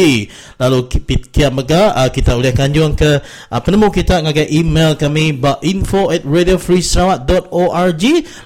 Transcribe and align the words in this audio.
Lalu 0.57 0.77
pihak 1.05 1.53
megak 1.53 1.93
uh, 1.93 2.09
kita 2.09 2.33
boleh 2.33 2.57
kanjung 2.57 2.97
ke 2.97 3.21
uh, 3.21 3.61
penemu 3.61 3.93
kita 3.93 4.25
dengan 4.25 4.49
email 4.49 4.97
kami 4.97 5.37
info 5.67 6.07
at 6.07 6.23
radiofreesarawak.org 6.23 8.03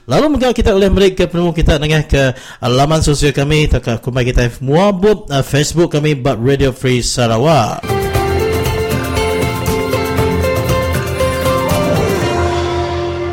lalu 0.10 0.26
mungkin 0.26 0.50
kita 0.58 0.74
boleh 0.74 0.90
beri 0.90 1.10
ke 1.14 1.30
penemu 1.30 1.54
kita 1.54 1.78
dengan 1.78 2.02
ke 2.10 2.34
laman 2.66 3.06
sosial 3.06 3.30
kami 3.30 3.70
ke 3.70 4.02
kumai 4.02 4.26
kita 4.26 4.50
muabut 4.66 5.30
uh, 5.30 5.46
Facebook 5.46 5.94
kami 5.94 6.18
but 6.18 6.42
Radio 6.42 6.74
Free 6.74 7.06
Sarawak. 7.06 7.86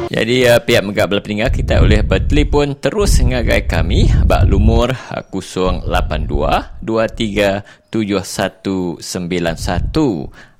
Jadi 0.08 0.50
uh, 0.50 0.58
pihak 0.58 0.82
Megak 0.82 1.06
Belah 1.14 1.22
Peninggal 1.22 1.54
kita 1.54 1.78
boleh 1.78 2.02
bertelefon 2.02 2.74
terus 2.80 3.22
ngagai 3.22 3.70
kami 3.70 4.10
bak 4.26 4.50
lumur 4.50 4.90
uh, 4.90 5.22
082 5.30 5.86
23 6.82 7.62
7191 7.92 8.98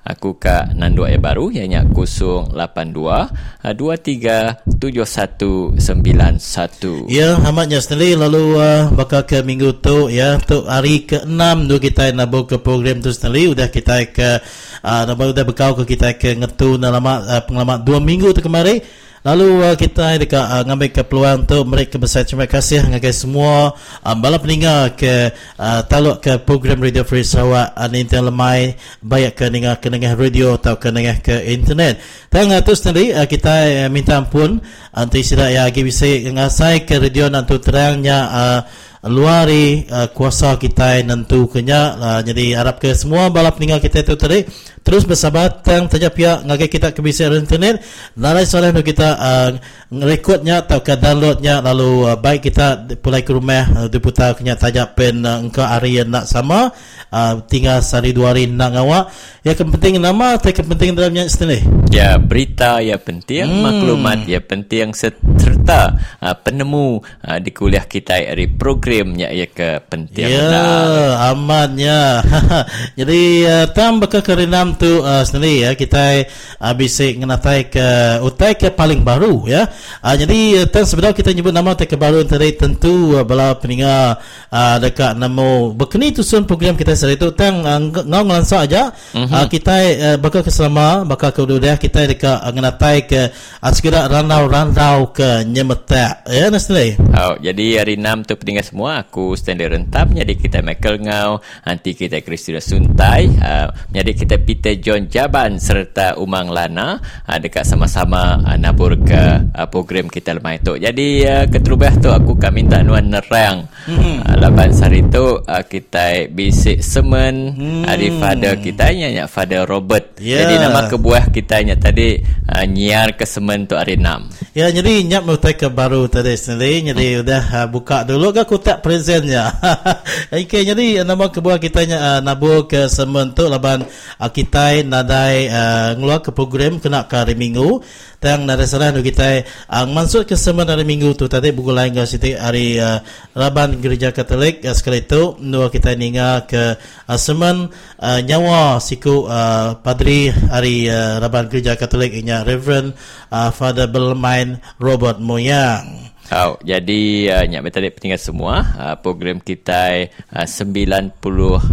Aku 0.09 0.41
Kak 0.41 0.73
Nando 0.73 1.05
Air 1.05 1.20
Baru 1.20 1.53
ianya 1.53 1.84
082 1.84 2.56
23 2.56 4.65
7191. 4.65 7.12
Ya, 7.12 7.37
amatnya 7.45 7.84
sendiri. 7.84 8.17
Lalu 8.17 8.56
uh, 8.56 8.89
bakal 8.97 9.28
ke 9.28 9.45
minggu 9.45 9.84
tu 9.84 10.09
ya, 10.09 10.41
tu 10.41 10.65
hari 10.65 11.05
ke-6 11.05 11.69
tu 11.69 11.77
kita 11.77 12.09
nabur 12.17 12.48
ke 12.48 12.56
program 12.56 13.05
tu 13.05 13.12
sendiri. 13.12 13.53
Sudah 13.53 13.69
kita 13.69 14.09
ke 14.09 14.41
uh, 14.81 15.05
sudah 15.05 15.45
bekau 15.45 15.77
ke 15.77 15.84
kita 15.84 16.17
ke 16.17 16.41
ngetu 16.41 16.81
dalam 16.81 17.05
uh, 17.05 17.45
pengalaman 17.45 17.84
2 17.84 18.00
minggu 18.00 18.33
tu 18.33 18.41
kemarin 18.41 18.81
Lalu 19.29 19.61
uh, 19.61 19.77
kita 19.77 20.17
dekat 20.17 20.41
uh, 20.41 20.65
ngambil 20.65 20.89
ke 20.89 21.05
peluang 21.05 21.45
untuk 21.45 21.61
mereka 21.69 22.01
besar 22.01 22.25
terima 22.25 22.48
kasih 22.48 22.81
dengan 22.81 23.12
semua. 23.12 23.77
Uh, 24.01 24.17
bala 24.17 24.41
peninggal 24.41 24.97
ke 24.97 25.37
uh, 25.61 25.84
taluk 25.84 26.25
ke 26.25 26.41
program 26.41 26.81
Radio 26.81 27.05
Free 27.05 27.21
Sarawak 27.21 27.77
uh, 27.77 27.93
internet 27.93 28.33
lemai. 28.33 28.61
Baik 29.05 29.37
ke 29.37 29.53
dengar 29.53 29.84
ke 29.84 29.93
dengar 29.93 30.17
radio 30.17 30.56
atau 30.56 30.81
ke 30.81 30.89
dengar 30.89 31.21
ke 31.21 31.45
internet. 31.45 32.01
Dan 32.33 32.49
uh, 32.56 32.65
tu 32.65 32.73
sendiri 32.73 33.12
uh, 33.12 33.29
kita 33.29 33.84
uh, 33.84 33.89
minta 33.93 34.17
ampun 34.17 34.65
uh, 34.97 35.05
istilah 35.12 35.53
yang 35.53 35.69
lagi 35.69 35.84
bisa 35.84 36.09
ngasai 36.09 36.89
ke 36.89 36.97
radio 36.97 37.29
nanti 37.29 37.53
terangnya 37.61 38.19
uh, 38.33 38.61
luari 39.06 39.87
uh, 39.87 40.10
kuasa 40.10 40.59
kita 40.59 40.99
nentu 41.06 41.47
kenya 41.47 41.95
uh, 41.95 42.21
jadi 42.25 42.59
harap 42.59 42.83
ke 42.83 42.91
semua 42.99 43.31
balap 43.31 43.55
peninggal 43.55 43.78
kita 43.78 44.03
itu 44.03 44.15
tadi 44.19 44.43
terus 44.88 45.04
bersabar 45.04 45.60
tang 45.60 45.84
saja 45.84 46.09
pihak 46.09 46.49
ngagai 46.49 46.72
kita 46.72 46.97
ke 46.97 47.04
bisnes 47.04 47.44
internet. 47.44 47.84
Lalai 48.16 48.49
soalan 48.49 48.72
kita 48.81 49.21
uh, 49.21 49.50
rekodnya 49.93 50.65
atau 50.65 50.81
ke 50.81 50.97
downloadnya. 50.97 51.60
Lalu 51.60 52.09
uh, 52.09 52.16
baik 52.16 52.49
kita 52.49 52.88
pulai 53.04 53.21
ke 53.21 53.37
rumah 53.37 53.69
uh, 53.84 53.88
diputar 53.93 54.32
kenya 54.32 54.56
tajak 54.56 54.97
pen 54.97 55.28
uh, 55.28 55.44
engkau 55.44 55.60
hari 55.60 56.00
yang 56.00 56.09
nak 56.09 56.25
sama. 56.25 56.72
Uh, 57.12 57.44
tinggal 57.44 57.84
sehari 57.84 58.16
dua 58.16 58.32
hari 58.32 58.48
nak 58.48 58.81
ngawak. 58.81 59.12
Yang 59.44 59.69
penting 59.77 60.00
nama 60.00 60.41
atau 60.41 60.48
yang 60.48 60.69
penting 60.72 60.97
dalamnya 60.97 61.28
sendiri 61.28 61.78
ya 61.88 62.21
berita 62.21 62.78
yang 62.84 63.00
penting 63.00 63.48
hmm. 63.48 63.62
maklumat 63.65 64.19
yang 64.28 64.44
penting 64.44 64.93
serta 64.94 65.97
uh, 66.21 66.37
penemu 66.37 67.00
uh, 67.25 67.38
di 67.41 67.50
kuliah 67.50 67.82
kita 67.82 68.21
dari 68.21 68.47
programnya 68.47 69.32
ya 69.32 69.50
ke 69.50 69.82
penting. 69.88 70.28
Ya 70.28 71.32
amatnya. 71.32 72.22
Jadi 72.98 73.21
uh, 73.48 73.66
tam 73.72 73.98
bakal 73.98 74.22
kerinam 74.22 74.78
tu 74.78 75.03
uh, 75.03 75.27
sendiri 75.27 75.66
ya. 75.66 75.71
Kita 75.75 76.22
uh, 76.62 76.75
bisa 76.78 77.05
ngenatai 77.11 77.66
ke 77.69 77.89
utai 78.22 78.55
ke 78.55 78.71
paling 78.71 79.03
baru 79.03 79.44
ya. 79.50 79.66
Uh, 80.00 80.15
jadi 80.15 80.65
uh, 80.65 80.87
sebenarnya 80.87 81.19
kita 81.19 81.34
nyebut 81.34 81.53
nama 81.53 81.75
utai 81.75 81.91
ke 81.91 81.99
baru 81.99 82.22
tadi. 82.22 82.55
Tentu 82.55 83.19
uh, 83.19 83.27
bala 83.27 83.59
peninggal 83.59 84.22
uh, 84.55 84.77
dekat 84.78 85.19
nama 85.19 85.75
berkeni 85.75 86.15
tu 86.15 86.22
program 86.47 86.78
kita 86.78 86.94
sehari 86.94 87.19
itu 87.19 87.34
tang 87.34 87.66
uh, 87.66 87.81
ngau 87.91 88.22
ngelansak 88.22 88.71
aja. 88.71 88.94
Mm-hmm. 89.12 89.34
uh, 89.34 89.47
kita 89.50 89.77
uh, 89.99 90.16
bakal 90.22 90.47
keselama 90.47 91.03
bakal 91.03 91.34
ke 91.34 91.41
udah 91.43 91.75
kita 91.81 92.06
dekat 92.06 92.39
uh, 92.39 92.53
ngenatai 92.55 93.09
ke 93.09 93.33
uh, 93.34 93.72
segera 93.75 94.06
randau-randau 94.06 95.10
ke 95.10 95.43
nyemetak 95.49 96.22
ya 96.28 96.53
nasli 96.53 96.95
oh, 97.16 97.34
jadi 97.41 97.83
hari 97.83 97.97
6 97.97 98.28
tu 98.28 98.34
peninggal 98.37 98.65
semua 98.69 98.91
aku 99.03 99.34
stand 99.34 99.65
rentam 99.65 100.12
jadi 100.12 100.33
kita 100.37 100.60
Michael 100.60 101.03
Ngau 101.03 101.41
nanti 101.65 101.97
kita 101.97 102.21
Kristina 102.21 102.60
Suntai 102.60 103.27
uh, 103.41 103.72
jadi 103.91 104.12
kita 104.12 104.37
Peter 104.59 104.75
John 104.83 105.07
Jaban 105.07 105.63
serta 105.63 106.19
Umang 106.19 106.51
Lana 106.51 106.99
uh, 106.99 107.39
dekat 107.39 107.63
sama-sama 107.63 108.43
uh, 108.43 108.59
nabur 108.59 108.99
ke 108.99 109.47
uh, 109.55 109.71
program 109.71 110.11
kita 110.11 110.35
lemah 110.35 110.59
itu 110.59 110.75
jadi 110.75 111.09
uh, 111.31 111.45
keterubah 111.47 111.95
tu 112.03 112.11
aku 112.11 112.35
kami 112.35 112.67
minta 112.67 112.83
nuan 112.83 113.07
nerang 113.07 113.71
uh, 113.87 114.35
laban 114.35 114.75
sehari 114.75 115.07
tu 115.07 115.39
uh, 115.39 115.63
kita 115.63 116.27
bisik 116.27 116.83
semen 116.83 117.55
hmm. 117.55 117.83
hari 117.87 118.11
father 118.19 118.59
kita 118.59 118.91
nyanyi 118.91 119.23
father 119.29 119.63
Robert. 119.69 120.19
Yeah. 120.19 120.43
Jadi 120.43 120.55
nama 120.59 120.91
kebuah 120.91 121.31
kita 121.31 121.63
nyanyi 121.63 121.79
tadi 121.79 122.09
uh, 122.51 122.65
nyiar 122.65 123.15
ke 123.15 123.23
semen 123.29 123.71
tu 123.71 123.79
hari 123.79 123.95
enam. 123.95 124.27
Ya 124.57 124.73
jadi 124.75 125.05
nyap 125.05 125.23
mutai 125.29 125.55
ke 125.55 125.71
baru 125.71 126.11
tadi 126.11 126.35
sendiri 126.35 126.91
jadi 126.91 127.07
hmm. 127.07 127.23
udah 127.23 127.43
uh, 127.63 127.67
buka 127.71 128.03
dulu 128.03 128.35
ke 128.35 128.43
kotak 128.43 128.83
presentnya. 128.83 129.55
okay, 130.35 130.65
jadi 130.65 131.05
nama 131.05 131.31
kebuah 131.31 131.61
kita 131.61 131.87
uh, 131.95 132.21
nabu 132.25 132.65
ke 132.67 132.89
semen 132.89 133.37
tu 133.37 133.47
laban 133.47 133.85
uh, 134.19 134.31
kita 134.33 134.47
nadai 134.82 135.48
uh, 135.48 135.94
ngeluar 135.98 136.25
ke 136.25 136.31
program 136.32 136.81
kena 136.81 137.04
ke 137.04 137.14
hari 137.16 137.34
minggu. 137.36 137.84
Tang 138.19 138.42
nada 138.50 138.66
salah 138.66 138.91
nu 138.91 138.98
kita 138.98 139.47
ang 139.70 139.94
uh, 139.94 140.03
masuk 140.03 140.26
ke 140.26 140.34
semen 140.34 140.66
hari 140.66 140.82
minggu 140.82 141.14
tu 141.14 141.31
tadi 141.31 141.54
buku 141.54 141.70
lain 141.70 141.94
ke 141.94 142.03
situ 142.03 142.34
hari 142.34 142.75
uh, 142.81 142.98
laban 143.38 143.78
gereja 143.78 144.10
Katolik 144.10 144.66
uh, 144.66 144.75
sekali 144.75 145.06
tu 145.06 145.38
nu 145.38 145.70
kita 145.70 145.94
ninga 145.94 146.42
ke 146.48 146.75
uh, 147.06 147.19
semen 147.20 147.70
uh, 148.03 148.19
nyawa 148.19 148.82
siku 148.82 149.31
uh, 149.31 149.78
padri 149.78 150.34
hari 150.34 150.91
uh, 150.91 151.22
laban 151.22 151.47
gereja 151.47 151.78
Katolik 151.78 152.10
inya 152.10 152.42
Reverend 152.42 152.98
uh, 153.30 153.54
Father 153.54 153.86
Belmain 153.86 154.59
Robert 154.82 155.22
Moyang. 155.22 156.08
Oh, 156.28 156.61
jadi 156.61 157.33
uh, 157.33 157.44
nyak 157.49 157.72
tadi 157.72 157.89
pentingkan 157.89 158.21
semua. 158.21 158.61
Uh, 158.77 158.97
program 159.00 159.41
kita 159.41 160.12
uh, 160.28 160.44
90 160.44 161.16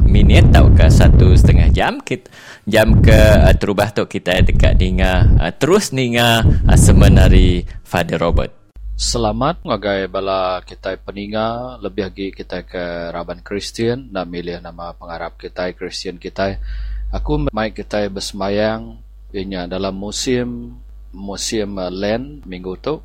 minit 0.08 0.48
atau 0.48 0.72
ke 0.72 0.88
satu 0.88 1.36
setengah 1.36 1.68
jam. 1.76 2.00
Kita 2.00 2.32
jam 2.64 3.04
ke 3.04 3.12
uh, 3.12 3.52
terubah 3.52 3.92
tu 3.92 4.08
kita 4.08 4.40
dekat 4.48 4.80
ninga. 4.80 5.28
Uh, 5.44 5.52
terus 5.52 5.92
ninga 5.92 6.40
uh, 6.72 6.80
semenari 6.80 7.68
Father 7.84 8.16
Robert. 8.16 8.56
Selamat 8.96 9.60
ngagai 9.68 10.08
bala 10.08 10.64
kita 10.64 10.96
peninga. 11.04 11.76
Lebih 11.84 12.04
lagi 12.08 12.28
kita 12.32 12.64
ke 12.64 13.12
Raban 13.12 13.44
Kristian 13.44 14.08
dan 14.08 14.32
milih 14.32 14.64
nama 14.64 14.96
pengarap 14.96 15.36
kita 15.36 15.68
Kristian 15.76 16.16
kita. 16.16 16.64
Aku 17.12 17.44
mai 17.52 17.76
kita 17.76 18.08
bersemayang. 18.08 19.04
Inya 19.36 19.68
dalam 19.68 20.00
musim 20.00 20.80
musim 21.12 21.76
uh, 21.76 21.92
Lent 21.92 22.48
minggu 22.48 22.80
tu 22.80 23.04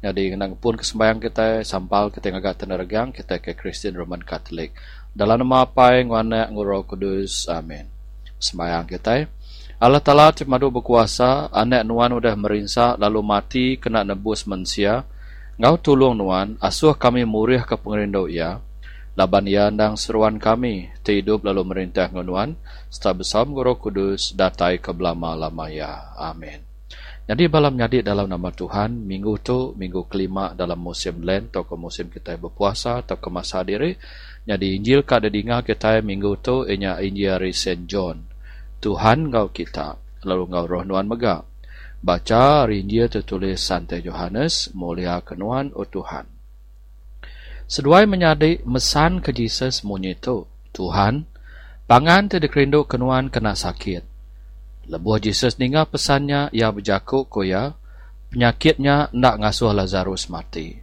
jadi 0.00 0.32
nang 0.32 0.56
pun 0.56 0.80
kesembahyang 0.80 1.20
kita 1.20 1.60
sampal 1.60 2.08
kita 2.08 2.32
ngagak 2.32 2.64
teneregang 2.64 3.12
kita 3.12 3.36
ke 3.36 3.52
Kristen 3.52 3.92
Roman 3.92 4.24
Catholic. 4.24 4.72
Dalam 5.12 5.44
nama 5.44 5.68
apa 5.68 6.00
yang 6.00 6.16
wana 6.16 6.48
nguro 6.48 6.80
kudus. 6.88 7.44
Amin. 7.52 7.84
Sembahyang 8.40 8.88
kita. 8.88 9.28
Allah 9.80 10.00
Ta'ala 10.00 10.32
cemadu 10.32 10.72
berkuasa, 10.72 11.52
anak 11.52 11.84
nuan 11.84 12.16
udah 12.16 12.32
merinsa 12.36 12.96
lalu 12.96 13.20
mati 13.20 13.66
kena 13.76 14.00
nebus 14.00 14.48
manusia. 14.48 15.04
Ngau 15.60 15.76
tolong 15.76 16.16
nuan, 16.16 16.56
asuh 16.64 16.96
kami 16.96 17.28
murih 17.28 17.64
ke 17.68 17.76
pengerindau 17.76 18.24
ia. 18.24 18.60
Laban 19.16 19.44
ia 19.44 19.68
andang 19.68 20.00
seruan 20.00 20.40
kami, 20.40 20.88
hidup 21.04 21.44
lalu 21.44 21.60
merintah 21.66 22.08
ngunuan, 22.08 22.56
setelah 22.88 23.20
besam 23.20 23.52
nguro 23.52 23.76
kudus, 23.76 24.32
datai 24.32 24.80
ke 24.80 24.96
belama 24.96 25.36
lama 25.36 25.68
ya. 25.68 26.16
Amin. 26.16 26.69
Jadi 27.30 27.46
balam 27.46 27.78
nyadi 27.78 28.02
dalam 28.02 28.26
nama 28.26 28.50
Tuhan, 28.50 29.06
minggu 29.06 29.38
tu, 29.38 29.70
minggu 29.78 30.10
kelima 30.10 30.50
dalam 30.50 30.82
musim 30.82 31.22
Lent 31.22 31.54
atau 31.54 31.62
ke 31.62 31.78
musim 31.78 32.10
kita 32.10 32.34
berpuasa 32.34 33.06
atau 33.06 33.22
ke 33.22 33.30
masa 33.30 33.62
diri. 33.62 33.94
Jadi 34.42 34.74
Injil 34.74 35.06
kada 35.06 35.30
dengar 35.30 35.62
kita 35.62 36.02
minggu 36.02 36.42
tu, 36.42 36.66
inya 36.66 36.98
Injil 36.98 37.38
dari 37.38 37.54
St. 37.54 37.86
John. 37.86 38.26
Tuhan 38.82 39.30
ngau 39.30 39.54
kita, 39.54 39.94
lalu 40.26 40.50
ngau 40.50 40.66
roh 40.66 40.82
nuan 40.82 41.06
mega. 41.06 41.46
Baca 42.02 42.66
Injil 42.66 43.06
tertulis 43.06 43.62
Santai 43.62 44.02
Johannes, 44.02 44.74
mulia 44.74 45.22
kenuan 45.22 45.70
o 45.78 45.86
Tuhan. 45.86 46.26
Seduai 47.70 48.10
menyadi 48.10 48.66
mesan 48.66 49.22
ke 49.22 49.30
Jesus 49.30 49.86
munyi 49.86 50.18
tu, 50.18 50.50
Tuhan, 50.74 51.30
pangan 51.86 52.26
tidak 52.26 52.58
rindu 52.58 52.82
kenuan 52.90 53.30
kena 53.30 53.54
sakit. 53.54 54.09
Lebuh 54.88 55.20
Jesus 55.20 55.58
dengar 55.58 55.90
pesannya 55.90 56.48
ia 56.54 56.72
berjakuk 56.72 57.28
koya, 57.28 57.80
Penyakitnya 58.30 59.10
nak 59.10 59.42
ngasuh 59.42 59.74
Lazarus 59.74 60.30
mati. 60.30 60.78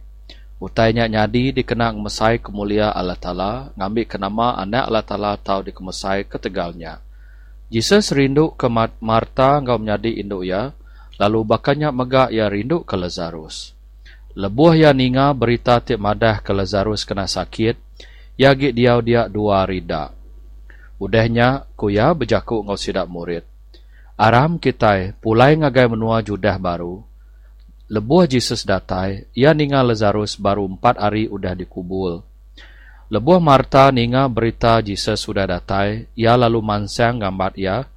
Utainya 0.60 1.08
nyadi 1.08 1.56
dikenang 1.56 1.96
mesai 1.96 2.44
kemulia 2.44 2.92
Allah 2.92 3.16
Ta'ala, 3.16 3.72
ngambil 3.72 4.04
ke 4.04 4.20
nama 4.20 4.52
anak 4.60 4.84
Allah 4.84 5.04
Ta'ala 5.08 5.32
tahu 5.40 5.72
dikemesai 5.72 6.28
ketegalnya. 6.28 7.00
Jesus 7.72 8.12
rindu 8.12 8.52
ke 8.52 8.68
Marta 9.00 9.64
ngau 9.64 9.80
menyadi 9.80 10.20
induk 10.20 10.44
ya, 10.44 10.76
lalu 11.16 11.48
bakanya 11.48 11.88
megak 11.88 12.36
ya 12.36 12.52
rindu 12.52 12.84
ke 12.84 13.00
Lazarus. 13.00 13.72
Lebuh 14.36 14.76
ya 14.76 14.92
ninga 14.92 15.32
berita 15.32 15.80
tik 15.80 15.96
madah 15.96 16.44
ke 16.44 16.52
Lazarus 16.52 17.08
kena 17.08 17.24
sakit, 17.24 17.80
ya 18.36 18.52
git 18.52 18.76
dia 18.76 19.00
dia 19.00 19.24
dua 19.24 19.64
rida. 19.64 20.12
Udahnya 21.00 21.64
kuya 21.80 22.12
bejaku 22.12 22.60
ngau 22.60 22.76
sidak 22.76 23.08
murid. 23.08 23.47
Aram 24.18 24.58
kita 24.58 25.14
pulai 25.22 25.54
ngagai 25.54 25.86
menua 25.86 26.18
judah 26.26 26.58
baru, 26.58 27.06
Lebuh 27.88 28.28
Jesus 28.28 28.68
datai, 28.68 29.24
ia 29.32 29.56
ninga 29.56 29.80
Lazarus 29.80 30.36
baru 30.36 30.68
empat 30.68 31.00
hari 31.00 31.24
udah 31.24 31.56
dikubul. 31.56 32.20
Lebuh 33.08 33.40
Marta 33.40 33.88
ninga 33.88 34.28
berita 34.28 34.84
Jesus 34.84 35.24
sudah 35.24 35.48
datai, 35.48 36.04
ia 36.12 36.36
lalu 36.36 36.60
mansang 36.60 37.16
gambar 37.16 37.56
ia, 37.56 37.88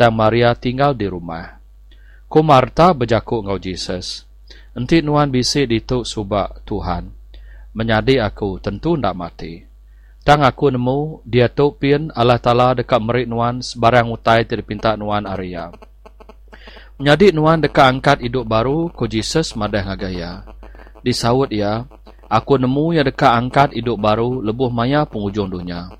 dan 0.00 0.16
Maria 0.16 0.56
tinggal 0.56 0.96
di 0.96 1.04
rumah. 1.04 1.60
Ku 2.24 2.40
Marta 2.40 2.96
bejaku 2.96 3.44
ngau 3.44 3.60
Jesus. 3.60 4.24
Enti 4.72 5.04
nuan 5.04 5.28
bisi 5.28 5.68
dituk 5.68 6.08
subak 6.08 6.64
Tuhan. 6.64 7.12
Menyadi 7.76 8.16
aku 8.24 8.56
tentu 8.64 8.96
ndak 8.96 9.12
mati. 9.12 9.73
Tang 10.24 10.40
aku 10.40 10.72
nemu, 10.72 11.20
dia 11.28 11.52
tuk 11.52 11.84
pin 11.84 12.08
Allah 12.16 12.40
Ta'ala 12.40 12.72
dekat 12.72 12.96
merik 12.96 13.28
nuan 13.28 13.60
sebarang 13.60 14.08
utai 14.08 14.48
terpinta 14.48 14.96
nuan 14.96 15.28
Arya. 15.28 15.68
Menjadi 16.96 17.36
nuan 17.36 17.60
deka 17.60 17.92
angkat 17.92 18.24
hidup 18.24 18.48
baru 18.48 18.88
ko 18.88 19.04
Jesus 19.04 19.52
madah 19.52 19.84
ngagaya. 19.84 20.48
Disawut 21.04 21.52
ia, 21.52 21.84
aku 22.32 22.56
nemu 22.56 22.96
ya 22.96 23.04
deka 23.04 23.36
angkat 23.36 23.76
hidup 23.76 24.00
baru 24.00 24.40
lebuh 24.40 24.72
maya 24.72 25.04
penghujung 25.04 25.52
dunia. 25.52 25.92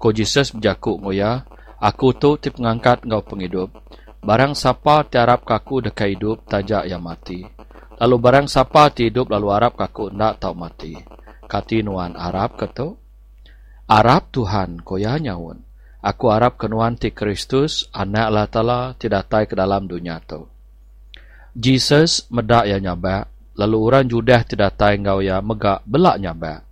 Ko 0.00 0.08
Jesus 0.08 0.56
berjakuk 0.56 0.96
ngoya, 0.96 1.44
aku 1.76 2.16
tu 2.16 2.40
tip 2.40 2.56
ngangkat 2.56 3.04
ngau 3.04 3.28
penghidup. 3.28 3.76
Barang 4.24 4.56
siapa 4.56 5.04
tiarap 5.04 5.44
kaku 5.44 5.84
deka 5.84 6.08
hidup 6.08 6.48
tajak 6.48 6.88
yang 6.88 7.04
mati. 7.04 7.44
Lalu 8.00 8.16
barang 8.24 8.48
siapa 8.48 8.88
hidup 8.88 9.28
lalu 9.28 9.52
harap 9.52 9.76
kaku 9.76 10.08
ndak 10.16 10.40
tau 10.40 10.56
mati. 10.56 10.96
Kati 11.44 11.84
nuan 11.84 12.16
Arab 12.16 12.56
ketu. 12.56 13.05
Arab 13.86 14.34
Tuhan 14.34 14.82
koya 14.82 15.22
nyawun. 15.22 15.62
Aku 16.02 16.30
harap 16.34 16.58
kenuan 16.58 16.98
ti 16.98 17.14
Kristus, 17.14 17.86
anak 17.94 18.26
Allah 18.30 18.46
Ta'ala, 18.50 18.80
tidak 18.98 19.30
tay 19.30 19.46
ke 19.46 19.54
dalam 19.54 19.86
dunia 19.86 20.18
tu. 20.22 20.46
Jesus 21.54 22.26
medak 22.30 22.66
ya 22.66 22.82
nyaba, 22.82 23.30
lalu 23.54 23.76
orang 23.80 24.06
judah 24.10 24.42
tidak 24.42 24.74
tay 24.74 24.98
ngau 24.98 25.22
ya 25.22 25.38
megak 25.38 25.86
belak 25.86 26.18
nyaba. 26.18 26.66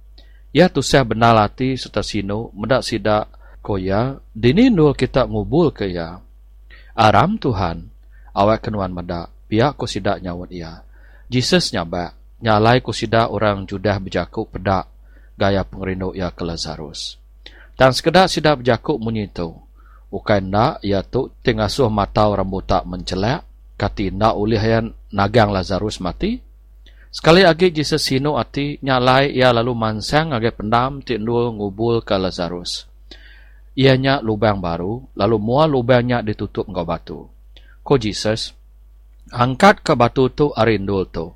Ya 0.55 0.71
tu 0.71 0.83
saya 0.83 1.03
benar 1.03 1.35
lati 1.35 1.75
serta 1.75 2.03
sino, 2.03 2.55
medak 2.55 2.87
sidak 2.87 3.31
koya, 3.59 4.23
dini 4.35 4.71
nul 4.71 4.95
kita 4.95 5.27
ngubul 5.27 5.75
ke 5.75 5.91
ya. 5.91 6.19
Aram 6.95 7.39
Tuhan, 7.39 7.91
awak 8.35 8.71
kenuan 8.71 8.95
medak, 8.95 9.35
pihak 9.51 9.75
ko 9.75 9.87
sidak 9.87 10.23
nyawat 10.23 10.51
ia. 10.55 10.83
Jesus 11.27 11.75
nyaba, 11.75 12.15
nyalai 12.39 12.83
ko 12.83 12.95
sidak 12.95 13.35
orang 13.35 13.67
judah 13.67 13.99
bejakuk 13.99 14.51
pedak, 14.51 14.94
gaya 15.35 15.67
pengerindu 15.67 16.15
ya 16.15 16.31
ke 16.31 16.43
Lazarus. 16.47 17.19
Dan 17.75 17.91
sekedar 17.91 18.31
sidak 18.31 18.63
berjakuk 18.63 18.99
bunyi 19.03 19.27
itu. 19.27 19.51
Bukan 20.11 20.47
nak, 20.47 20.79
ia 20.87 21.03
tu 21.03 21.35
tengasuh 21.43 21.91
mata 21.91 22.31
orang 22.31 22.47
buta 22.47 22.87
mencelak. 22.87 23.43
Kati 23.75 24.15
nak 24.15 24.39
oleh 24.39 24.63
yang 24.63 24.95
nagang 25.11 25.51
Lazarus 25.51 25.99
mati. 25.99 26.39
Sekali 27.11 27.43
lagi 27.43 27.71
Jesus 27.71 28.07
sino 28.07 28.39
ati 28.39 28.79
nyalai 28.83 29.35
ia 29.35 29.55
lalu 29.55 29.75
mansang 29.75 30.35
agai 30.35 30.55
pendam 30.55 31.03
tindul 31.03 31.55
ngubul 31.55 32.03
ke 32.03 32.15
Lazarus. 32.15 32.87
Ianya 33.75 34.23
lubang 34.23 34.63
baru, 34.63 35.03
lalu 35.19 35.37
mua 35.43 35.67
lubangnya 35.67 36.23
ditutup 36.23 36.71
ngau 36.71 36.87
batu. 36.87 37.27
Ko 37.83 37.99
Jesus, 37.99 38.55
angkat 39.35 39.83
ke 39.83 39.99
batu 39.99 40.31
tu 40.31 40.55
arindul 40.55 41.11
tu. 41.11 41.35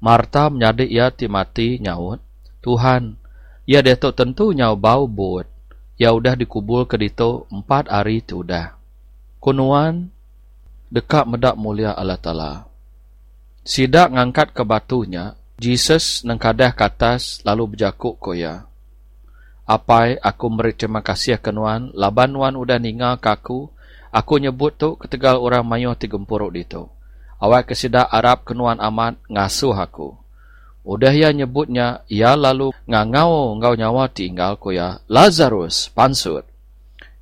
Marta 0.00 0.48
menyadi 0.48 0.88
ia 0.88 1.12
ti 1.12 1.28
mati 1.28 1.80
nyaut. 1.80 2.20
Tuhan, 2.64 3.16
ia 3.66 3.82
detok 3.82 4.14
tentu 4.14 4.54
nyau 4.54 4.78
bau 4.78 5.10
buat 5.10 5.50
ya 5.98 6.14
udah 6.14 6.38
dikubul 6.38 6.86
ke 6.86 6.94
dito 6.96 7.50
empat 7.50 7.90
hari 7.90 8.22
tu 8.22 8.46
udah. 8.46 8.78
Kunuan 9.42 10.08
dekat 10.90 11.26
medak 11.26 11.58
mulia 11.58 11.92
Allah 11.92 12.20
Ta'ala. 12.20 12.52
Sidak 13.66 14.14
ngangkat 14.14 14.54
ke 14.54 14.62
batunya, 14.62 15.34
Jesus 15.58 16.22
nengkadah 16.22 16.78
ke 16.78 16.86
atas 16.86 17.42
lalu 17.42 17.74
berjakuk 17.74 18.14
koya. 18.22 18.70
Apai 19.66 20.14
aku 20.22 20.46
beri 20.54 20.78
terima 20.78 21.02
kasih 21.02 21.42
kenuan, 21.42 21.90
laban 21.90 22.30
wan 22.38 22.54
udah 22.54 22.78
ningal 22.78 23.18
kaku, 23.18 23.66
aku 24.14 24.38
nyebut 24.38 24.78
tu 24.78 24.94
ketegal 24.94 25.42
orang 25.42 25.66
mayuh 25.66 25.98
tigempuruk 25.98 26.54
dito. 26.54 26.94
Awak 27.42 27.74
kesidak 27.74 28.06
Arab 28.06 28.46
kenuan 28.46 28.78
amat 28.78 29.18
ngasuh 29.26 29.74
aku. 29.74 30.14
Udah 30.86 31.10
ya 31.10 31.34
nyebutnya, 31.34 32.06
ya 32.06 32.38
lalu 32.38 32.70
ngangau 32.86 33.58
ngau 33.58 33.74
nyawa 33.74 34.06
tinggal 34.06 34.54
ko 34.54 34.70
ya 34.70 35.02
Lazarus 35.10 35.90
pansut. 35.90 36.46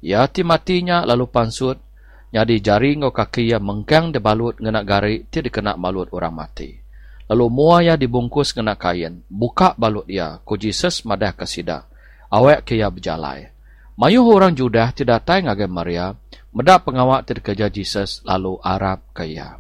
Ya 0.04 0.28
ti 0.28 0.44
matinya 0.44 1.00
lalu 1.08 1.24
pansut, 1.24 1.80
nyadi 2.28 2.60
jari 2.60 3.00
ngau 3.00 3.08
kaki 3.08 3.56
ya 3.56 3.58
mengkang 3.64 4.12
de 4.12 4.20
balut 4.20 4.60
ngena 4.60 4.84
gari 4.84 5.24
ti 5.32 5.40
dikena 5.40 5.80
balut 5.80 6.12
orang 6.12 6.36
mati. 6.36 6.76
Lalu 7.24 7.44
mua 7.48 7.80
ya 7.80 7.96
dibungkus 7.96 8.52
ngena 8.52 8.76
kain, 8.76 9.24
buka 9.32 9.72
balut 9.80 10.04
ya, 10.12 10.44
ko 10.44 10.60
Jesus 10.60 11.08
madah 11.08 11.32
kesida. 11.32 11.88
Awak 12.28 12.68
ke 12.68 12.76
ya 12.76 12.92
berjalai. 12.92 13.48
Mayu 13.96 14.28
orang 14.28 14.52
judah 14.52 14.92
tidak 14.92 15.24
tay 15.24 15.40
ngage 15.40 15.64
Maria, 15.70 16.12
medak 16.52 16.84
pengawak 16.84 17.24
terkeja 17.24 17.72
Jesus 17.72 18.20
lalu 18.28 18.60
Arab 18.60 19.00
kaya. 19.16 19.56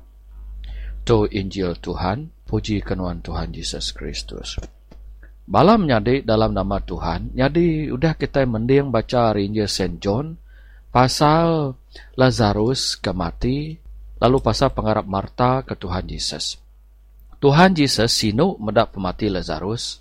To 1.08 1.24
Injil 1.30 1.78
Tuhan, 1.80 2.33
Puji 2.54 2.86
kenuan 2.86 3.18
Tuhan 3.18 3.50
Yesus 3.50 3.90
Kristus. 3.90 4.62
Malam 5.50 5.90
nyadi 5.90 6.22
dalam 6.22 6.54
nama 6.54 6.78
Tuhan, 6.78 7.34
nyadi 7.34 7.90
udah 7.90 8.14
kita 8.14 8.46
mending 8.46 8.94
baca 8.94 9.34
Injil 9.34 9.66
Saint 9.66 9.98
John, 9.98 10.38
pasal 10.94 11.74
Lazarus 12.14 12.94
ke 12.94 13.10
mati, 13.10 13.74
lalu 14.22 14.38
pasal 14.38 14.70
pengharap 14.70 15.02
Marta 15.02 15.66
ke 15.66 15.74
Tuhan 15.74 16.06
Yesus. 16.06 16.62
Tuhan 17.42 17.74
Yesus 17.74 18.14
sinu 18.14 18.54
medak 18.62 18.94
pemati 18.94 19.26
Lazarus, 19.26 19.98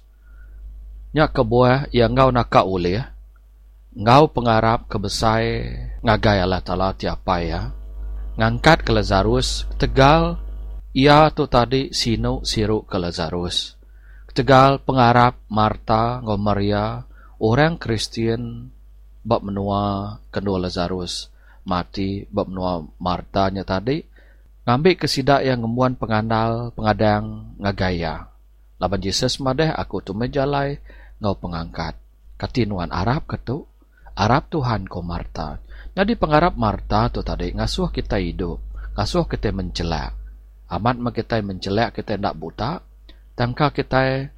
nyak 1.09 1.33
kebuah 1.33 1.89
yang 1.89 2.13
ngau 2.13 2.29
nak 2.29 2.53
ulih, 2.69 3.01
ngau 3.97 4.29
pengharap 4.29 4.85
kebesai 4.93 5.73
ngagai 6.05 6.37
Allah 6.37 6.61
Ta'ala 6.61 6.93
tiapa 6.93 7.41
ya, 7.41 7.73
ngangkat 8.37 8.85
ke 8.85 8.93
Lazarus, 8.93 9.65
tegal, 9.81 10.42
ia 10.93 11.33
tu 11.33 11.49
tadi 11.49 11.89
sino 11.89 12.45
siru 12.45 12.85
ke 12.85 13.01
Lazarus. 13.01 13.73
Tegal 14.33 14.77
pengarap 14.81 15.41
Marta 15.49 16.21
ngau 16.21 16.37
Maria, 16.37 17.05
orang 17.41 17.81
Kristian 17.81 18.69
bab 19.25 19.41
menua 19.41 20.17
kedua 20.29 20.61
Lazarus 20.61 21.33
mati 21.65 22.29
bab 22.29 22.49
menua 22.49 22.85
Marta 23.01 23.49
nya 23.49 23.65
tadi 23.65 24.03
ngambil 24.67 24.95
kesidak 24.99 25.41
yang 25.41 25.65
ngemuan 25.65 25.97
pengandal 25.97 26.69
pengadang 26.77 27.57
ngagaya. 27.57 28.29
Laban 28.77 29.01
Jesus 29.01 29.41
madeh 29.41 29.73
aku 29.73 30.01
tu 30.05 30.13
mejalai 30.13 30.77
ngau 31.17 31.33
pengangkat. 31.41 31.97
Katinuan 32.37 32.93
Arab 32.93 33.25
ketu 33.25 33.65
Arab 34.13 34.45
Tuhan 34.53 34.85
ko 34.85 35.01
Marta. 35.01 35.57
Jadi 35.93 36.13
pengarap 36.17 36.53
Marta 36.53 37.09
tu 37.09 37.25
tadi 37.25 37.53
ngasuh 37.53 37.89
kita 37.89 38.17
hidup, 38.17 38.61
ngasuh 38.97 39.25
kita 39.29 39.53
mencelak 39.53 40.22
amat 40.79 40.95
ma 40.97 41.09
kita 41.13 41.39
menjelek 41.45 42.01
kita 42.01 42.17
nak 42.17 42.33
buta 42.37 42.81
tangka 43.37 43.69
kita 43.69 44.29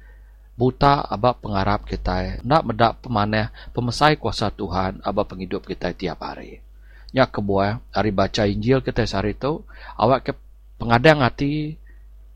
buta 0.56 1.04
abak 1.04 1.44
pengarap 1.44 1.84
kita 1.84 2.40
nak 2.44 2.64
medak 2.64 3.00
pemanah 3.04 3.52
pemesai 3.76 4.16
kuasa 4.16 4.48
Tuhan 4.52 5.04
abak 5.04 5.32
penghidup 5.36 5.68
kita 5.68 5.92
tiap 5.92 6.24
hari. 6.24 6.64
Nya 7.12 7.28
kebuah 7.28 7.80
hari 7.92 8.12
baca 8.12 8.44
Injil 8.44 8.84
kita 8.84 9.04
sehari 9.08 9.36
itu 9.36 9.64
awak 9.96 10.28
ke 10.28 10.32
pengadang 10.76 11.24
hati 11.24 11.80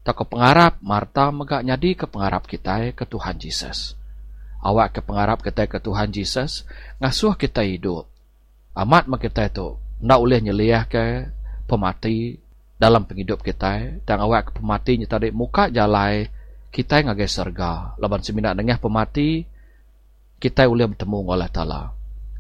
tak 0.01 0.17
ke 0.21 0.25
pengarap 0.25 0.81
Marta 0.81 1.29
megak 1.29 1.61
nyadi 1.65 1.97
ke 1.97 2.09
pengarap 2.09 2.49
kita 2.49 2.93
ke 2.97 3.05
Tuhan 3.05 3.37
Yesus 3.37 4.01
awak 4.61 4.97
ke 4.97 5.01
pengarap 5.01 5.41
kita 5.41 5.67
ke 5.67 5.81
Tuhan 5.81 6.13
Yesus 6.13 6.69
ngasuh 7.01 7.35
kita 7.37 7.65
hidup. 7.65 8.09
Amat 8.77 9.11
ma 9.11 9.19
kita 9.19 9.51
itu 9.51 9.77
nak 10.01 10.21
boleh 10.23 10.41
nyeliah 10.41 10.87
ke 10.87 11.29
pemati 11.67 12.39
dalam 12.81 13.05
penghidup 13.05 13.45
kita 13.45 14.01
dan 14.09 14.17
awak 14.25 14.57
pemati 14.57 14.97
ni 14.97 15.05
tadi 15.05 15.29
muka 15.29 15.69
jalai 15.69 16.33
kita 16.73 17.05
yang 17.05 17.13
agak 17.13 17.29
serga. 17.29 17.93
Laban 18.01 18.25
seminat 18.25 18.57
dengah 18.57 18.81
pemati 18.81 19.45
kita 20.41 20.65
boleh 20.65 20.89
bertemu 20.89 21.17
Allah 21.29 21.53
Ta'ala. 21.53 21.83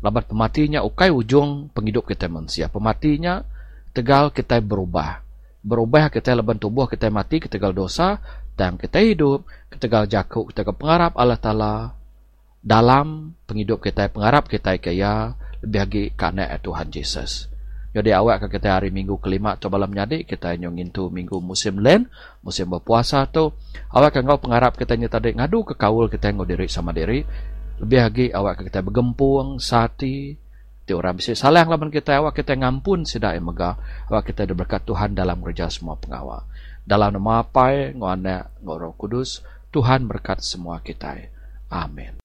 Laban 0.00 0.24
pematinya 0.24 0.80
ukai 0.80 1.12
ujung 1.12 1.68
penghidup 1.76 2.08
kita 2.08 2.32
manusia. 2.32 2.72
Pematinya 2.72 3.44
tegal 3.92 4.32
kita 4.32 4.56
berubah. 4.64 5.20
Berubah 5.60 6.08
kita 6.08 6.32
leban 6.32 6.56
tubuh 6.56 6.88
kita 6.88 7.12
mati 7.12 7.36
kita 7.36 7.60
gal 7.60 7.76
dosa 7.76 8.16
dan 8.56 8.80
kita 8.80 8.96
hidup 8.96 9.44
kita 9.68 9.92
gal 9.92 10.08
jakuk 10.08 10.48
kita 10.48 10.64
gal 10.64 10.72
pengarap 10.72 11.12
Allah 11.20 11.36
Ta'ala 11.36 11.92
dalam 12.64 13.36
penghidup 13.44 13.84
kita 13.84 14.08
pengarap 14.08 14.48
kita 14.48 14.80
kaya 14.80 15.36
lebih 15.60 15.80
lagi 15.84 16.04
karena 16.16 16.48
Tuhan 16.56 16.88
Yesus 16.88 17.49
jadi 17.90 18.22
awak 18.22 18.46
ke 18.46 18.58
kita 18.58 18.78
hari 18.78 18.94
minggu 18.94 19.18
kelima 19.18 19.58
coba 19.58 19.82
malam 19.82 19.94
nyadi 19.94 20.22
kita 20.22 20.54
nyongin 20.54 20.94
tu 20.94 21.10
minggu 21.10 21.42
musim 21.42 21.82
len 21.82 22.06
musim 22.42 22.70
berpuasa 22.70 23.26
tu 23.26 23.50
awak 23.90 24.18
kan 24.18 24.26
kau 24.26 24.38
pengarap 24.38 24.78
kita 24.78 24.94
nyata 24.94 25.18
ngadu 25.18 25.66
ke 25.66 25.74
kaul 25.74 26.06
kita 26.06 26.30
ngau 26.30 26.46
diri 26.46 26.70
sama 26.70 26.94
diri 26.94 27.26
lebih 27.82 28.00
lagi 28.00 28.26
awak 28.30 28.62
kita 28.66 28.84
bergempung 28.84 29.58
sati 29.58 30.36
Ti 30.90 30.98
orang 30.98 31.22
bisa 31.22 31.38
salah 31.38 31.62
lawan 31.70 31.86
kita 31.86 32.18
awak 32.18 32.42
kita 32.42 32.58
ngampun 32.58 33.06
sedai 33.06 33.38
mega 33.38 33.78
awak 34.10 34.34
kita 34.34 34.42
diberkat 34.42 34.82
Tuhan 34.82 35.14
dalam 35.14 35.38
kerja 35.38 35.70
semua 35.70 35.94
pengawal. 35.94 36.42
Dalam 36.82 37.14
nama 37.14 37.46
apa 37.46 37.94
ngona 37.94 38.50
ngoro 38.58 38.98
kudus 38.98 39.46
Tuhan 39.70 40.10
berkat 40.10 40.42
semua 40.42 40.82
kita. 40.82 41.14
Amin. 41.70 42.18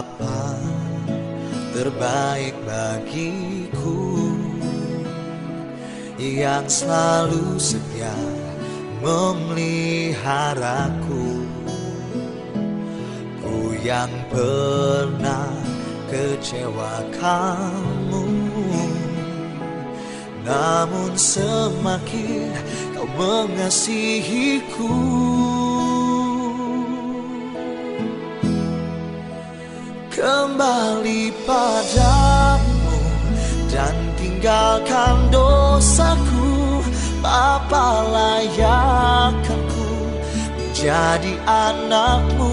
Bapa 0.00 0.56
terbaik 1.76 2.56
bagiku 2.64 4.32
Yang 6.16 6.80
selalu 6.80 7.60
setia 7.60 8.16
memeliharaku? 9.04 11.44
Ku 13.44 13.76
yang 13.84 14.08
pernah 14.32 15.52
kecewa 16.08 17.04
kamu 17.20 18.24
Namun 20.48 21.12
semakin 21.12 22.56
kau 22.96 23.04
mengasihiku 23.20 24.96
Kembali 30.60 31.32
padamu 31.48 33.00
dan 33.72 33.96
tinggalkan 34.20 35.32
dosaku 35.32 36.84
Bapa 37.24 38.04
layakkanku 38.04 39.88
menjadi 40.60 41.32
anakmu. 41.48 42.52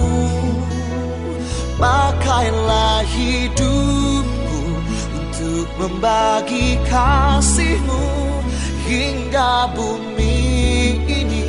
Pakailah 1.76 3.04
hidupku 3.12 4.60
untuk 5.12 5.68
membagi 5.76 6.80
kasihmu 6.88 8.08
Hingga 8.88 9.76
bumi 9.76 10.96
ini 11.04 11.44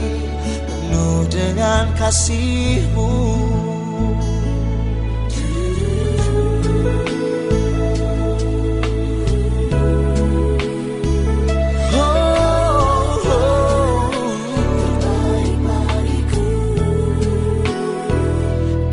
penuh 0.68 1.24
dengan 1.32 1.88
kasihmu 1.96 3.49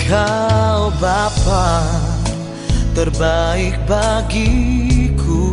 Kau 0.07 0.95
Bapa 1.03 1.83
terbaik 2.95 3.75
bagiku 3.91 5.51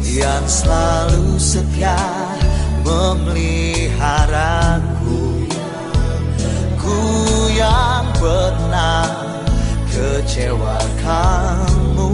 Yang 0.00 0.64
selalu 0.64 1.36
setia 1.36 2.00
memeliharaku. 2.84 5.48
Ku 6.76 7.00
yang 7.56 8.04
pernah 8.20 9.08
kecewa 9.88 10.76
kamu. 11.00 12.12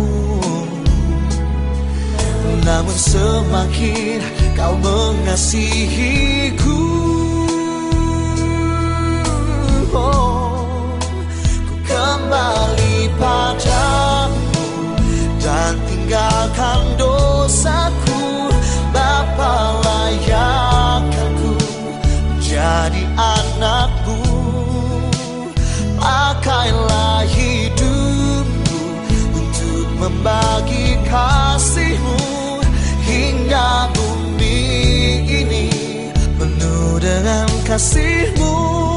Namun 2.63 2.99
semakin 2.99 4.23
kau 4.55 4.79
mengasihiku. 4.79 6.79
Oh 9.91 10.28
kembali 12.29 13.09
padamu 13.17 14.69
dan 15.41 15.81
tinggalkan 15.89 16.85
dosaku. 17.01 18.53
Bapa 18.93 19.81
layakkanku 19.81 21.57
jadi 22.37 23.09
anakmu 23.17 24.21
pakailah 25.97 27.25
hidupku 27.33 28.81
untuk 29.33 29.89
membagi 29.97 31.01
kasihmu. 31.09 32.21
Hingga 33.09 33.89
bumi 33.97 34.61
ini 35.25 35.73
penuh 36.37 37.01
dengan 37.01 37.49
kasihmu 37.65 38.88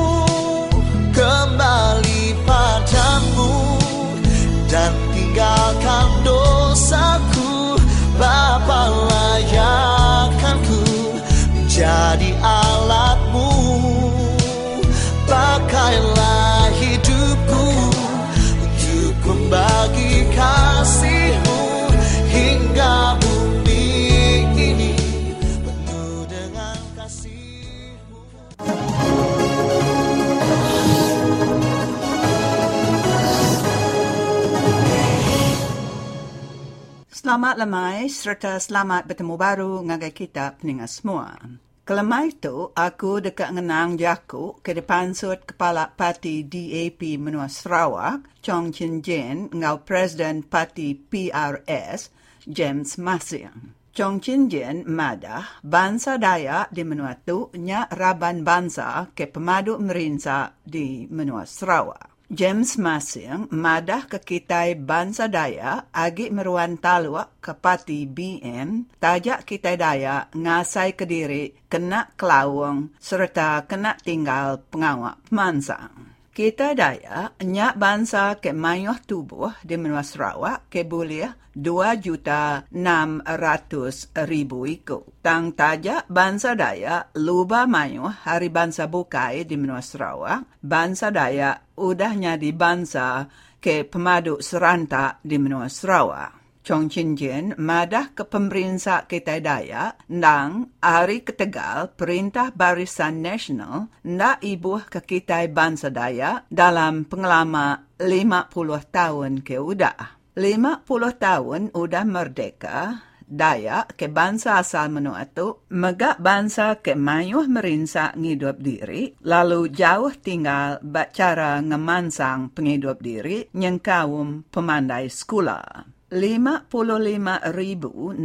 Selamat 37.31 37.63
lemai 37.63 38.11
serta 38.11 38.59
selamat 38.59 39.07
bertemu 39.07 39.35
baru 39.39 39.79
ngagai 39.87 40.11
kita 40.11 40.59
peningat 40.59 40.91
semua. 40.91 41.39
Kelemai 41.87 42.35
itu, 42.35 42.75
aku 42.75 43.23
dekat 43.23 43.55
ngenang 43.55 43.95
jaku 43.95 44.59
ke 44.59 44.75
depan 44.75 45.15
sud 45.15 45.47
kepala 45.47 45.95
parti 45.95 46.43
DAP 46.43 46.99
menua 47.15 47.47
Sarawak, 47.47 48.27
Chong 48.43 48.75
Chin 48.75 48.99
Jin, 48.99 49.47
ngau 49.47 49.79
Presiden 49.79 50.43
parti 50.43 50.91
PRS, 50.91 52.11
James 52.51 52.99
Masiang. 52.99 53.79
Chong 53.95 54.19
Chin 54.19 54.51
Jin 54.51 54.83
madah 54.83 55.63
bangsa 55.63 56.19
Dayak 56.19 56.75
di 56.75 56.83
menua 56.83 57.15
tu 57.15 57.47
nya 57.55 57.87
raban 57.95 58.43
bangsa 58.43 59.07
ke 59.15 59.31
pemadu 59.31 59.79
merinsa 59.79 60.51
di 60.59 61.07
menua 61.07 61.47
Sarawak. 61.47 62.10
James 62.31 62.79
Masing 62.79 63.51
madah 63.51 64.07
ke 64.07 64.15
kitai 64.23 64.79
Bansa 64.79 65.27
Daya 65.27 65.91
agi 65.91 66.31
meruan 66.31 66.79
taluk 66.79 67.27
ke 67.43 67.51
pati 67.51 68.07
BN 68.07 68.87
tajak 69.03 69.43
kitai 69.43 69.75
Daya 69.75 70.31
ngasai 70.31 70.95
kediri 70.95 71.67
kena 71.67 72.15
kelawang 72.15 72.95
serta 73.03 73.67
kena 73.67 73.99
tinggal 73.99 74.63
pengawak 74.71 75.19
pemansang. 75.27 76.10
Kita 76.31 76.71
daya 76.71 77.35
nyak 77.43 77.75
bansa 77.75 78.39
ke 78.39 78.55
mayuh 78.55 78.95
tubuh 79.03 79.51
di 79.67 79.75
menua 79.75 79.99
Sarawak 79.99 80.71
ke 80.71 80.87
boleh 80.87 81.27
2 81.51 81.59
juta 81.99 82.63
600 82.71 84.15
ribu 84.23 84.63
iku. 84.63 85.03
Tang 85.19 85.51
tajak 85.51 86.07
bansa 86.07 86.55
daya 86.55 87.11
luba 87.19 87.67
mayuh 87.67 88.23
hari 88.23 88.47
bansa 88.47 88.87
bukai 88.87 89.43
di 89.43 89.59
menua 89.59 89.83
Sarawak. 89.83 90.63
Bansa 90.63 91.11
daya 91.11 91.51
udahnya 91.75 92.39
di 92.39 92.55
bansa 92.55 93.27
ke 93.59 93.83
pemaduk 93.83 94.39
serantak 94.39 95.19
di 95.19 95.35
menua 95.35 95.67
Sarawak. 95.67 96.40
Chong 96.61 96.93
Chin 96.93 97.17
Jin 97.17 97.57
madah 97.57 98.13
ke 98.13 98.21
pemerintah 98.21 99.09
kita 99.09 99.41
daya 99.41 99.97
nang 100.13 100.69
hari 100.77 101.25
ketegal 101.25 101.97
Perintah 101.97 102.53
Barisan 102.53 103.25
Nasional 103.25 103.89
ndak 104.05 104.45
ibuh 104.45 104.85
ke 104.85 105.01
kita 105.01 105.41
bangsa 105.49 105.89
daya 105.89 106.45
dalam 106.53 107.09
pengelama 107.09 107.89
50 107.97 108.93
tahun 108.93 109.41
ke 109.41 109.57
udah. 109.57 110.21
50 110.37 110.85
tahun 111.17 111.61
udah 111.73 112.05
merdeka, 112.05 113.09
daya 113.25 113.89
ke 113.89 114.05
bangsa 114.05 114.61
asal 114.61 114.93
menua 114.93 115.25
tu, 115.33 115.65
megak 115.73 116.21
bangsa 116.21 116.77
ke 116.77 116.93
mayuh 116.93 117.49
merinsak 117.49 118.13
ngidup 118.19 118.61
diri, 118.61 119.17
lalu 119.25 119.73
jauh 119.73 120.13
tinggal 120.13 120.77
cara 121.09 121.57
ngemansang 121.63 122.53
penghidup 122.53 123.01
diri 123.01 123.49
yang 123.57 123.81
kaum 123.81 124.45
pemandai 124.45 125.09
sekolah. 125.09 126.00
55,663 126.11 128.19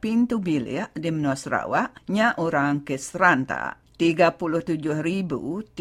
pintu 0.00 0.40
bilik 0.40 0.88
di 0.96 1.12
Menua 1.12 1.36
Sarawak 1.36 2.08
nya 2.08 2.32
orang 2.40 2.80
ke 2.80 2.96
seranta. 2.96 3.76
37,372 4.00 5.76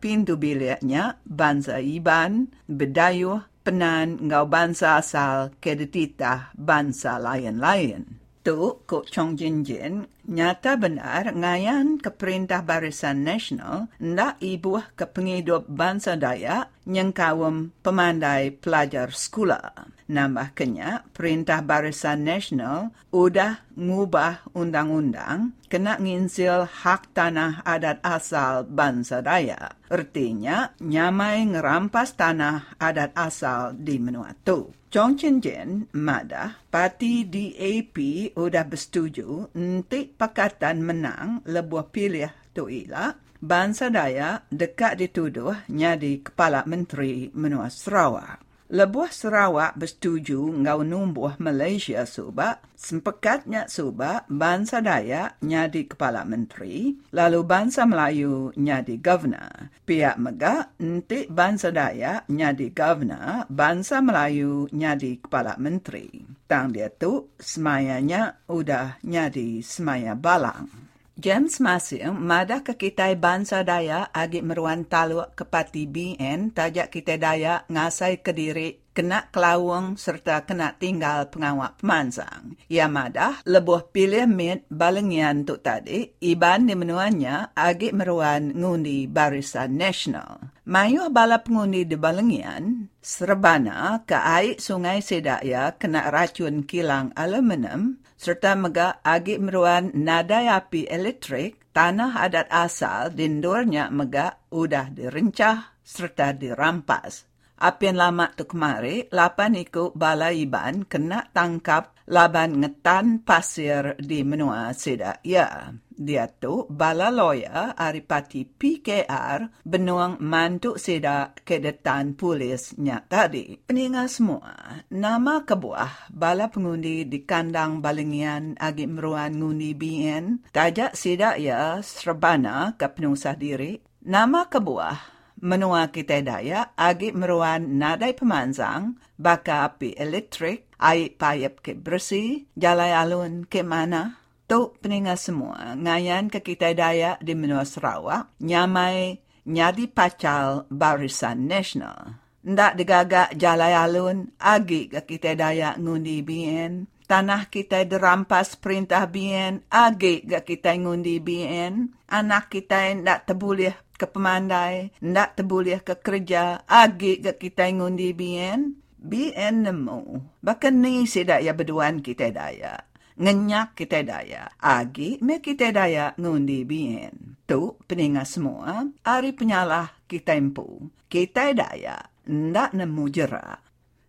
pintu 0.00 0.40
biliknya 0.40 1.20
bangsa 1.22 1.78
Iban, 1.78 2.48
Bedayuh, 2.64 3.44
Penan, 3.60 4.24
ngau 4.24 4.48
bangsa 4.48 4.96
asal 4.96 5.52
kedetita 5.60 6.56
bangsa 6.56 7.20
lain-lain. 7.20 8.16
Tu, 8.40 8.56
Kok 8.86 9.10
Chong 9.10 9.34
Jin 9.36 9.66
Jin, 9.66 10.06
nyata 10.26 10.74
benar 10.74 11.32
ngayan 11.32 12.02
ke 12.02 12.10
Perintah 12.10 12.60
Barisan 12.60 13.22
Nasional 13.22 13.86
ndak 14.02 14.42
ibuh 14.42 14.82
ke 14.98 15.06
penghidup 15.06 15.70
bangsa 15.70 16.18
Dayak 16.18 16.74
yang 16.86 17.10
kaum 17.10 17.74
pemandai 17.82 18.54
pelajar 18.54 19.10
sekolah. 19.10 19.90
Nambah 20.06 20.54
kenya, 20.54 21.02
Perintah 21.10 21.66
Barisan 21.66 22.22
Nasional 22.22 22.94
udah 23.10 23.66
ngubah 23.74 24.54
undang-undang 24.54 25.58
kena 25.66 25.98
nginsil 25.98 26.62
hak 26.62 27.10
tanah 27.10 27.66
adat 27.66 27.98
asal 28.06 28.62
bangsa 28.70 29.18
Dayak. 29.18 29.74
Artinya, 29.90 30.70
nyamai 30.78 31.50
ngerampas 31.50 32.14
tanah 32.14 32.78
adat 32.78 33.18
asal 33.18 33.74
di 33.74 33.98
menua 33.98 34.30
tu. 34.46 34.70
Chong 34.86 35.18
Chen 35.18 35.42
Jen, 35.42 35.90
Mada, 35.98 36.62
parti 36.70 37.26
DAP 37.26 37.98
udah 38.38 38.64
bersetuju 38.64 39.58
nanti 39.58 40.06
pakatan 40.16 40.80
menang 40.80 41.44
lebuh 41.44 41.92
pilih 41.92 42.32
tu 42.56 42.72
ila 42.72 43.12
bangsa 43.36 43.92
daya 43.92 44.40
dekat 44.48 44.96
dituduh 44.96 45.68
nyadi 45.68 46.24
Kepala 46.24 46.64
Menteri 46.64 47.28
Menua 47.36 47.68
Sarawak. 47.68 48.45
Lebuh 48.66 49.06
Sarawak 49.14 49.78
bersetuju 49.78 50.42
ngau 50.42 50.82
numbuh 50.82 51.38
Malaysia 51.38 52.02
suba, 52.02 52.58
sempekatnya 52.74 53.70
suba 53.70 54.26
bangsa 54.26 54.82
Dayak 54.82 55.38
nyadi 55.38 55.86
Kepala 55.86 56.26
Menteri, 56.26 56.98
lalu 57.14 57.46
bangsa 57.46 57.86
Melayu 57.86 58.50
nyadi 58.58 58.98
Governor. 58.98 59.70
Pihak 59.86 60.18
Mega 60.18 60.74
nanti 60.82 61.30
bangsa 61.30 61.70
Dayak 61.70 62.26
nyadi 62.26 62.74
Governor, 62.74 63.46
bangsa 63.46 64.02
Melayu 64.02 64.66
nyadi 64.74 65.22
Kepala 65.22 65.54
Menteri. 65.62 66.26
Tang 66.50 66.74
dia 66.74 66.90
tu, 66.90 67.38
semayanya 67.38 68.42
udah 68.50 68.98
nyadi 69.06 69.62
semaya 69.62 70.18
balang. 70.18 70.85
James 71.16 71.64
Masing 71.64 72.12
madah 72.12 72.60
ke 72.60 72.76
kita 72.76 73.08
bangsa 73.16 73.64
daya 73.64 74.04
agi 74.12 74.44
meruan 74.44 74.84
taluk 74.84 75.32
ke 75.32 75.48
pati 75.48 75.88
BN 75.88 76.52
tajak 76.52 76.92
kita 76.92 77.16
daya 77.16 77.64
ngasai 77.72 78.20
ke 78.20 78.36
diri 78.36 78.85
kena 78.96 79.28
kelawang 79.28 80.00
serta 80.00 80.48
kena 80.48 80.72
tinggal 80.80 81.28
pengawak 81.28 81.76
pemansang. 81.76 82.56
Ia 82.72 82.88
madah 82.88 83.44
lebuh 83.44 83.92
pilih 83.92 84.24
mit 84.24 84.64
balengian 84.72 85.44
tu 85.44 85.60
tadi 85.60 86.16
iban 86.24 86.64
di 86.64 86.72
menuanya 86.72 87.52
agi 87.52 87.92
meruan 87.92 88.56
ngundi 88.56 89.04
barisan 89.04 89.76
nasional. 89.76 90.48
Mayuh 90.64 91.12
bala 91.12 91.44
pengundi 91.44 91.84
di 91.84 92.00
balengian 92.00 92.88
serbana 93.04 94.00
ke 94.08 94.16
air 94.16 94.56
sungai 94.56 95.04
Sedaya 95.04 95.76
kena 95.76 96.08
racun 96.08 96.64
kilang 96.64 97.12
aluminium 97.12 98.00
serta 98.16 98.56
mega 98.56 98.98
agi 99.04 99.36
meruan 99.36 99.92
nadai 99.92 100.48
api 100.48 100.88
elektrik, 100.88 101.60
tanah 101.76 102.16
adat 102.16 102.48
asal 102.48 103.12
dindurnya 103.12 103.92
mega 103.92 104.40
udah 104.48 104.88
direncah 104.88 105.76
serta 105.84 106.32
dirampas. 106.32 107.35
Apian 107.56 107.96
lama 107.96 108.28
tu 108.36 108.44
kemari, 108.44 109.08
lapan 109.08 109.56
iku 109.56 109.88
bala 109.96 110.28
iban 110.28 110.84
kena 110.84 111.24
tangkap 111.32 111.96
laban 112.04 112.60
ngetan 112.60 113.24
pasir 113.24 113.96
di 113.96 114.20
menua 114.22 114.76
sedak. 114.76 115.24
Ya, 115.24 115.72
dia 115.96 116.28
tu 116.28 116.68
bala 116.68 117.08
lawyer 117.08 117.72
aripati 117.72 118.44
PKR 118.44 119.64
benuang 119.64 120.20
mantuk 120.20 120.76
sedak 120.76 121.40
kedetan 121.48 122.12
polisnya 122.12 123.00
tadi. 123.08 123.56
Peningat 123.64 124.12
semua, 124.12 124.84
nama 124.92 125.40
kebuah 125.40 126.12
bala 126.12 126.52
pengundi 126.52 127.08
di 127.08 127.24
kandang 127.24 127.80
balengian 127.80 128.52
agi 128.60 128.84
meruan 128.84 129.40
ngundi 129.40 129.72
BN, 129.72 130.52
tajak 130.52 130.92
sedak 130.92 131.40
ya 131.40 131.80
serbana 131.80 132.76
ke 132.76 132.84
penusah 132.92 133.32
diri. 133.32 133.80
Nama 134.06 134.46
kebuah 134.46 135.15
menua 135.40 135.92
kita 135.92 136.20
daya 136.24 136.72
agi 136.76 137.12
meruan 137.12 137.76
nadai 137.76 138.16
pemansang, 138.16 138.96
baka 139.20 139.68
api 139.68 139.96
elektrik, 139.96 140.68
air 140.80 141.12
payap 141.16 141.60
ke 141.64 141.76
bersih, 141.76 142.48
jalai 142.56 142.92
alun 142.92 143.44
ke 143.44 143.60
mana. 143.60 144.20
Tu 144.46 144.70
peningat 144.78 145.18
semua, 145.18 145.74
ngayan 145.74 146.30
ke 146.30 146.38
kita 146.38 146.70
daya 146.70 147.18
di 147.18 147.34
menua 147.34 147.66
Sarawak, 147.66 148.38
nyamai 148.38 149.18
nyadi 149.42 149.90
pacal 149.90 150.70
barisan 150.70 151.50
nasional. 151.50 152.22
Ndak 152.46 152.78
digagak 152.78 153.34
jalai 153.34 153.74
alun, 153.74 154.30
agi 154.38 154.86
ke 154.86 155.02
kita 155.02 155.34
daya 155.34 155.74
ngundi 155.74 156.22
BN, 156.22 156.86
tanah 157.06 157.48
kita 157.48 157.86
dirampas 157.86 158.58
perintah 158.58 159.06
BN, 159.06 159.64
agi 159.70 160.26
ke 160.26 160.42
kita 160.42 160.74
ngundi 160.74 161.22
BN, 161.22 161.94
anak 162.10 162.50
kita 162.50 162.92
ndak 162.98 163.30
terbulih 163.30 163.72
ke 163.96 164.04
pemandai, 164.04 164.92
ndak 165.00 165.40
terboleh 165.40 165.80
ke 165.80 165.96
kerja, 165.96 166.66
agi 166.68 167.22
ke 167.22 167.32
kita 167.38 167.70
ngundi 167.72 168.12
BN, 168.12 168.76
BN 169.00 169.54
nemu. 169.64 170.02
Bahkan 170.42 170.74
ni 170.76 171.06
sedak 171.08 171.40
ya 171.40 171.56
berduan 171.56 172.04
kita 172.04 172.28
daya. 172.34 172.76
Ngenyak 173.16 173.72
kita 173.72 174.04
daya. 174.04 174.52
Agi 174.60 175.16
me 175.24 175.40
kita 175.40 175.72
daya 175.72 176.12
ngundi 176.20 176.68
BN. 176.68 177.40
Tu 177.48 177.62
peningat 177.88 178.28
semua, 178.28 178.84
hari 179.06 179.32
penyalah 179.32 179.88
kita 180.04 180.36
empu. 180.36 180.92
Kita 181.08 181.54
daya, 181.56 181.96
ndak 182.28 182.76
nemu 182.76 183.04
jerak. 183.08 183.65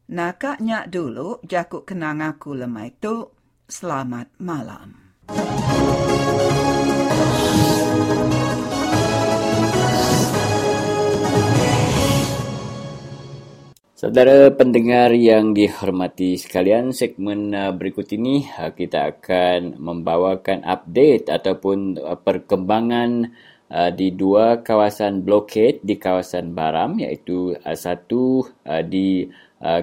Nakaknya 0.07 0.87
dulu 0.87 1.43
jakuk 1.43 1.83
kenang 1.83 2.23
aku 2.23 2.55
lemah 2.55 2.87
itu. 2.87 3.27
Selamat 3.67 4.31
malam. 4.39 4.95
Saudara 13.99 14.47
pendengar 14.55 15.11
yang 15.11 15.51
dihormati 15.51 16.39
sekalian, 16.39 16.95
segmen 16.95 17.51
uh, 17.51 17.75
berikut 17.75 18.07
ini 18.15 18.47
uh, 18.47 18.71
kita 18.71 19.11
akan 19.11 19.75
membawakan 19.75 20.63
update 20.63 21.27
ataupun 21.27 21.99
uh, 21.99 22.15
perkembangan 22.15 23.27
di 23.67 24.15
dua 24.15 24.63
kawasan 24.63 25.27
blokade 25.27 25.83
di 25.83 25.99
kawasan 25.99 26.55
Baram 26.55 26.95
iaitu 27.03 27.51
satu 27.75 28.47
di 28.87 29.27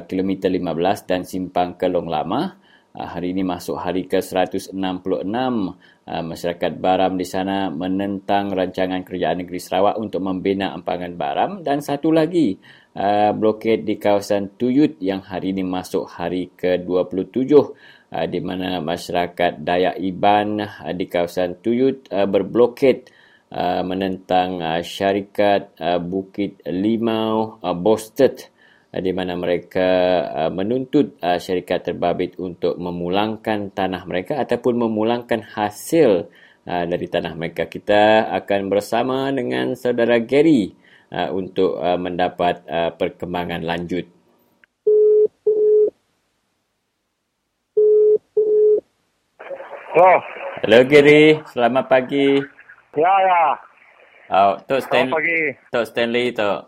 kilometer 0.07 0.47
15 0.51 1.11
dan 1.11 1.27
simpang 1.27 1.75
Kelong 1.75 2.07
Lama. 2.07 2.65
Uh, 2.95 3.11
hari 3.11 3.35
ini 3.35 3.43
masuk 3.43 3.75
hari 3.75 4.07
ke-166 4.07 4.71
uh, 4.71 6.23
masyarakat 6.23 6.73
Baram 6.79 7.19
di 7.19 7.27
sana 7.27 7.67
menentang 7.67 8.55
rancangan 8.55 9.03
kerajaan 9.03 9.43
negeri 9.43 9.59
Sarawak 9.59 9.99
untuk 9.99 10.23
membina 10.23 10.71
empangan 10.71 11.19
Baram. 11.19 11.51
Dan 11.67 11.83
satu 11.83 12.15
lagi 12.15 12.55
uh, 12.95 13.35
blokade 13.35 13.83
di 13.83 13.99
kawasan 13.99 14.55
Tuyut 14.55 15.03
yang 15.03 15.27
hari 15.27 15.51
ini 15.51 15.67
masuk 15.67 16.07
hari 16.07 16.55
ke-27 16.55 17.51
uh, 17.59 18.27
di 18.31 18.39
mana 18.39 18.79
masyarakat 18.79 19.59
Dayak 19.59 19.99
Iban 19.99 20.63
uh, 20.63 20.95
di 20.95 21.11
kawasan 21.11 21.59
Tuyut 21.67 22.07
uh, 22.15 22.31
berblokade 22.31 23.11
uh, 23.51 23.83
menentang 23.83 24.63
uh, 24.63 24.79
syarikat 24.87 25.75
uh, 25.83 25.99
Bukit 25.99 26.63
Limau 26.63 27.59
uh, 27.59 27.75
Bosted 27.75 28.39
uh, 28.39 28.54
di 29.03 29.11
mana 29.11 29.35
mereka 29.35 29.89
uh, 30.31 30.51
menuntut 30.55 31.19
uh, 31.19 31.39
syarikat 31.41 31.83
terbabit 31.91 32.39
untuk 32.39 32.79
memulangkan 32.79 33.75
tanah 33.75 34.07
mereka 34.07 34.39
ataupun 34.39 34.87
memulangkan 34.87 35.43
hasil 35.43 36.31
dari 36.65 37.13
tanah 37.13 37.37
mereka. 37.37 37.69
Kita 37.69 38.33
akan 38.41 38.73
bersama 38.73 39.29
dengan 39.29 39.77
saudara 39.77 40.17
Gary 40.17 40.73
untuk 41.13 41.77
mendapat 41.77 42.65
perkembangan 42.97 43.61
lanjut. 43.61 44.09
Oh, 49.93 50.19
Hello 50.65 50.81
Gary, 50.89 51.37
selamat 51.53 51.85
pagi. 51.87 52.41
ya 52.97 53.15
ya. 53.29 53.43
Oh, 54.33 54.57
Tok 54.65 54.81
Selamat 54.81 54.89
Stanley, 54.89 55.13
pagi. 55.13 55.41
Tok 55.69 55.85
Stanley 55.85 56.27
Tok. 56.33 56.61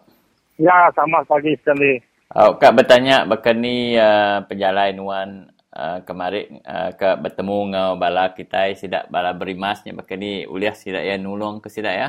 Ya, 0.60 0.92
sama 0.92 1.24
pagi 1.24 1.56
Stanley. 1.64 2.05
Oh, 2.34 2.58
Kak 2.58 2.74
bertanya 2.74 3.22
berkini 3.22 3.94
uh, 3.94 4.42
perjalanan 4.50 4.98
wan 5.06 5.30
uh, 5.70 6.02
kemarin 6.02 6.58
uh, 6.66 6.90
Kak 6.98 7.22
bertemu 7.22 7.58
dengan 7.70 7.88
bala 7.94 8.34
kita 8.34 8.66
sidak 8.74 9.06
bala 9.06 9.30
berimasnya 9.30 9.94
berkini 9.94 10.42
uliah 10.50 10.74
sidak 10.74 11.06
ya 11.06 11.14
nulung 11.22 11.62
ke 11.62 11.70
sidak 11.70 11.94
ya. 11.94 12.08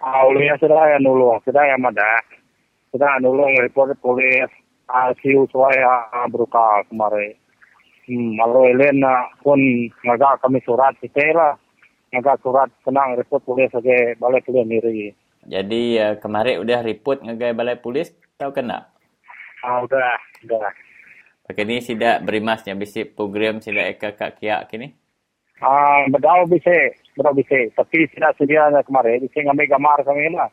Ah, 0.00 0.24
ulinya 0.24 0.56
sudah 0.56 0.96
ya 0.96 0.96
nulung, 0.96 1.36
sudah 1.44 1.60
ya 1.60 1.76
mada. 1.76 2.24
Sudah 2.88 3.20
nulung 3.20 3.52
report 3.60 3.92
polis. 4.00 4.48
Ah, 4.88 5.12
siu 5.20 5.44
saya 5.52 6.08
ah, 6.08 6.24
beruka 6.24 6.80
kemarin. 6.88 7.36
Hmm, 8.08 8.40
malu 8.40 8.64
Elena 8.64 9.28
pun 9.44 9.60
ngagak 10.08 10.40
kami 10.40 10.64
surat 10.64 10.96
kita 11.04 11.36
lah. 11.36 11.52
Ngagak 12.16 12.40
surat 12.40 12.72
senang 12.80 13.12
report 13.12 13.44
polis 13.44 13.68
sebagai 13.68 14.16
balai 14.16 14.40
polis 14.40 14.64
miri. 14.64 15.12
Jadi 15.44 16.00
uh, 16.00 16.16
kemarin 16.16 16.64
udah 16.64 16.80
report 16.80 17.20
ngagai 17.20 17.52
balai 17.52 17.76
polis 17.76 18.08
tahu 18.40 18.56
kena. 18.56 18.88
Ah, 19.60 19.84
udah, 19.84 20.16
udah. 20.46 20.72
Berkini 21.44 21.82
sidak 21.82 22.22
berimasnya 22.22 22.78
bisik 22.78 23.18
program 23.18 23.58
sidak 23.58 23.98
eka 23.98 24.14
kak 24.14 24.40
kiak 24.40 24.70
kini. 24.70 24.94
Ah, 25.60 26.08
bedau 26.08 26.48
bisa, 26.48 26.72
bedau 27.12 27.36
bisa. 27.36 27.68
Tapi 27.76 28.08
tidak 28.16 28.38
sedia 28.40 28.72
kemarin, 28.80 29.20
bisa 29.20 29.44
ngambil 29.44 29.68
gambar 29.68 29.98
kami 30.08 30.32
lah. 30.32 30.48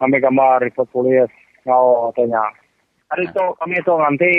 Ngambil 0.00 0.20
gambar 0.24 0.56
report 0.64 0.88
polis. 0.88 1.30
Ngau 1.68 2.08
tanya. 2.16 2.40
Hari 3.12 3.26
itu 3.26 3.44
kami 3.58 3.74
itu 3.76 3.94
nanti 3.98 4.30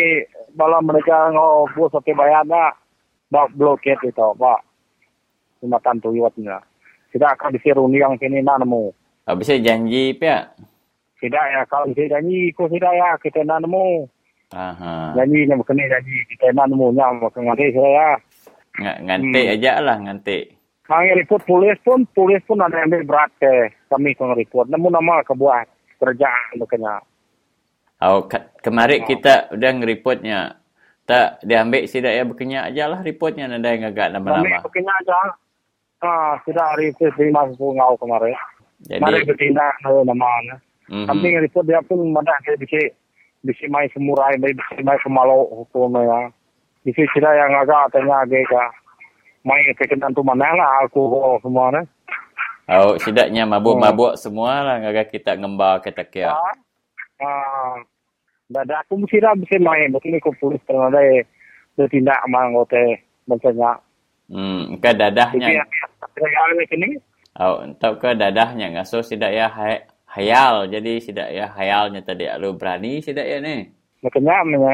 bala 0.57 0.81
mereka 0.81 1.29
ngau 1.29 1.69
bus 1.77 1.93
sampai 1.93 2.17
bayar 2.17 2.47
nak. 2.49 2.81
Bak 3.29 3.53
blokade 3.53 4.01
itu, 4.09 4.27
bak. 4.39 4.59
Jumatan 5.61 6.01
tuyutnya. 6.01 6.57
Tidak 7.13 7.31
akan 7.37 7.53
bisa 7.53 7.77
runding 7.77 8.17
sini 8.17 8.41
nak 8.41 8.63
nemu. 8.63 8.89
Oh, 9.27 9.35
bisa 9.37 9.53
janji 9.61 10.17
pia. 10.17 10.49
Tidak 11.21 11.45
ya, 11.53 11.61
kalau 11.69 11.85
bisa 11.93 12.17
janji, 12.17 12.49
kau 12.57 12.65
tidak 12.65 12.97
ya, 12.97 13.13
kita 13.21 13.45
nak 13.45 13.61
nemu. 13.61 14.09
Aha. 14.57 15.13
Janji 15.15 15.45
ni 15.45 15.53
kena 15.63 15.85
janji, 15.85 16.17
kita 16.33 16.49
nak 16.51 16.73
nemu. 16.73 16.97
Nyam, 16.97 17.21
nanti 17.21 17.69
saya 17.71 17.89
ya. 17.93 18.09
Ng- 18.81 18.99
ngantik 19.05 19.45
Hmm. 19.45 19.53
aja 19.59 19.73
lah 19.83 19.97
ngantik. 20.01 20.43
Kami 20.87 21.13
report 21.15 21.43
polis 21.45 21.77
pun, 21.85 22.03
polis 22.11 22.41
pun 22.43 22.59
ada 22.59 22.83
yang 22.83 22.91
ambil 22.91 23.03
berat 23.07 23.31
ke 23.39 23.69
kami 23.87 24.11
kong 24.17 24.35
report. 24.35 24.67
Namun 24.67 24.91
nama 24.91 25.23
kebuat 25.23 25.69
kerjaan 26.01 26.59
makanya. 26.59 26.99
Oh, 28.01 28.25
ke- 28.27 28.49
kemarin 28.59 29.05
kita 29.05 29.53
udah 29.53 29.71
ngeripotnya. 29.77 30.39
Tak 31.05 31.43
diambil 31.43 31.85
sidak 31.85 32.13
ya 32.17 32.23
berkenyak 32.23 32.63
aja 32.71 32.83
lah 32.87 32.99
reportnya 33.03 33.45
nanda 33.45 33.71
yang 33.71 33.91
agak 33.91 34.09
nama-nama. 34.15 34.63
makanya 34.63 34.93
aja. 35.05 35.19
Ah, 36.01 36.33
sudah 36.43 36.65
hari 36.73 36.89
itu 36.89 37.05
terima 37.13 37.45
sepuluh 37.51 37.77
ngau 37.77 37.93
kemarin. 37.99 38.33
Mari 38.89 39.21
Jadi, 39.21 39.27
bertindak 39.29 39.73
nama 39.85 40.27
mhm. 40.91 41.07
Kami 41.07 41.39
report 41.47 41.65
dia 41.65 41.79
pun 41.81 42.03
mana 42.11 42.35
ke 42.43 42.59
bisa 42.59 42.91
bisa 43.41 43.65
mai 43.71 43.87
semurai, 43.95 44.37
bisa 44.37 44.83
mai 44.83 44.99
kemalu 45.01 45.47
hukumnya. 45.63 46.29
Bisa 46.83 47.01
tidak 47.15 47.33
yang 47.33 47.51
agak 47.55 47.95
tanya 47.95 48.25
agak 48.25 48.69
mai 49.41 49.63
kekenaan 49.73 50.13
tu 50.13 50.21
mana 50.21 50.53
lah 50.53 50.85
alkohol 50.85 51.39
semua 51.41 51.73
ni. 51.73 51.81
Oh, 52.71 52.95
sidaknya 52.95 53.43
mabuk-mabuk 53.43 54.15
semua 54.15 54.61
lah 54.61 54.75
agak 54.79 55.11
kita 55.11 55.35
ngembar 55.35 55.81
kata 55.81 56.05
kia. 56.07 56.31
Ah, 56.31 56.53
ah, 57.25 57.75
dah 58.47 58.79
aku 58.85 59.01
mesti 59.01 59.19
dah 59.19 59.33
bisa 59.35 59.57
main. 59.57 59.91
Mungkin 59.91 60.21
aku 60.21 60.31
polis 60.37 60.61
tengah 60.63 60.93
dah 60.93 61.03
bertindak 61.75 62.21
mang 62.29 62.53
ote 62.55 63.01
macamnya. 63.25 63.81
Hmm, 64.31 64.79
ke 64.79 64.91
dadahnya. 64.95 65.59
yang 65.59 65.67
ni 66.79 66.95
Oh, 67.35 67.63
entah 67.63 67.95
ke 67.99 68.15
dadahnya 68.15 68.71
ngasuh 68.75 69.03
sidak 69.03 69.31
ya 69.31 69.51
hay- 69.51 69.83
hayal. 70.15 70.67
Jadi 70.69 70.99
sidak 71.03 71.29
ya 71.31 71.47
hayalnya 71.57 72.01
tadi 72.03 72.27
lu 72.41 72.55
berani 72.59 72.99
sidak 73.05 73.25
ya 73.27 73.39
ni. 73.39 73.71
makanya 74.03 74.37
mana 74.45 74.73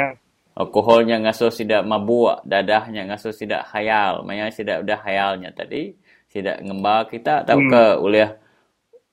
Alkoholnya 0.57 1.21
ngasuh 1.21 1.53
sidak 1.53 1.85
mabuk, 1.85 2.41
dadahnya 2.45 3.05
ngasuh 3.09 3.33
sidak 3.33 3.63
hayal. 3.73 4.25
Maya 4.25 4.49
sidak 4.49 4.81
udah 4.85 4.99
hayalnya 5.05 5.53
tadi, 5.53 5.93
sidak 6.33 6.61
ngembar 6.65 7.09
kita 7.13 7.45
tahu 7.45 7.61
Hmm. 7.61 7.71
ke 7.71 7.83
uliah 8.01 8.31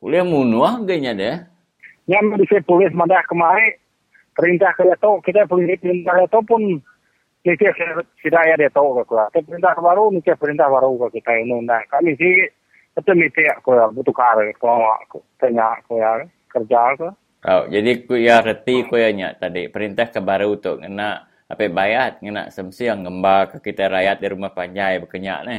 uliah 0.04 0.24
munuah 0.24 0.80
ganya 0.88 1.12
deh. 1.16 1.36
yang 2.08 2.24
bisa 2.36 2.60
polis 2.68 2.92
mana 2.92 3.20
kemarin 3.28 3.80
perintah 4.36 4.72
kerja 4.76 4.96
tu 5.00 5.20
kita 5.24 5.48
polis 5.48 5.72
perintah 5.80 6.12
kerja 6.16 6.28
tu 6.28 6.40
pun 6.44 6.62
kita 7.44 7.72
tidak 8.24 8.40
ada 8.40 8.56
dia 8.56 8.70
tahu 8.72 9.00
ke 9.00 9.02
kita. 9.08 9.24
Perintah 9.44 9.74
baru 9.76 10.04
kita 10.20 10.36
perintah 10.40 10.68
baru 10.72 10.96
ke 11.08 11.20
kita 11.20 11.32
ini. 11.44 11.60
Nah, 11.64 11.80
kami 11.92 12.16
sih 12.16 12.34
itu 12.94 13.10
mesti 13.10 13.42
aku 13.50 13.74
ya 13.74 13.90
butuh 13.90 14.14
kar 14.14 14.38
kalau 14.54 14.86
aku 15.02 15.18
tanya 15.42 15.74
aku 15.74 15.98
ya 15.98 16.22
kerja 16.46 16.82
ke. 16.94 17.08
Oh, 17.44 17.66
jadi 17.66 17.90
ku 18.06 18.14
ya 18.14 18.40
reti 18.40 18.86
ku 18.86 18.94
ya 18.94 19.10
nya 19.10 19.34
tadi 19.34 19.66
perintah 19.68 20.08
ke 20.08 20.22
baru 20.22 20.56
tu 20.62 20.78
kena 20.78 21.26
apa 21.50 21.68
bayat 21.68 22.22
kena 22.22 22.48
semsiang 22.54 23.02
ngembar 23.04 23.50
ke 23.50 23.58
kita 23.70 23.90
rakyat 23.90 24.22
di 24.22 24.26
rumah 24.30 24.54
panjai 24.54 25.02
berkenyak 25.02 25.40
ni. 25.44 25.58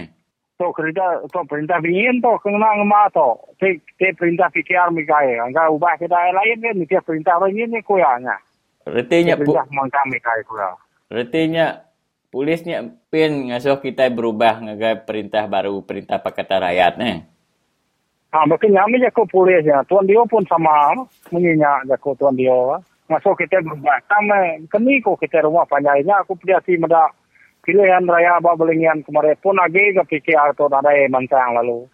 Tu 0.56 0.68
kerja 0.72 1.20
tu 1.28 1.40
perintah 1.46 1.84
bingin 1.84 2.24
tu 2.24 2.32
kena 2.40 2.72
ngema 2.80 3.12
tu. 3.12 3.30
Te 3.60 4.08
perintah 4.16 4.48
fikir 4.50 4.88
mikai. 4.96 5.36
Angka 5.36 5.68
ubah 5.76 6.00
kita 6.00 6.16
lain 6.16 6.64
kan 6.64 6.74
ni 6.80 6.88
perintah 6.88 7.36
bingin 7.44 7.76
ni 7.76 7.84
ku 7.84 8.00
ya 8.00 8.16
nya. 8.18 8.40
Retinya 8.88 9.36
Perintah 9.36 9.68
mangka 9.76 10.02
mikai 10.08 10.42
ku 10.48 10.56
ya. 10.56 10.72
retinya 11.12 11.86
polisnya 12.36 12.84
pin 13.08 13.48
ngasuh 13.48 13.80
kita 13.80 14.12
berubah 14.12 14.60
ngagai 14.60 15.08
perintah 15.08 15.48
baru 15.48 15.80
perintah 15.88 16.20
pakatan 16.20 16.68
rakyat 16.68 16.94
ni. 17.00 17.24
Ah, 18.36 18.44
mungkin 18.44 18.76
kami 18.76 19.00
jago 19.00 19.24
polis 19.32 19.64
ya. 19.64 19.80
Tuan 19.88 20.04
dia 20.04 20.20
pun 20.28 20.44
sama 20.44 21.00
menyinya 21.32 21.88
jago 21.88 22.12
tuan 22.20 22.36
dia. 22.36 22.52
Masuk 23.08 23.40
kita 23.40 23.64
berubah. 23.64 24.04
Sama 24.12 24.60
kami 24.68 25.00
kok 25.00 25.16
kita 25.24 25.48
rumah 25.48 25.64
panjangnya 25.64 26.20
aku 26.28 26.36
pergi 26.36 26.60
si 26.68 26.72
meda 26.76 27.08
pilihan 27.64 28.04
raya 28.04 28.44
babelingian 28.44 29.00
kemarin 29.08 29.40
pun 29.40 29.56
lagi 29.56 29.96
ke 29.96 30.04
PKR 30.04 30.52
tu 30.60 30.68
ada 30.68 30.92
yang 30.92 31.16
mancang 31.16 31.56
lalu. 31.56 31.88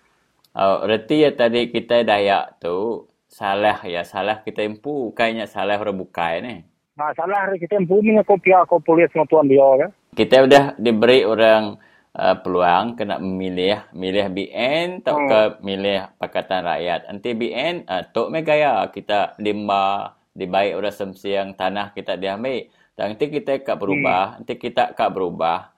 Oh, 0.57 0.81
reti 0.89 1.21
ya 1.21 1.37
tadi 1.37 1.69
kita 1.69 2.01
dayak 2.01 2.57
tu 2.57 3.05
salah 3.29 3.77
ya 3.85 4.01
salah 4.01 4.41
kita 4.41 4.65
empu 4.65 5.13
kayaknya 5.13 5.45
salah 5.45 5.77
orang 5.77 6.01
bukai 6.01 6.41
ni. 6.41 6.65
Nah, 6.97 7.13
salah 7.13 7.53
kita 7.53 7.77
bumi 7.85 8.17
aku 8.17 8.41
pihak 8.41 8.65
aku 8.65 8.81
polis 8.81 9.13
dengan 9.13 9.29
tuan 9.29 9.45
dia 9.45 9.69
kan. 9.77 9.93
Kita 10.11 10.43
udah 10.43 10.75
diberi 10.75 11.23
orang 11.23 11.79
uh, 12.19 12.35
peluang 12.43 12.99
kena 12.99 13.15
memilih 13.15 13.87
milih 13.95 14.27
BN 14.27 14.99
atau 14.99 15.15
Hmm. 15.15 15.29
ke 15.31 15.39
milih 15.63 16.19
Pakatan 16.19 16.67
Rakyat. 16.67 17.07
Nanti 17.07 17.29
BN 17.31 17.87
uh, 17.87 18.03
tok 18.11 18.27
me 18.27 18.43
gaya 18.43 18.91
kita 18.91 19.39
dimba 19.39 20.11
dibaik 20.35 20.75
orang 20.75 20.91
semsiang 20.91 21.55
tanah 21.55 21.95
kita 21.95 22.19
diambil. 22.19 22.67
Dan 22.91 23.15
nanti 23.15 23.31
kita 23.31 23.63
kak 23.63 23.79
berubah, 23.79 24.43
nanti 24.43 24.59
kita 24.59 24.91
kak 24.91 25.15
berubah. 25.15 25.71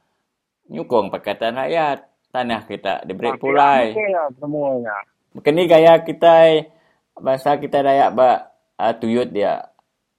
Nyukung 0.74 1.13
Pakatan 1.13 1.54
Rakyat. 1.54 2.00
Tanah 2.34 2.65
kita 2.65 3.06
diberi 3.06 3.38
pulai. 3.38 3.93
Ya, 3.93 4.26
semuanya. 4.41 4.98
Kini 5.46 5.69
gaya 5.69 6.02
kita 6.02 6.65
bahasa 7.22 7.62
kita 7.62 7.86
Dayak 7.86 8.10
ba 8.17 8.50
uh, 8.82 8.93
tuyut 8.98 9.30
dia 9.30 9.69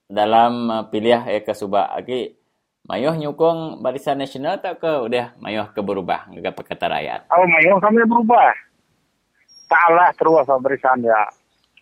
dalam 0.07 0.71
uh, 0.71 0.85
pilih 0.87 1.27
ya 1.27 1.43
ke 1.43 1.51
subak 1.51 1.91
lagi 1.91 2.39
mayuh 2.85 3.17
nyukung 3.17 3.81
barisan 3.81 4.21
nasional 4.21 4.61
tak 4.61 4.81
ke 4.81 4.89
udah 4.89 5.33
mayuh 5.41 5.69
ke 5.73 5.81
berubah 5.81 6.29
ngagak 6.29 6.53
Pakatan 6.57 6.93
Rakyat. 6.93 7.21
Oh, 7.33 7.45
mayo 7.49 7.81
kami 7.81 8.05
berubah. 8.05 8.53
Salah 9.65 10.13
terus 10.15 10.45
berisan 10.61 11.01
dia. 11.01 11.23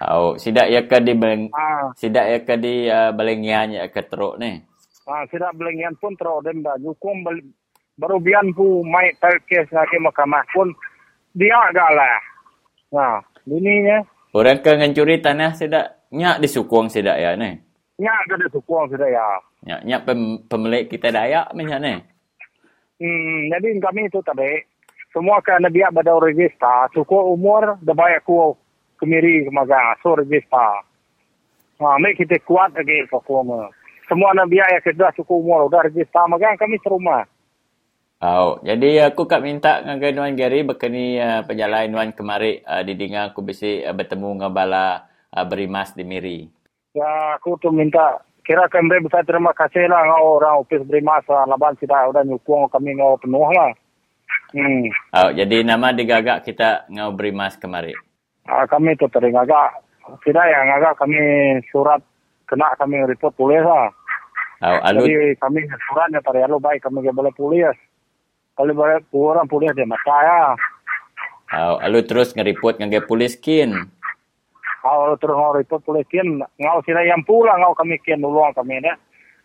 Oh, 0.02 0.34
sidak 0.34 0.66
ya 0.66 0.82
ke 0.86 0.98
di 0.98 1.14
beleng, 1.14 1.46
Ah, 1.54 1.90
sidak 1.94 2.26
ya 2.26 2.38
ke 2.42 2.54
di 2.58 2.90
uh, 2.90 3.14
balengian 3.14 3.70
ya 3.70 3.86
ke 3.86 4.02
teruk 4.02 4.34
ni. 4.38 4.58
ah, 5.06 5.22
tidak 5.30 5.54
belengian 5.58 5.94
pun 5.98 6.14
terus 6.18 6.42
dan 6.46 6.62
dah 6.62 6.74
nyukung 6.78 7.22
bel 7.26 7.38
baru 7.98 8.18
bian 8.18 8.50
pu 8.54 8.82
mai 8.86 9.14
tar 9.18 9.34
kes 9.46 9.70
lagi 9.70 9.98
mahkamah 10.02 10.42
pun 10.50 10.70
dia 11.38 11.54
agak 11.70 11.90
lah. 11.94 12.18
Nah, 12.94 13.14
ininya 13.46 14.02
Orang 14.32 14.64
ke 14.64 14.72
ngancuri 14.72 15.20
tanah 15.20 15.52
sedak 15.52 16.08
nyak 16.08 16.40
disukung 16.40 16.88
sedak 16.88 17.20
ya 17.20 17.36
ni. 17.36 17.52
nya 18.00 18.10
ada 18.24 18.48
sukung 18.48 18.88
sudah 18.88 19.06
ya. 19.06 19.28
Nyak 19.62 19.80
nyak 19.86 20.02
pem, 20.02 20.20
pemilik 20.50 20.84
kita 20.90 21.14
Dayak 21.14 21.54
macam 21.54 21.78
ni. 21.78 21.94
Hmm, 23.02 23.38
jadi 23.50 23.68
kami 23.78 24.10
itu 24.10 24.18
tadi 24.22 24.62
semua 25.14 25.38
kan 25.42 25.62
dia 25.70 25.90
pada 25.90 26.16
register 26.18 26.90
cukup 26.94 27.34
umur 27.34 27.76
dah 27.82 27.94
banyak 27.94 28.22
ku 28.26 28.56
kemiri 28.98 29.46
kemaga 29.46 29.98
so 30.02 30.14
register. 30.18 30.82
Ha, 31.82 31.98
mai 31.98 32.14
kita 32.14 32.38
kuat 32.46 32.74
lagi 32.78 33.06
performa. 33.10 33.70
Semua 34.06 34.30
nabi 34.34 34.62
yang 34.62 34.82
kita 34.82 35.10
cukup 35.18 35.42
umur 35.42 35.60
udah 35.66 35.86
register 35.90 36.22
magang 36.30 36.58
kami 36.58 36.78
serumah. 36.82 37.26
Oh, 38.22 38.62
jadi 38.62 39.10
aku 39.10 39.26
kat 39.26 39.42
minta 39.42 39.82
dengan 39.82 40.14
Nuan 40.14 40.38
Gary 40.38 40.62
berkeni 40.62 41.18
uh, 41.18 41.42
perjalanan 41.42 41.90
Nuan 41.90 42.10
kemari 42.14 42.62
uh, 42.62 42.86
di 42.86 42.94
Dinga 42.94 43.34
aku 43.34 43.42
bisa 43.42 43.66
uh, 43.66 43.90
bertemu 43.90 44.38
dengan 44.38 44.54
bala 44.54 45.10
uh, 45.34 45.42
berimas 45.42 45.90
di 45.90 46.06
Miri. 46.06 46.46
Ya, 46.94 47.34
aku 47.34 47.58
tu 47.58 47.74
minta 47.74 48.22
kira 48.42 48.66
kami 48.66 48.98
besar 49.02 49.22
terima 49.22 49.54
kasih 49.54 49.86
lah 49.86 50.02
ngau 50.02 50.42
orang 50.42 50.58
ofis 50.62 50.82
berimas 50.82 51.22
lah. 51.30 51.46
laban 51.46 51.78
sudah 51.78 52.10
udah 52.10 52.22
nyukung 52.26 52.66
kami 52.70 52.98
ngau 52.98 53.14
penuh 53.18 53.46
lah. 53.54 53.70
Hmm. 54.52 54.84
Oh, 55.16 55.30
jadi 55.32 55.64
nama 55.64 55.94
digagak 55.94 56.44
kita 56.44 56.84
ngau 56.92 57.14
berimas 57.16 57.56
kemari. 57.56 57.94
Ah, 58.44 58.66
kami 58.66 58.98
tu 58.98 59.06
tering 59.08 59.38
agak 59.38 59.80
tidak 60.26 60.44
yang 60.50 60.66
agak 60.74 60.98
kami 60.98 61.18
surat 61.70 62.02
kena 62.50 62.74
kami 62.76 63.00
report 63.06 63.32
polis 63.38 63.62
lah. 63.62 63.88
Oh, 64.62 64.78
alu 64.82 65.06
Jadi 65.06 65.38
kami 65.42 65.66
suratnya 65.90 66.22
tadi 66.22 66.38
alu 66.42 66.62
baik 66.62 66.86
kami 66.86 67.02
ke 67.02 67.10
boleh 67.10 67.34
polis. 67.34 67.74
Kalau 68.52 68.74
boleh 68.76 69.00
orang 69.10 69.48
polis 69.48 69.72
dia 69.74 69.88
mata 69.88 70.16
ya. 70.22 70.42
oh, 71.56 71.76
alu 71.80 72.04
terus 72.04 72.36
ngeripot 72.36 72.78
dengan 72.78 73.02
polis 73.06 73.38
kin. 73.38 73.74
Kalau 74.82 75.14
terus 75.14 75.38
ngau 75.38 75.54
report 75.54 75.86
polis 75.86 76.02
kian 76.10 76.42
ngau 76.42 76.78
sila 76.82 77.06
yang 77.06 77.22
pula 77.22 77.54
ngau 77.54 77.70
kami 77.78 78.02
kian 78.02 78.18
nulung 78.18 78.50
kami 78.50 78.82
ni. 78.82 78.90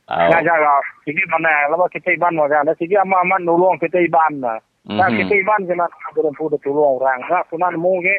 Nga 0.09 0.39
jaga 0.41 0.81
sige 1.05 1.21
mana 1.29 1.69
laba 1.69 1.85
kita 1.93 2.09
iban 2.17 2.33
mo 2.33 2.49
kan. 2.49 2.65
Sige 2.81 2.97
ama 2.97 3.21
aman 3.21 3.45
nulung 3.45 3.77
kita 3.77 4.01
iban 4.01 4.41
na. 4.41 4.57
Nah, 4.87 5.11
Mhm. 5.11 5.19
kita 5.19 5.33
iban 5.43 5.61
kena 5.67 5.85
ada 5.85 6.31
pun 6.31 6.55
tulung 6.63 6.95
orang. 6.97 7.19
Nah, 7.27 7.43
sunan 7.51 7.75
ge. 7.99 8.17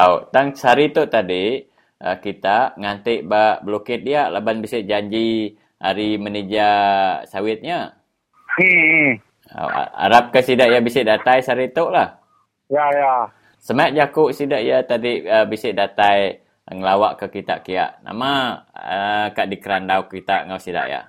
oh, 0.00 0.24
tang 0.32 0.56
hari 0.56 0.96
tu 0.96 1.04
tadi 1.12 1.60
uh, 2.00 2.16
kita 2.16 2.72
ngantik 2.80 3.28
ba 3.28 3.60
blokade 3.60 4.08
dia 4.08 4.32
laban 4.32 4.64
bisa 4.64 4.80
janji 4.80 5.60
hari 5.76 6.16
menija 6.16 6.70
sawitnya. 7.28 8.00
Hmm. 8.56 9.20
Ke 10.32 10.40
sidak 10.40 10.72
ya 10.72 10.80
bisa 10.80 11.04
datai 11.04 11.44
hari 11.44 11.68
tu 11.68 11.84
lah. 11.92 12.16
Ya 12.72 12.86
ya. 12.96 13.28
Semak 13.60 13.92
jakuk 13.92 14.32
sidak 14.32 14.64
ya 14.64 14.80
tadi 14.88 15.20
uh, 15.28 15.44
bisa 15.44 15.68
datai 15.76 16.40
ngelawak 16.64 17.20
ke 17.20 17.40
kita 17.40 17.60
kia. 17.60 18.00
Nama 18.00 18.56
uh, 18.72 19.26
kat 19.36 19.52
di 19.52 19.60
kerandau 19.60 20.08
kita 20.08 20.48
ngau 20.48 20.56
sidak 20.56 20.88
ya. 20.88 21.04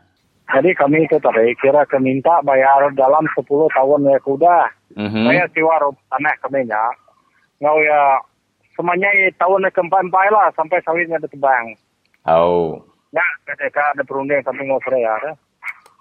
Jadi 0.52 0.76
kami 0.76 1.08
itu 1.08 1.16
tadi 1.24 1.56
kira 1.64 1.88
kami 1.88 2.20
minta 2.20 2.44
bayar 2.44 2.92
dalam 2.92 3.24
10 3.40 3.48
tahun 3.48 4.04
ya 4.04 4.20
kuda. 4.20 4.58
Mhm. 5.00 5.24
Saya 5.32 5.44
siwa 5.56 5.80
tanah 6.12 6.36
kami 6.44 6.68
nya. 6.68 6.84
Ngau 7.64 7.80
ya 7.80 8.20
semuanya 8.76 9.08
ya, 9.16 9.32
tahun 9.40 9.72
keempat-empat 9.72 10.28
lah 10.36 10.52
sampai 10.52 10.84
sawitnya 10.84 11.24
ditebang. 11.24 11.80
Oh. 12.28 12.84
Ya, 13.16 13.24
ketika 13.48 13.96
ada 13.96 14.04
perunding 14.04 14.44
kami 14.44 14.68
ngau 14.68 14.84
ya. 15.00 15.16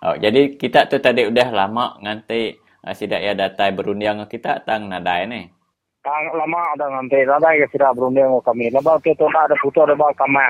Oh, 0.03 0.17
jadi 0.19 0.59
kita 0.59 0.91
tu 0.91 0.99
tadi 0.99 1.31
udah 1.31 1.49
lama 1.55 1.95
nganti 2.03 2.59
uh, 2.83 2.95
sidak 2.97 3.23
ya 3.23 3.39
datai 3.39 3.71
berundiang 3.71 4.19
dengan 4.19 4.27
kita 4.27 4.67
tang 4.67 4.91
nadai 4.91 5.31
ni. 5.31 5.60
Kang 6.01 6.33
lama 6.33 6.61
ada 6.73 6.89
nanti 6.89 7.21
ada 7.29 7.53
ya 7.53 7.69
sudah 7.69 7.93
berunding 7.93 8.25
ngau 8.25 8.41
kami. 8.41 8.73
Lepas 8.73 9.05
itu 9.05 9.21
tak 9.21 9.45
ada 9.45 9.57
putus 9.61 9.85
ada 9.85 9.93
bawa 9.93 10.13
kami. 10.17 10.49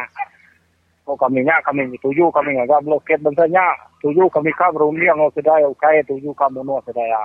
Oh 1.11 1.19
kami 1.19 1.43
nya 1.43 1.59
kami 1.67 1.91
tuju 1.99 2.31
kami 2.31 2.55
ngagak 2.55 2.87
bloket 2.87 3.19
bentanya 3.19 3.75
tuju 3.99 4.31
kami 4.31 4.55
ka 4.55 4.71
berunding 4.71 5.11
ngau 5.11 5.27
sudah 5.35 5.59
ya 5.59 5.67
ukai 5.67 6.07
tuju 6.07 6.31
kamu 6.39 6.63
no 6.63 6.79
sudah 6.87 7.03
ya. 7.03 7.25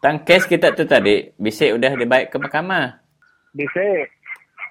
Tang 0.00 0.24
kes 0.24 0.48
kita 0.48 0.72
tu 0.72 0.88
tadi 0.88 1.28
bisa 1.36 1.68
udah 1.76 1.92
dibaik 1.92 2.32
ke 2.32 2.36
mahkamah. 2.40 3.04
Bisa 3.52 4.08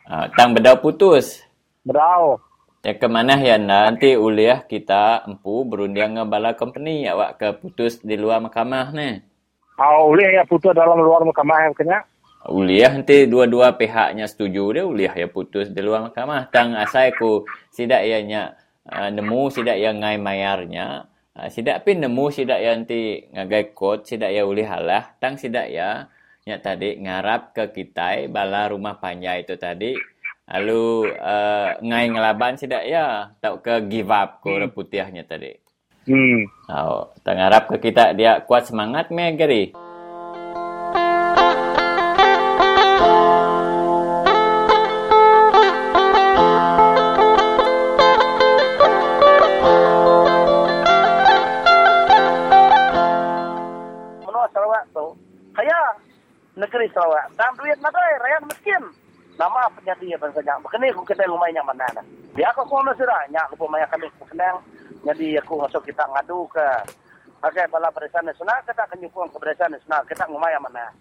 Uh, 0.07 0.23
tang 0.39 0.55
bedau 0.55 0.79
putus. 0.79 1.43
berau. 1.83 2.39
Ya 2.79 2.95
ke 2.95 3.11
mana 3.11 3.35
ya 3.43 3.59
nanti 3.59 4.15
uliah 4.15 4.63
kita 4.63 5.27
empu 5.27 5.67
berundiang 5.67 6.15
dengan 6.15 6.31
bala 6.31 6.55
company 6.55 7.03
awak 7.11 7.35
ke 7.35 7.47
putus 7.59 7.99
di 7.99 8.15
luar 8.15 8.39
mahkamah 8.39 8.95
ni. 8.95 9.19
Ah, 9.75 9.99
boleh 9.99 10.31
ya 10.31 10.47
putus 10.47 10.71
dalam 10.71 11.03
luar 11.03 11.27
mahkamah 11.27 11.67
yang 11.67 11.75
kena. 11.75 11.99
Uliah 12.47 12.95
nanti 12.95 13.27
dua-dua 13.27 13.75
pihaknya 13.75 14.23
setuju 14.23 14.71
dia 14.71 14.83
uliah 14.87 15.11
ya 15.11 15.27
putus 15.27 15.67
di 15.67 15.83
luar 15.83 16.07
mahkamah. 16.07 16.47
Tang 16.47 16.71
asai 16.79 17.11
ku 17.11 17.43
sidak 17.75 18.07
ianya 18.07 18.55
uh, 18.87 19.11
nemu 19.11 19.51
sidak 19.51 19.75
yang 19.75 19.99
ngai 19.99 20.15
mayarnya. 20.15 21.11
Uh, 21.35 21.51
sidak 21.51 21.83
pin 21.83 21.99
nemu 21.99 22.31
sidak 22.31 22.63
yang 22.63 22.87
nanti 22.87 23.27
ngagai 23.35 23.75
kod 23.75 24.07
sidak 24.07 24.31
ya 24.31 24.47
ulih 24.47 24.63
halah. 24.63 25.11
Tang 25.19 25.35
sidak 25.35 25.67
ya 25.67 26.07
nya 26.47 26.55
tadi 26.63 26.95
ngarap 26.95 27.51
ke 27.51 27.75
kita 27.75 28.31
bala 28.31 28.71
rumah 28.71 28.95
panjai 28.95 29.43
itu 29.43 29.59
tadi. 29.59 29.91
Lalu 30.47 31.11
uh, 31.19 31.75
ngai 31.83 32.07
ngelaban 32.07 32.55
sidak 32.55 32.87
ya 32.87 33.35
tau 33.43 33.59
ke 33.59 33.83
give 33.91 34.07
up 34.07 34.39
ko 34.39 34.55
hmm. 34.55 34.71
putihnya 34.71 35.27
tadi. 35.27 35.51
Hmm. 36.07 36.47
Oh, 36.71 37.11
tengharap 37.27 37.67
ke 37.67 37.91
kita 37.91 38.15
dia 38.15 38.39
kuat 38.39 38.71
semangat 38.71 39.11
me 39.11 39.35
Gary. 39.35 39.75
Nama 59.87 59.95
penyedia 59.95 60.19
bangsa 60.19 60.59
berkini 60.59 60.91
aku 60.91 61.03
kita 61.07 61.23
rumah 61.31 61.47
yang 61.47 61.63
mana 61.63 61.87
dah 61.95 62.03
dia 62.35 62.51
aku 62.51 62.67
kau 62.67 62.83
nasi 62.83 63.07
dah 63.07 63.23
nyak 63.31 63.47
lupa 63.55 63.65
maya 63.71 63.87
kami 63.87 64.11
berkenang 64.19 64.59
jadi 65.07 65.39
aku 65.39 65.63
masuk 65.63 65.81
kita 65.87 66.03
ngadu 66.11 66.43
ke 66.51 66.67
Pakai 67.37 67.69
bala 67.69 67.93
barisan 67.93 68.25
nasional 68.25 68.57
kita 68.65 68.81
akan 68.81 68.97
nyukung 68.97 69.29
ke 69.29 69.37
barisan 69.39 69.71
nasional 69.71 70.03
kita 70.09 70.25
rumah 70.27 70.51
yang 70.51 70.59
mana 70.59 70.91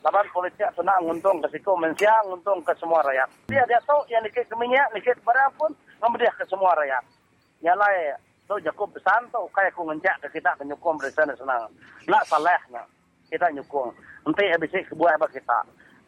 Laban 0.00 0.24
politik 0.32 0.70
senang 0.72 1.04
nguntung 1.04 1.44
ke 1.44 1.52
siku 1.52 1.76
mensiang 1.76 2.24
nguntung 2.24 2.64
ke 2.64 2.72
semua 2.80 3.04
rakyat. 3.04 3.28
Dia 3.52 3.68
dia 3.68 3.76
tahu 3.84 4.00
yang 4.08 4.24
dikit 4.24 4.48
keminyak, 4.48 4.88
dikit 4.96 5.20
barang 5.20 5.52
pun 5.60 5.76
ke 5.76 6.44
semua 6.48 6.72
rakyat. 6.72 7.04
Nyalai 7.60 8.16
tu 8.48 8.56
jaku 8.64 8.88
pesan 8.96 9.28
tu 9.28 9.44
kaya 9.52 9.68
ku 9.76 9.84
ngencak 9.84 10.24
ke 10.24 10.40
kita 10.40 10.56
nyukung 10.64 10.96
barisan 10.96 11.28
nasional. 11.28 11.68
Nak 12.08 12.24
salahnya 12.24 12.80
kita 13.28 13.52
nyukung. 13.52 13.92
Nanti 14.24 14.48
habis 14.48 14.72
buah 14.96 15.20
apa 15.20 15.28
kita. 15.28 15.58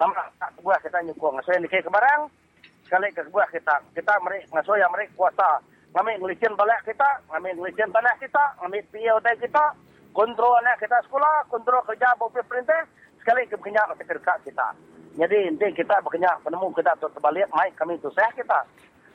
Lama 0.03 0.27
tak 0.35 0.51
ke 0.59 0.67
buah 0.67 0.83
kita 0.83 0.99
nyukung. 1.07 1.39
Ngasoy 1.39 1.63
ni 1.63 1.71
ke 1.71 1.87
barang, 1.87 2.27
sekali 2.83 3.07
ke 3.15 3.23
buah 3.31 3.47
kita. 3.55 3.79
Kita 3.95 4.19
merik 4.27 4.51
ngasoy 4.51 4.83
yang 4.83 4.91
merik 4.91 5.15
kuasa. 5.15 5.63
Ngambil 5.95 6.27
ngelicin 6.27 6.59
balik 6.59 6.83
kita, 6.83 7.23
ngambil 7.31 7.55
ngelicin 7.63 7.87
tanah 7.95 8.17
kita, 8.19 8.45
ngambil 8.59 8.83
PO 8.91 9.17
day 9.23 9.37
kita, 9.39 9.65
kontrol 10.11 10.59
anak 10.59 10.83
kita 10.83 10.99
sekolah, 11.07 11.47
kontrol 11.47 11.87
kerja 11.87 12.19
bawah 12.19 12.43
perintah, 12.43 12.83
sekali 13.23 13.47
ke 13.47 13.55
kenyak 13.63 13.95
ke 13.95 14.11
dekat 14.11 14.43
kita. 14.43 14.75
Jadi 15.15 15.55
nanti 15.55 15.71
kita 15.77 16.03
berkenyak 16.03 16.41
penemu 16.43 16.73
kita 16.75 16.99
tu 16.99 17.07
terbalik, 17.13 17.47
mai 17.55 17.71
kami 17.79 17.95
tu 18.03 18.11
sehat 18.11 18.35
kita. 18.35 18.59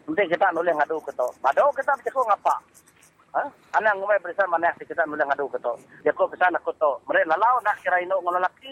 Nanti 0.08 0.24
kita 0.32 0.56
nulis 0.56 0.72
ngadu 0.72 1.04
ke 1.04 1.12
tu. 1.12 1.28
Ngadu 1.44 1.68
kita 1.76 1.92
bercakap 2.00 2.24
ngapa? 2.32 2.56
Ha? 3.36 3.44
Anak 3.76 3.94
ngumai 4.00 4.22
berisan 4.24 4.48
mana 4.48 4.72
kita 4.78 5.04
nulis 5.04 5.26
ngadu 5.28 5.52
ke 5.52 5.60
tu. 5.60 5.74
Dia 6.06 6.16
ko 6.16 6.32
pesan 6.32 6.56
aku 6.56 6.72
tu. 6.80 6.92
Mereka 7.10 7.28
lalau 7.28 7.60
nak 7.66 7.76
kira 7.84 8.00
ino 8.00 8.22
ngono 8.22 8.40
laki, 8.40 8.72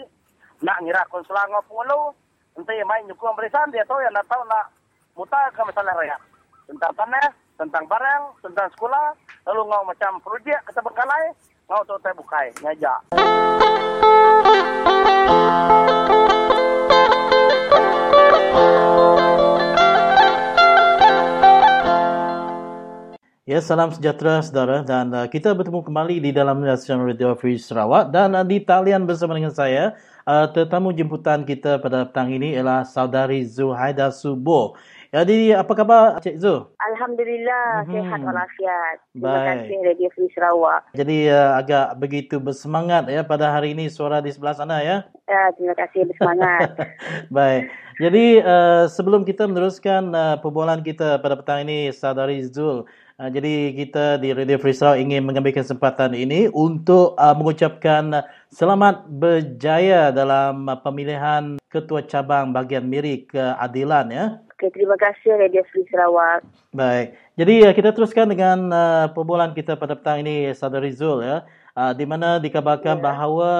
nak 0.62 0.80
ngira 0.80 1.02
konsulang 1.12 1.48
ngopulu. 1.52 2.14
Nanti 2.56 2.80
mai 2.88 3.04
nyukung 3.04 3.36
berisan 3.36 3.68
dia 3.68 3.84
tu 3.84 3.96
yang 4.00 4.12
nak 4.16 4.24
tahu 4.28 4.40
nak 4.48 4.72
muta 5.12 5.40
ke 5.52 5.60
masalah 5.60 5.92
rakyat. 5.92 6.20
Tentang 6.64 6.92
tanah, 6.96 7.28
tentang 7.60 7.84
barang, 7.84 8.22
tentang 8.40 8.68
sekolah, 8.76 9.12
lalu 9.48 9.62
ngau 9.68 9.84
macam 9.84 10.16
projek 10.24 10.60
kita 10.64 10.80
berkalai, 10.80 11.32
ngau 11.68 11.82
tu 11.84 11.94
saya 12.00 12.14
bukai, 12.16 12.46
ngajak. 12.64 13.00
Ya, 23.46 23.62
salam 23.62 23.94
sejahtera 23.94 24.42
saudara 24.42 24.82
dan 24.82 25.14
uh, 25.14 25.30
kita 25.30 25.54
bertemu 25.54 25.86
kembali 25.86 26.18
di 26.18 26.34
dalam 26.34 26.66
National 26.66 27.06
Radio 27.06 27.30
Free 27.38 27.54
Sarawak 27.54 28.10
dan 28.10 28.34
uh, 28.34 28.42
di 28.42 28.58
talian 28.58 29.06
bersama 29.06 29.38
dengan 29.38 29.54
saya 29.54 29.94
uh, 30.26 30.46
tetamu 30.50 30.90
jemputan 30.92 31.42
kita 31.42 31.78
pada 31.78 32.04
petang 32.04 32.28
ini 32.28 32.54
ialah 32.54 32.82
saudari 32.82 33.46
Zuhaida 33.46 34.10
Subo 34.10 34.74
Jadi 35.14 35.54
apa 35.54 35.72
khabar 35.72 36.20
Cik 36.20 36.36
Zul? 36.36 36.66
Alhamdulillah 36.76 37.86
Mhm. 37.86 37.92
sihat 37.94 38.20
walafiat. 38.20 38.96
Terima 39.14 39.32
Baik. 39.32 39.46
kasih 39.48 39.76
Radio 39.86 40.08
Free 40.12 40.30
Sarawak. 40.34 40.82
Jadi 40.92 41.18
uh, 41.30 41.50
agak 41.56 41.86
begitu 41.96 42.36
bersemangat 42.36 43.08
ya 43.08 43.22
pada 43.24 43.48
hari 43.48 43.72
ini 43.72 43.88
suara 43.88 44.20
di 44.20 44.28
sebelah 44.28 44.52
sana 44.52 44.82
ya. 44.84 45.06
Uh, 45.24 45.48
terima 45.56 45.72
kasih 45.78 46.04
bersemangat. 46.10 46.68
Baik. 47.38 47.70
Jadi 47.96 48.44
uh, 48.44 48.84
sebelum 48.92 49.24
kita 49.24 49.48
meneruskan 49.48 50.12
uh, 50.12 50.36
perbualan 50.36 50.84
kita 50.84 51.16
pada 51.22 51.38
petang 51.38 51.64
ini 51.64 51.88
Saudari 51.96 52.44
Zul. 52.44 52.84
Uh, 53.16 53.32
jadi 53.32 53.72
kita 53.72 54.20
di 54.20 54.28
Radio 54.36 54.60
Free 54.60 54.76
Sarawak 54.76 55.00
ingin 55.00 55.24
mengambil 55.24 55.56
kesempatan 55.56 56.12
ini 56.12 56.52
untuk 56.52 57.16
uh, 57.16 57.32
mengucapkan 57.32 58.12
selamat 58.52 59.08
berjaya 59.08 60.12
dalam 60.12 60.68
uh, 60.68 60.76
pemilihan 60.76 61.56
ketua 61.72 62.04
cabang 62.04 62.52
bahagian 62.52 62.84
Miri 62.84 63.24
keadilan 63.24 64.12
ya. 64.12 64.24
okay, 64.52 64.68
terima 64.68 65.00
kasih 65.00 65.32
Radio 65.32 65.64
Free 65.72 65.88
Sarawak. 65.88 66.44
Baik. 66.76 67.16
Jadi 67.40 67.64
uh, 67.64 67.72
kita 67.72 67.96
teruskan 67.96 68.28
dengan 68.28 68.68
uh, 68.68 69.08
perbualan 69.08 69.56
kita 69.56 69.80
pada 69.80 69.96
petang 69.96 70.20
ini 70.20 70.52
Saudari 70.52 70.92
Zul 70.92 71.24
ya. 71.24 71.48
Uh, 71.72 71.96
di 71.96 72.04
mana 72.04 72.36
dikabarkan 72.36 73.00
Ya. 73.00 73.04
bahawa 73.04 73.52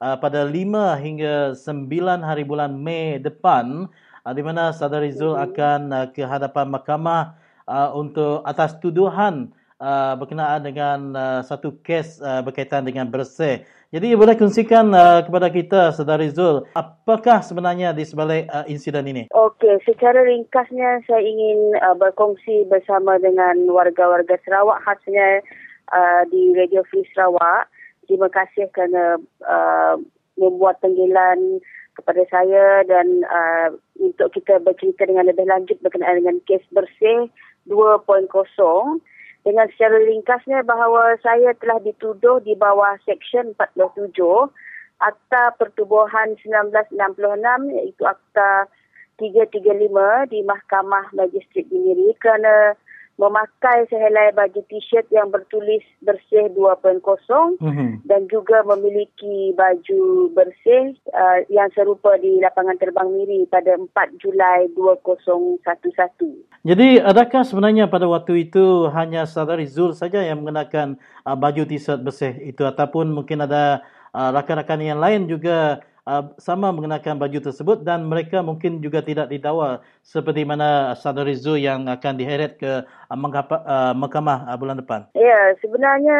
uh, 0.00 0.16
pada 0.16 0.48
5 0.48 0.56
hingga 1.04 1.52
9 1.52 2.24
hari 2.24 2.40
bulan 2.40 2.72
Mei 2.72 3.20
depan 3.20 3.84
uh, 4.24 4.32
di 4.32 4.40
mana 4.40 4.72
Saudari 4.72 5.12
Zul 5.12 5.36
akan 5.36 5.92
uh, 5.92 6.06
ke 6.08 6.24
hadapan 6.24 6.72
mahkamah 6.72 7.43
uh, 7.68 7.90
untuk 7.96 8.44
atas 8.44 8.76
tuduhan 8.80 9.52
uh, 9.80 10.14
berkenaan 10.18 10.64
dengan 10.64 10.98
uh, 11.14 11.40
satu 11.44 11.80
kes 11.84 12.20
uh, 12.20 12.40
berkaitan 12.44 12.84
dengan 12.84 13.08
bersih. 13.08 13.64
Jadi 13.94 14.10
boleh 14.18 14.34
kongsikan 14.34 14.90
uh, 14.90 15.22
kepada 15.22 15.54
kita 15.54 15.94
Saudari 15.94 16.26
Zul 16.26 16.66
apakah 16.74 17.46
sebenarnya 17.46 17.94
di 17.94 18.02
sebalik 18.02 18.50
uh, 18.50 18.66
insiden 18.66 19.06
ini? 19.06 19.22
Okey, 19.30 19.78
secara 19.86 20.26
ringkasnya 20.26 21.06
saya 21.06 21.22
ingin 21.22 21.78
uh, 21.78 21.94
berkongsi 21.94 22.66
bersama 22.66 23.22
dengan 23.22 23.54
warga-warga 23.70 24.34
Sarawak 24.42 24.82
khasnya 24.82 25.46
uh, 25.94 26.22
di 26.26 26.58
Radio 26.58 26.82
Free 26.90 27.06
Sarawak. 27.14 27.70
Terima 28.10 28.26
kasih 28.28 28.66
kerana 28.74 29.16
uh, 29.46 29.96
membuat 30.34 30.82
panggilan 30.82 31.62
kepada 31.94 32.26
saya 32.26 32.82
dan 32.90 33.22
uh, 33.30 33.68
untuk 34.02 34.34
kita 34.34 34.58
bercerita 34.58 35.06
dengan 35.06 35.30
lebih 35.30 35.46
lanjut 35.46 35.78
berkenaan 35.80 36.18
dengan 36.18 36.42
kes 36.50 36.66
bersih 36.74 37.30
2.0 37.68 38.28
dengan 39.44 39.66
secara 39.76 40.00
ringkasnya 40.00 40.64
bahawa 40.64 41.20
saya 41.20 41.52
telah 41.60 41.80
dituduh 41.84 42.40
di 42.40 42.56
bawah 42.56 42.96
Seksyen 43.04 43.52
47 43.56 44.16
Akta 45.04 45.52
Pertubuhan 45.60 46.32
1966 46.40 47.76
iaitu 47.76 48.02
Akta 48.08 48.70
335 49.20 50.32
di 50.32 50.40
Mahkamah 50.42 51.12
Magistrat 51.12 51.66
di 51.68 51.76
Miri 51.76 52.16
kerana 52.18 52.74
memakai 53.14 53.86
sehelai 53.86 54.34
baju 54.34 54.58
t-shirt 54.66 55.06
yang 55.14 55.30
bertulis 55.30 55.86
bersih 56.02 56.50
2.0 56.50 57.54
Mhm. 57.62 58.02
dan 58.10 58.26
juga 58.26 58.66
memiliki 58.66 59.54
baju 59.54 60.34
bersih 60.34 60.98
uh, 61.14 61.38
yang 61.46 61.70
serupa 61.78 62.18
di 62.18 62.42
lapangan 62.42 62.74
terbang 62.74 63.06
Miri 63.14 63.46
pada 63.46 63.78
4 63.78 64.18
Julai 64.18 64.66
2011. 64.74 66.42
Jadi 66.66 66.98
adakah 66.98 67.46
sebenarnya 67.46 67.86
pada 67.86 68.10
waktu 68.10 68.50
itu 68.50 68.90
hanya 68.90 69.30
Saudari 69.30 69.70
Zul 69.70 69.94
saja 69.94 70.18
yang 70.18 70.42
mengenakan 70.42 70.98
uh, 71.22 71.38
baju 71.38 71.62
t-shirt 71.70 72.02
bersih 72.02 72.34
itu 72.42 72.66
ataupun 72.66 73.14
mungkin 73.14 73.46
ada 73.46 73.86
uh, 74.10 74.30
rakan-rakan 74.34 74.80
yang 74.82 74.98
lain 74.98 75.30
juga 75.30 75.78
uh, 76.08 76.24
sama 76.40 76.70
mengenakan 76.70 77.16
baju 77.20 77.38
tersebut 77.40 77.82
dan 77.82 78.06
mereka 78.08 78.40
mungkin 78.44 78.80
juga 78.80 79.00
tidak 79.00 79.32
didakwa 79.32 79.80
seperti 80.04 80.44
mana 80.44 80.92
Saudari 80.96 81.36
Zul 81.36 81.60
yang 81.60 81.88
akan 81.88 82.14
diheret 82.16 82.60
ke 82.60 82.84
uh, 82.84 83.16
uh, 83.16 83.92
mahkamah 83.96 84.48
uh, 84.48 84.56
bulan 84.56 84.80
depan. 84.80 85.08
Ya, 85.16 85.56
sebenarnya 85.60 86.18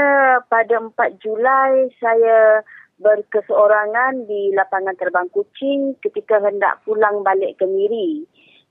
pada 0.49 0.81
4 0.81 1.21
Julai 1.21 1.89
saya 2.01 2.65
berkeseorangan 2.95 4.31
di 4.31 4.55
lapangan 4.55 4.95
terbang 4.97 5.29
Kuching 5.35 5.99
ketika 6.01 6.39
hendak 6.39 6.79
pulang 6.87 7.27
balik 7.27 7.59
ke 7.59 7.67
Miri. 7.67 8.23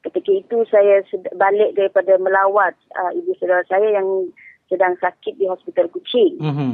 Ketika 0.04 0.32
itu 0.36 0.68
saya 0.68 1.00
balik 1.36 1.80
daripada 1.80 2.20
melawat 2.20 2.76
uh, 3.00 3.12
ibu 3.16 3.36
saudara 3.40 3.64
saya 3.72 4.00
yang 4.00 4.28
sedang 4.68 4.96
sakit 5.00 5.40
di 5.40 5.46
Hospital 5.48 5.88
Kuching. 5.92 6.40
Mhm. 6.40 6.72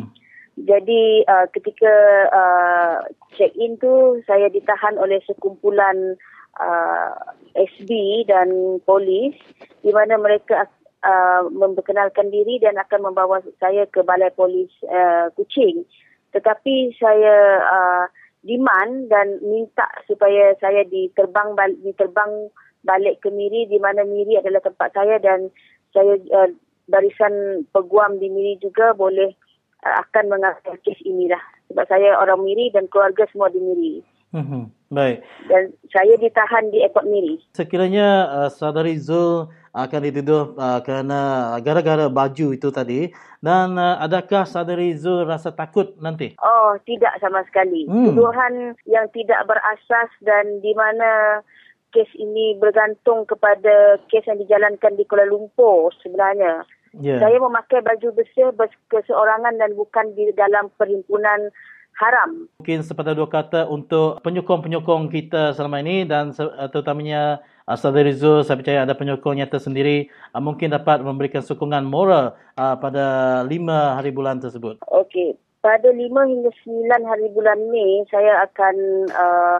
Jadi 0.68 1.24
uh, 1.24 1.48
ketika 1.56 1.94
uh, 2.36 2.96
check 3.40 3.56
in 3.56 3.80
tu 3.80 4.20
saya 4.28 4.52
ditahan 4.52 5.00
oleh 5.00 5.24
sekumpulan 5.24 6.20
uh, 6.60 7.16
SB 7.56 8.24
dan 8.28 8.82
polis 8.84 9.40
di 9.80 9.92
mana 9.96 10.20
mereka 10.20 10.68
uh, 11.06 11.48
memperkenalkan 11.48 12.28
diri 12.28 12.60
dan 12.60 12.76
akan 12.76 13.12
membawa 13.12 13.40
saya 13.64 13.88
ke 13.88 14.04
balai 14.04 14.32
polis 14.36 14.68
uh, 14.88 15.32
Kuching. 15.40 15.88
Tetapi 16.36 16.94
saya 17.00 17.64
uh, 17.64 18.06
demand 18.44 19.08
dan 19.08 19.40
minta 19.44 19.88
supaya 20.08 20.56
saya 20.60 20.84
diterbang 20.88 21.56
bal- 21.56 21.80
diterbang 21.84 22.52
balik 22.84 23.20
ke 23.24 23.32
Miri 23.32 23.68
di 23.68 23.80
mana 23.80 24.08
Miri 24.08 24.40
adalah 24.40 24.64
tempat 24.64 24.96
saya 24.96 25.20
dan 25.20 25.52
saya 25.92 26.20
uh, 26.32 26.52
barisan 26.88 27.68
peguam 27.76 28.20
di 28.20 28.32
Miri 28.32 28.60
juga 28.60 28.96
boleh 28.96 29.36
akan 29.84 30.24
mengambil 30.28 30.76
kes 30.84 31.00
inilah 31.04 31.42
sebab 31.72 31.86
saya 31.88 32.18
orang 32.20 32.44
Miri 32.44 32.74
dan 32.74 32.90
keluarga 32.92 33.24
semua 33.32 33.48
di 33.52 33.60
Miri 33.62 33.96
Mhm. 34.30 34.94
Baik. 34.94 35.22
dan 35.50 35.70
saya 35.94 36.18
ditahan 36.18 36.70
di 36.74 36.82
airport 36.82 37.06
Miri. 37.06 37.38
Sekiranya 37.54 38.26
uh, 38.30 38.50
Saudari 38.50 38.98
Zul 38.98 39.50
akan 39.74 40.02
dituduh 40.02 40.58
uh, 40.58 40.82
kerana 40.82 41.54
gara-gara 41.62 42.10
baju 42.10 42.54
itu 42.54 42.70
tadi 42.74 43.10
dan 43.42 43.78
uh, 43.78 44.02
adakah 44.02 44.50
Saudari 44.50 44.98
Zul 44.98 45.30
rasa 45.30 45.54
takut 45.54 45.94
nanti? 46.02 46.34
Oh, 46.42 46.74
tidak 46.90 47.18
sama 47.22 47.46
sekali. 47.46 47.86
Hmm. 47.86 48.14
Tuduhan 48.14 48.78
yang 48.90 49.10
tidak 49.14 49.46
berasas 49.50 50.10
dan 50.26 50.58
di 50.62 50.74
mana 50.74 51.42
kes 51.90 52.10
ini 52.18 52.58
bergantung 52.58 53.26
kepada 53.26 53.98
kes 54.14 54.26
yang 54.30 54.38
dijalankan 54.42 54.94
di 54.94 55.06
Kuala 55.10 55.26
Lumpur 55.26 55.90
sebenarnya. 56.02 56.66
Ya. 56.98 57.22
Saya 57.22 57.38
memakai 57.38 57.86
baju 57.86 58.08
bersih 58.18 58.50
berkeseorangan 58.56 59.62
dan 59.62 59.78
bukan 59.78 60.14
di 60.18 60.34
dalam 60.34 60.74
perhimpunan 60.80 61.54
haram. 62.00 62.48
Mungkin 62.64 62.82
sepatah 62.82 63.14
dua 63.14 63.28
kata 63.28 63.68
untuk 63.68 64.24
penyokong-penyokong 64.24 65.12
kita 65.12 65.54
selama 65.54 65.84
ini 65.84 66.08
dan 66.08 66.32
uh, 66.32 66.68
terutamanya 66.72 67.44
uh, 67.68 67.76
Saudari 67.76 68.16
Zul, 68.16 68.48
saya 68.48 68.58
percaya 68.58 68.88
ada 68.88 68.96
penyokongnya 68.96 69.52
tersendiri 69.52 70.08
uh, 70.32 70.42
mungkin 70.42 70.72
dapat 70.72 71.04
memberikan 71.04 71.44
sokongan 71.44 71.84
moral 71.84 72.40
uh, 72.56 72.76
pada 72.80 73.44
lima 73.46 74.00
hari 74.00 74.16
bulan 74.16 74.40
tersebut. 74.40 74.80
Okey. 74.88 75.36
Pada 75.60 75.92
5 75.92 76.00
hingga 76.08 76.52
9 76.64 76.88
hari 77.04 77.28
bulan 77.36 77.60
Mei, 77.68 78.08
saya 78.08 78.48
akan 78.48 78.76
uh, 79.12 79.60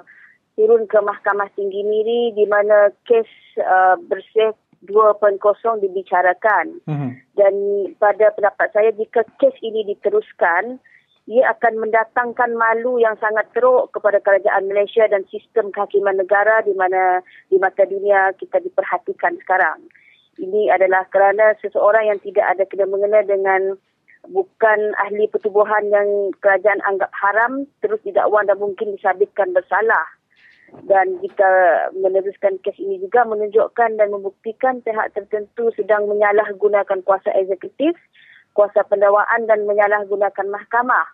turun 0.56 0.88
ke 0.88 0.96
Mahkamah 0.96 1.52
Tinggi 1.60 1.84
Miri 1.84 2.32
di 2.32 2.48
mana 2.48 2.88
kes 3.04 3.28
uh, 3.60 4.00
bersih 4.08 4.56
2.0 4.88 5.40
dibicarakan. 5.84 6.80
Mhm. 6.88 7.10
Dan 7.36 7.54
pada 8.00 8.32
pendapat 8.32 8.68
saya, 8.72 8.90
jika 8.96 9.28
kes 9.40 9.56
ini 9.60 9.84
diteruskan, 9.92 10.80
ia 11.30 11.46
akan 11.54 11.86
mendatangkan 11.86 12.58
malu 12.58 12.98
yang 12.98 13.14
sangat 13.22 13.46
teruk 13.54 13.94
kepada 13.94 14.18
kerajaan 14.18 14.66
Malaysia 14.66 15.06
dan 15.06 15.22
sistem 15.30 15.70
kehakiman 15.70 16.18
negara 16.18 16.66
di 16.66 16.74
mana 16.74 17.22
di 17.54 17.62
mata 17.62 17.86
dunia 17.86 18.34
kita 18.34 18.58
diperhatikan 18.58 19.38
sekarang. 19.46 19.78
Ini 20.42 20.74
adalah 20.74 21.06
kerana 21.14 21.54
seseorang 21.62 22.10
yang 22.10 22.20
tidak 22.26 22.50
ada 22.50 22.64
kena 22.66 22.90
mengena 22.90 23.22
dengan 23.22 23.78
bukan 24.26 24.80
ahli 25.06 25.30
pertubuhan 25.30 25.88
yang 25.94 26.34
kerajaan 26.42 26.82
anggap 26.90 27.14
haram 27.14 27.70
terus 27.86 28.02
didakwa 28.02 28.42
dan 28.50 28.58
mungkin 28.58 28.98
disabitkan 28.98 29.54
bersalah. 29.54 30.19
Dan 30.86 31.22
jika 31.22 31.50
meneruskan 31.98 32.58
kes 32.66 32.78
ini 32.82 33.02
juga 33.02 33.26
menunjukkan 33.26 33.98
dan 33.98 34.10
membuktikan 34.10 34.82
pihak 34.82 35.14
tertentu 35.14 35.70
sedang 35.78 36.10
menyalahgunakan 36.10 37.06
kuasa 37.06 37.30
eksekutif, 37.38 37.94
kuasa 38.54 38.86
pendakwaan 38.86 39.46
dan 39.46 39.66
menyalahgunakan 39.70 40.48
mahkamah. 40.50 41.08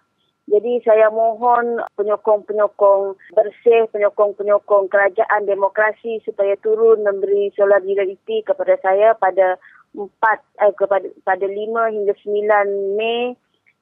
Jadi 0.46 0.78
saya 0.86 1.10
mohon 1.10 1.82
penyokong-penyokong 1.98 3.18
bersih, 3.34 3.90
penyokong-penyokong 3.90 4.94
kerajaan 4.94 5.50
demokrasi 5.50 6.22
supaya 6.22 6.54
turun 6.62 7.02
memberi 7.02 7.50
solidariti 7.58 8.46
kepada 8.46 8.78
saya 8.86 9.18
pada 9.18 9.58
4 9.98 10.06
eh, 10.62 10.74
kepada 10.78 11.08
pada 11.26 11.46
5 11.50 11.96
hingga 11.98 12.14
9 12.14 12.94
Mei 12.94 13.34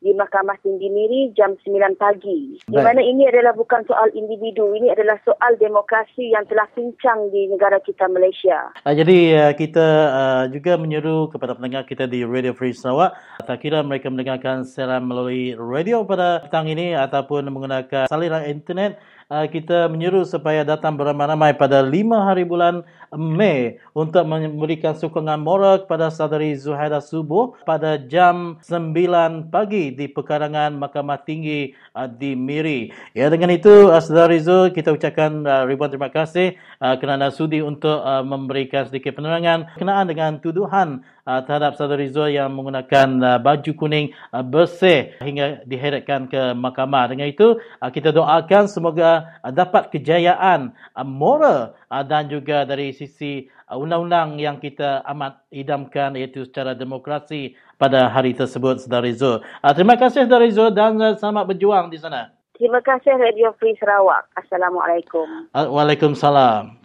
di 0.03 0.11
Mahkamah 0.11 0.59
Tinggi 0.59 0.91
Miri 0.91 1.31
jam 1.31 1.55
9 1.55 1.95
pagi. 1.95 2.59
Di 2.59 2.75
mana 2.75 2.99
ini 2.99 3.23
adalah 3.31 3.55
bukan 3.55 3.87
soal 3.87 4.11
individu, 4.11 4.75
ini 4.75 4.91
adalah 4.91 5.15
soal 5.23 5.55
demokrasi 5.55 6.35
yang 6.35 6.43
telah 6.51 6.67
pincang 6.75 7.31
di 7.31 7.47
negara 7.47 7.79
kita 7.79 8.11
Malaysia. 8.11 8.75
Uh, 8.83 8.91
jadi 8.91 9.17
uh, 9.49 9.53
kita 9.55 9.87
uh, 10.11 10.43
juga 10.51 10.75
menyeru 10.75 11.31
kepada 11.31 11.55
pendengar 11.55 11.87
kita 11.87 12.03
di 12.03 12.27
Radio 12.27 12.51
Free 12.51 12.75
Sarawak 12.75 13.15
tak 13.47 13.63
kira 13.63 13.79
mereka 13.79 14.11
mendengarkan 14.11 14.67
secara 14.67 14.99
melalui 14.99 15.55
radio 15.55 16.03
pada 16.03 16.43
petang 16.43 16.67
ini 16.67 16.91
ataupun 16.91 17.47
menggunakan 17.47 18.11
salinan 18.11 18.43
internet 18.43 18.99
uh, 19.29 19.45
kita 19.47 19.87
menyeru 19.87 20.27
supaya 20.27 20.65
datang 20.65 20.95
beramai-ramai 20.95 21.55
pada 21.55 21.83
5 21.83 21.91
hari 22.27 22.43
bulan 22.43 22.83
Mei 23.13 23.77
untuk 23.93 24.25
memberikan 24.25 24.97
sokongan 24.97 25.37
moral 25.37 25.85
kepada 25.85 26.09
saudari 26.09 26.57
Zuhaira 26.57 26.97
Subuh 26.97 27.53
pada 27.61 27.95
jam 28.01 28.57
9 28.65 29.53
pagi 29.53 29.93
di 29.93 30.09
pekarangan 30.09 30.73
Mahkamah 30.73 31.21
Tinggi 31.21 31.77
uh, 31.93 32.09
di 32.09 32.33
Miri. 32.33 32.89
Ya 33.13 33.29
dengan 33.29 33.53
itu 33.53 33.93
uh, 33.93 34.01
saudari 34.01 34.41
Zul 34.41 34.73
kita 34.73 34.89
ucapkan 34.89 35.45
uh, 35.45 35.63
ribuan 35.69 35.93
terima 35.93 36.09
kasih 36.09 36.57
uh, 36.81 36.97
kerana 36.97 37.29
sudi 37.29 37.61
untuk 37.61 38.01
uh, 38.01 38.25
memberikan 38.25 38.89
sedikit 38.89 39.13
penerangan 39.15 39.77
kenaan 39.77 40.09
dengan 40.09 40.41
tuduhan 40.41 41.05
uh, 41.27 41.41
terhadap 41.43 41.75
saudari 41.75 42.11
Zul 42.11 42.35
yang 42.35 42.51
menggunakan 42.53 43.09
uh, 43.19 43.39
baju 43.39 43.71
kuning 43.75 44.11
uh, 44.31 44.43
bersih 44.43 45.15
hingga 45.23 45.63
diheretkan 45.67 46.27
ke 46.27 46.53
mahkamah. 46.55 47.11
Dengan 47.11 47.27
itu 47.31 47.57
uh, 47.59 47.91
kita 47.91 48.11
doakan 48.11 48.67
semoga 48.67 49.39
uh, 49.43 49.51
dapat 49.51 49.89
kejayaan 49.91 50.75
uh, 50.95 51.07
moral 51.07 51.75
uh, 51.87 52.03
dan 52.03 52.27
juga 52.27 52.67
dari 52.67 52.91
sisi 52.91 53.47
uh, 53.71 53.79
undang-undang 53.79 54.39
yang 54.39 54.59
kita 54.59 55.03
amat 55.15 55.43
idamkan 55.49 56.15
iaitu 56.19 56.47
secara 56.47 56.75
demokrasi 56.75 57.55
pada 57.79 58.07
hari 58.11 58.35
tersebut 58.35 58.83
Saudara 58.83 59.09
Zul. 59.15 59.41
Uh, 59.63 59.73
terima 59.75 59.95
kasih 59.95 60.27
Saudara 60.27 60.47
Zul 60.51 60.71
dan 60.75 60.99
uh, 60.99 61.15
selamat 61.15 61.55
berjuang 61.55 61.87
di 61.87 61.99
sana. 61.99 62.31
Terima 62.53 62.79
kasih 62.85 63.17
Radio 63.17 63.49
Free 63.57 63.73
Sarawak. 63.81 64.29
Assalamualaikum. 64.37 65.49
Uh, 65.57 65.67
Waalaikumsalam. 65.73 66.82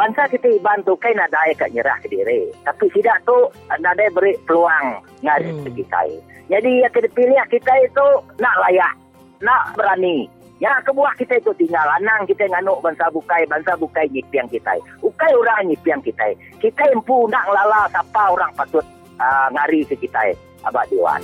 Bangsa 0.00 0.24
kita 0.32 0.48
iban 0.56 0.80
tu 0.88 0.96
kan 0.96 1.12
ada 1.12 1.44
kat 1.52 1.76
nyerah 1.76 2.00
ke 2.00 2.08
diri. 2.08 2.48
Tapi 2.64 2.88
tidak 2.88 3.20
tu 3.28 3.36
ada 3.68 3.92
beri 4.16 4.32
peluang 4.48 5.04
ngari 5.20 5.52
hmm. 5.52 5.76
kita. 5.76 6.00
Jadi 6.48 6.72
yang 6.80 6.88
kita 6.96 7.08
pilih 7.12 7.36
kita 7.52 7.72
itu 7.84 8.06
nak 8.40 8.56
layak, 8.64 8.96
nak 9.44 9.76
berani. 9.76 10.24
Ya 10.56 10.80
kebuah 10.88 11.12
kita 11.20 11.36
itu 11.36 11.52
tinggal 11.60 11.84
anang 12.00 12.24
kita 12.24 12.48
nganuk 12.48 12.80
bangsa 12.80 13.12
bukai, 13.12 13.44
bangsa 13.44 13.76
bukai 13.76 14.08
nyipiang 14.08 14.48
kita. 14.48 14.72
Ukai 15.04 15.36
orang 15.36 15.68
nyipiang 15.68 16.00
kita. 16.00 16.32
Kita 16.64 16.80
empu 16.96 17.28
nak 17.28 17.44
lala 17.52 17.84
siapa 17.92 18.32
orang 18.32 18.56
patut 18.56 18.84
uh, 19.20 19.52
ngari 19.52 19.84
ke 19.84 20.00
kita. 20.00 20.32
Abah 20.64 20.88
Dewan. 20.88 21.20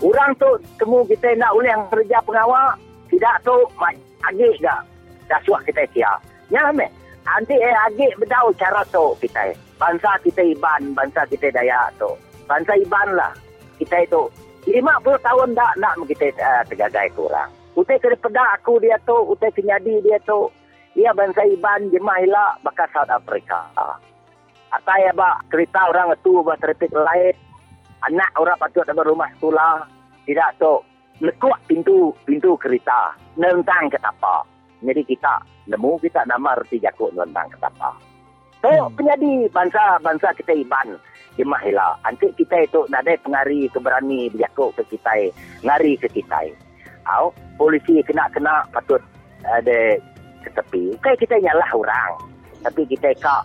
Orang 0.00 0.32
tu 0.40 0.48
temu 0.80 1.04
kita 1.04 1.28
nak 1.36 1.52
ulang 1.60 1.84
kerja 1.92 2.24
pengawal, 2.24 2.72
tidak 3.12 3.36
tu 3.44 3.56
agik 4.30 4.54
ke 4.62 4.74
dasuah 5.26 5.60
kita 5.64 5.82
kia. 5.94 6.12
Ya 6.52 6.68
me. 6.74 6.86
Nanti 7.22 7.54
eh 7.54 7.76
agik 7.86 8.18
berdau 8.18 8.50
cara 8.58 8.82
tu 8.90 9.14
kita. 9.22 9.54
Bangsa 9.78 10.18
kita 10.22 10.42
Iban, 10.42 10.94
bangsa 10.94 11.26
kita 11.26 11.50
Dayak 11.50 11.94
tu. 11.98 12.10
Bangsa 12.46 12.74
Iban 12.78 13.08
lah. 13.14 13.32
Kita 13.78 13.98
itu 14.02 14.30
50 14.66 15.26
tahun 15.26 15.48
dah 15.58 15.70
nak 15.78 15.98
kita 16.06 16.30
uh, 16.38 16.62
tergagai 16.70 17.10
kurang. 17.18 17.50
Utai 17.72 17.98
kena 17.98 18.14
pedak 18.20 18.48
aku 18.60 18.78
dia 18.78 19.00
tu, 19.08 19.16
utai 19.32 19.50
kenyadi 19.50 20.02
dia 20.04 20.18
tu. 20.22 20.50
Dia 20.92 21.10
bangsa 21.16 21.42
Iban 21.48 21.88
jemaah 21.88 22.20
hilak 22.20 22.52
bakal 22.62 22.86
South 22.92 23.10
Africa. 23.10 23.64
Atau 24.72 24.96
ya 25.00 25.10
bak 25.16 25.48
cerita 25.48 25.88
orang 25.88 26.12
itu 26.14 26.42
buat 26.44 26.60
terpik 26.60 26.92
lain. 26.92 27.34
Anak 28.02 28.30
orang 28.36 28.58
patut 28.60 28.84
ada 28.84 29.02
rumah 29.02 29.30
sekolah. 29.38 29.88
Tidak 30.22 30.50
tu 30.60 30.91
lekuk 31.22 31.54
pintu 31.70 32.10
pintu 32.26 32.58
kereta 32.58 33.14
nentang 33.38 33.86
ke 33.86 33.98
tapa. 34.02 34.42
Jadi 34.82 35.06
kita 35.06 35.38
nemu 35.70 35.94
kita 36.02 36.26
nama 36.26 36.58
reti 36.58 36.82
jakuk 36.82 37.14
nentang 37.14 37.46
ke 37.46 37.58
tapa. 37.62 37.94
So, 38.62 38.70
hmm. 38.70 38.94
penyadi 38.98 39.32
bangsa-bangsa 39.50 40.34
kita 40.38 40.54
iban 40.54 40.98
di 41.38 41.42
mahila. 41.46 41.94
Nanti 42.02 42.30
kita 42.34 42.66
itu 42.66 42.86
ada 42.90 43.14
pengari 43.22 43.70
keberani 43.70 44.30
berjakuk 44.34 44.74
ke 44.78 44.98
kita, 44.98 45.30
ngari 45.62 45.94
ke 45.98 46.10
kita. 46.10 46.50
Au, 47.06 47.34
polisi 47.58 48.02
kena-kena 48.06 48.62
patut 48.70 49.02
ada 49.46 49.98
ke 50.42 50.50
tepi. 50.54 50.94
Kayak 51.02 51.18
kita 51.22 51.34
nyalah 51.42 51.70
orang. 51.74 52.10
Tapi 52.62 52.86
kita 52.86 53.10
kak 53.18 53.42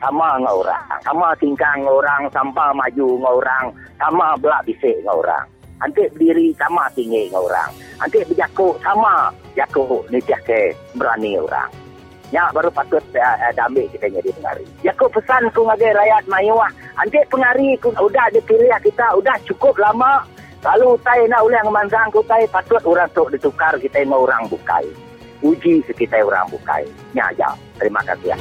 sama 0.00 0.36
dengan 0.36 0.52
orang. 0.52 0.84
Sama 1.04 1.28
tingkang 1.40 1.84
dengan 1.84 1.96
orang, 2.04 2.22
sampai 2.32 2.76
maju 2.76 3.06
dengan 3.16 3.32
orang, 3.32 3.64
sama 3.96 4.26
belak 4.36 4.64
bisik 4.68 4.96
dengan 5.00 5.16
orang. 5.24 5.44
Nanti 5.78 6.02
berdiri 6.10 6.50
sama 6.58 6.90
tinggi 6.94 7.30
dengan 7.30 7.46
orang. 7.46 7.70
Nanti 8.02 8.18
berjakuk 8.26 8.74
sama 8.82 9.30
jakuk 9.54 10.02
ni 10.10 10.18
tiap 10.26 10.42
ke 10.42 10.74
berani 10.98 11.38
orang. 11.38 11.70
Ya 12.28 12.44
baru 12.52 12.68
patut 12.68 13.00
uh, 13.16 13.36
uh, 13.40 13.64
ambil 13.64 13.88
kita 13.88 14.10
jadi 14.12 14.30
pengari. 14.36 14.64
Jakuk 14.84 15.08
pesan 15.16 15.48
ku 15.56 15.64
ngagai 15.64 15.96
rakyat 15.96 16.24
mayuah. 16.28 16.68
Nanti 17.00 17.18
pengari 17.32 17.78
ku 17.80 17.88
udah 17.94 18.26
dipilih 18.34 18.74
kita 18.84 19.06
udah 19.16 19.36
cukup 19.48 19.78
lama. 19.80 20.26
Lalu 20.58 20.98
utai 20.98 21.24
nak 21.30 21.46
ulang 21.46 21.70
manzang 21.70 22.10
ku 22.12 22.20
utai 22.20 22.44
patut 22.50 22.82
orang 22.84 23.08
tu 23.14 23.24
ditukar 23.32 23.78
kita 23.80 24.04
mau 24.04 24.26
orang 24.26 24.44
bukai. 24.50 24.84
Uji 25.40 25.80
kita 25.94 26.20
orang 26.20 26.50
bukai. 26.52 26.84
Ya 27.14 27.30
ya. 27.38 27.54
Terima 27.78 28.02
kasih. 28.02 28.34
Ya. 28.34 28.38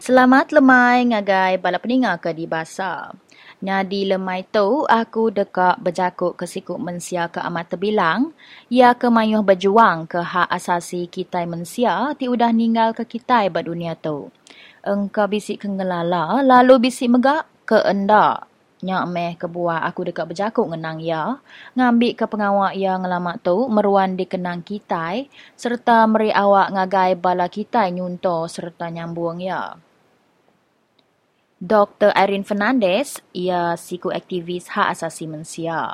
Selamat 0.00 0.48
lemai 0.48 1.12
ngagai 1.12 1.60
bala 1.60 1.76
peninga 1.76 2.16
ke 2.16 2.32
di 2.32 2.48
basa. 2.48 3.12
Nyadi 3.60 4.08
lemai 4.08 4.48
tu 4.48 4.88
aku 4.88 5.28
dekak 5.28 5.76
berjakuk 5.76 6.40
ke 6.40 6.48
sikuk 6.48 6.80
mensia 6.80 7.28
ke 7.28 7.36
amat 7.44 7.76
terbilang. 7.76 8.32
Ia 8.72 8.96
ke 8.96 9.12
mayuh 9.12 9.44
berjuang 9.44 10.08
ke 10.08 10.24
hak 10.24 10.48
asasi 10.48 11.04
kita 11.04 11.44
mensia 11.44 12.16
ti 12.16 12.32
udah 12.32 12.48
ninggal 12.48 12.96
ke 12.96 13.04
kita 13.04 13.44
ber 13.52 13.68
dunia 13.68 13.92
tu. 13.92 14.32
Engkau 14.88 15.28
bisik 15.28 15.60
ke 15.60 15.68
ngelala 15.68 16.40
lalu 16.40 16.88
bisik 16.88 17.12
megak 17.12 17.44
ke 17.68 17.84
enda. 17.84 18.48
Nyak 18.80 19.04
meh 19.04 19.32
ke 19.36 19.52
buah 19.52 19.84
aku 19.84 20.08
dekat 20.08 20.32
berjakuk 20.32 20.64
ngenang 20.72 21.04
ya. 21.04 21.36
Ngambil 21.76 22.16
ke 22.16 22.24
pengawak 22.24 22.72
ya 22.72 22.96
ngelamak 22.96 23.44
tu 23.44 23.68
meruan 23.68 24.16
di 24.16 24.24
kenang 24.24 24.64
kita 24.64 25.28
serta 25.60 26.08
meri 26.08 26.32
awak 26.32 26.72
ngagai 26.72 27.20
bala 27.20 27.52
kita 27.52 27.84
nyunto 27.92 28.48
serta 28.48 28.88
nyambung 28.88 29.44
ya. 29.44 29.76
Dr. 31.60 32.08
Irene 32.16 32.40
Fernandez, 32.40 33.20
ia 33.36 33.76
psikoaktivis 33.76 34.72
hak 34.72 34.96
asasi 34.96 35.28
manusia. 35.28 35.92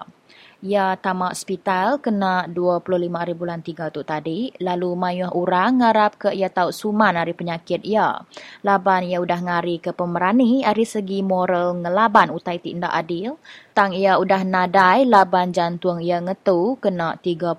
Ia 0.63 0.95
tamak 0.95 1.35
hospital 1.35 1.99
kena 1.99 2.47
25 2.47 2.87
hari 3.11 3.35
bulan 3.35 3.67
3 3.67 3.91
tu 3.91 4.07
tadi, 4.07 4.55
lalu 4.63 4.95
mayuh 4.95 5.27
orang 5.35 5.83
ngarap 5.83 6.23
ke 6.23 6.29
ia 6.31 6.55
tahu 6.55 6.71
suman 6.71 7.19
hari 7.19 7.35
penyakit 7.35 7.83
ia. 7.83 8.15
Laban 8.63 9.11
ia 9.11 9.19
udah 9.19 9.43
ngari 9.43 9.83
ke 9.83 9.91
pemerani 9.91 10.63
dari 10.63 10.87
segi 10.87 11.27
moral 11.27 11.83
ngelaban 11.83 12.31
utai 12.31 12.63
tindak 12.63 12.95
adil. 12.95 13.35
Tang 13.75 13.91
ia 13.91 14.23
udah 14.23 14.47
nadai 14.47 15.03
laban 15.03 15.51
jantung 15.51 15.99
ia 15.99 16.23
ngetu 16.23 16.79
kena 16.79 17.19
31 17.19 17.59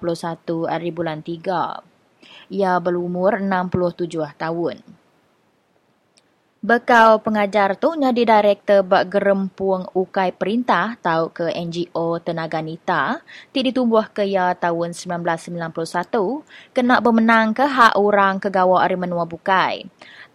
hari 0.63 0.95
bulan 0.95 1.19
3. 1.19 2.55
Ia 2.55 2.79
berumur 2.79 3.35
67 3.43 4.31
tahun. 4.39 4.96
Bekau 6.67 7.23
pengajar 7.23 7.79
tu 7.79 7.95
jadi 7.95 8.11
direktor 8.11 8.83
bak 8.83 9.07
gerempuang 9.07 9.87
ukai 9.95 10.35
perintah 10.35 10.99
tau 10.99 11.31
ke 11.31 11.47
NGO 11.55 12.19
Tenaga 12.19 12.59
Nita 12.59 13.23
ti 13.55 13.63
ditumbuh 13.63 14.11
ke 14.11 14.27
ya 14.27 14.51
tahun 14.51 14.91
1991 14.91 15.63
kena 16.75 16.99
bermenang 16.99 17.55
ke 17.55 17.63
hak 17.63 17.95
orang 17.95 18.43
kegawa 18.43 18.83
ari 18.83 18.99
menua 18.99 19.23
bukai. 19.23 19.87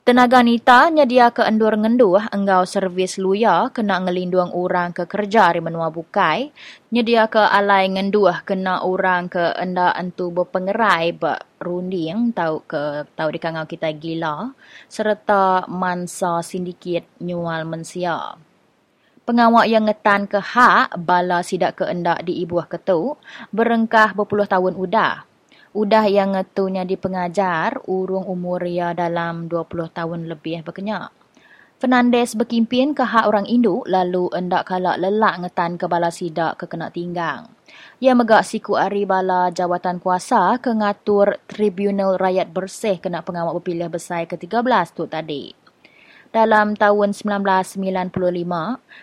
Tenaga 0.02 0.42
nita 0.42 0.90
nyedia 0.90 1.30
ke 1.30 1.46
endur 1.46 1.78
ngenduh 1.78 2.34
enggau 2.34 2.66
servis 2.66 3.22
luya 3.22 3.70
kena 3.70 4.02
ngelindung 4.02 4.50
orang 4.50 4.90
ke 4.90 5.06
kerja 5.06 5.54
di 5.54 5.62
menua 5.62 5.94
bukai. 5.94 6.50
Nyedia 6.90 7.30
ke 7.30 7.38
alai 7.38 7.86
ngenduh 7.86 8.42
kena 8.42 8.82
orang 8.82 9.30
ke 9.30 9.54
enda 9.54 9.94
entu 9.94 10.34
berpengerai 10.34 11.14
be 11.14 11.38
runding 11.62 12.34
tau 12.34 12.66
ke 12.66 13.06
tau 13.14 13.30
di 13.30 13.38
kangau 13.38 13.62
kita 13.62 13.94
gila 13.94 14.50
serta 14.90 15.70
mansa 15.70 16.42
sindiket 16.42 17.06
nyual 17.22 17.62
mensia. 17.62 18.34
Pengawak 19.22 19.70
yang 19.70 19.86
ngetan 19.86 20.26
ke 20.26 20.42
hak 20.42 20.98
bala 20.98 21.46
sidak 21.46 21.78
ke 21.78 21.86
endak 21.86 22.26
di 22.26 22.42
ibuah 22.42 22.66
ketu 22.66 23.14
berengkah 23.54 24.18
berpuluh 24.18 24.50
tahun 24.50 24.74
udah 24.74 25.30
udah 25.72 26.04
yang 26.04 26.36
ngetunya 26.36 26.84
di 26.84 27.00
pengajar 27.00 27.80
urung 27.88 28.28
umur 28.28 28.60
ya 28.68 28.92
dalam 28.92 29.48
20 29.48 29.88
tahun 29.88 30.28
lebih 30.28 30.64
berkenyak. 30.68 31.08
Fernandez 31.82 32.38
berkimpin 32.38 32.94
ke 32.94 33.02
hak 33.02 33.26
orang 33.26 33.42
induk 33.50 33.82
lalu 33.90 34.30
endak 34.36 34.70
kalak 34.70 35.02
lelak 35.02 35.42
ngetan 35.42 35.74
ke 35.74 35.90
bala 35.90 36.14
sidak 36.14 36.54
ke 36.54 36.70
kena 36.70 36.94
tinggang. 36.94 37.50
Ia 37.98 38.14
megak 38.14 38.46
siku 38.46 38.78
ari 38.78 39.02
bala 39.02 39.50
jawatan 39.50 39.98
kuasa 39.98 40.62
ke 40.62 40.70
ngatur 40.70 41.42
Tribunal 41.50 42.22
Rakyat 42.22 42.54
Bersih 42.54 43.02
kena 43.02 43.26
pengawal 43.26 43.58
berpilih 43.58 43.90
besar 43.90 44.30
ke-13 44.30 44.86
tu 44.94 45.10
tadi. 45.10 45.61
Dalam 46.32 46.72
tahun 46.72 47.12
1995, 47.12 48.08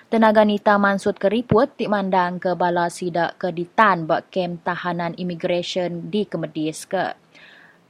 tenaga 0.10 0.42
nita 0.42 0.82
mansut 0.82 1.14
keriput 1.22 1.70
mandang 1.86 2.42
ke 2.42 2.58
bala 2.58 2.90
sidak 2.90 3.38
ke 3.38 3.54
ditan 3.54 4.10
bak 4.10 4.34
kem 4.34 4.58
tahanan 4.58 5.14
imigresen 5.14 6.10
di 6.10 6.26
Kemedis 6.26 6.90
ke. 6.90 7.14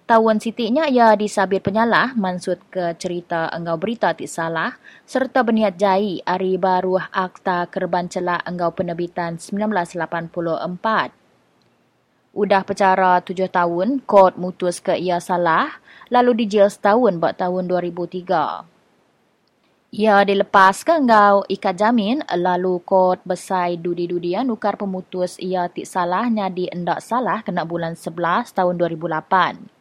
Tahun 0.03 0.43
sitiknya 0.43 0.91
ia 0.91 1.15
disabit 1.15 1.63
penyalah 1.63 2.11
mansut 2.19 2.59
ke 2.67 2.91
cerita 2.99 3.47
enggau 3.55 3.79
berita 3.79 4.11
tik 4.11 4.27
salah 4.27 4.75
serta 5.07 5.39
berniat 5.45 5.79
jai 5.79 6.19
hari 6.27 6.59
baru 6.59 6.99
akta 6.99 7.71
kerban 7.71 8.11
celak 8.11 8.43
enggau 8.43 8.75
penerbitan 8.75 9.39
1984. 9.39 11.15
Udah 12.35 12.61
pecara 12.67 13.23
tujuh 13.23 13.47
tahun, 13.47 14.03
kod 14.03 14.35
mutus 14.35 14.83
ke 14.83 14.99
ia 14.99 15.23
salah, 15.23 15.79
lalu 16.11 16.43
dijel 16.43 16.67
setahun 16.67 17.15
buat 17.21 17.39
tahun 17.39 17.71
2003. 17.71 18.78
Ia 19.89 20.21
dilepas 20.21 20.85
ke 20.85 20.93
enggau 20.93 21.41
ikat 21.49 21.81
jamin, 21.81 22.21
lalu 22.37 22.77
kod 22.85 23.25
besai 23.25 23.73
dudi-dudian 23.73 24.45
nukar 24.45 24.77
pemutus 24.77 25.41
ia 25.41 25.65
tik 25.65 25.89
salahnya 25.89 26.45
di 26.53 26.69
endak 26.69 27.01
salah 27.01 27.41
kena 27.41 27.65
bulan 27.65 27.97
11 27.97 28.53
tahun 28.53 28.77
2008. 28.77 29.79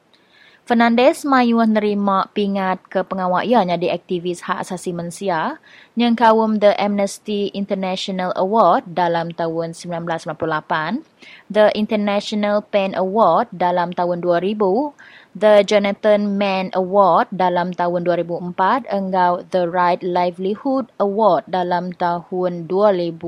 Fernandez 0.65 1.29
mayu 1.29 1.61
nerima 1.65 2.25
pingat 2.33 2.81
ke 2.89 3.05
pengawak 3.05 3.45
ianya 3.45 3.77
di 3.77 3.93
aktivis 3.93 4.45
hak 4.49 4.65
asasi 4.65 4.97
manusia 4.97 5.61
yang 5.93 6.17
kawum 6.17 6.57
The 6.57 6.73
Amnesty 6.81 7.53
International 7.53 8.33
Award 8.33 8.89
dalam 8.93 9.33
tahun 9.37 9.77
1998, 9.77 11.05
The 11.53 11.73
International 11.77 12.65
Pen 12.65 12.97
Award 12.97 13.53
dalam 13.53 13.93
tahun 13.93 14.25
2000, 14.25 14.57
The 15.37 15.61
Jonathan 15.67 16.41
Mann 16.41 16.73
Award 16.73 17.29
dalam 17.35 17.77
tahun 17.77 18.05
2004, 18.09 18.89
enggau 18.89 19.45
The 19.53 19.69
Right 19.69 20.01
Livelihood 20.01 20.89
Award 20.97 21.49
dalam 21.53 21.93
tahun 21.93 22.65
2005. 22.65 23.19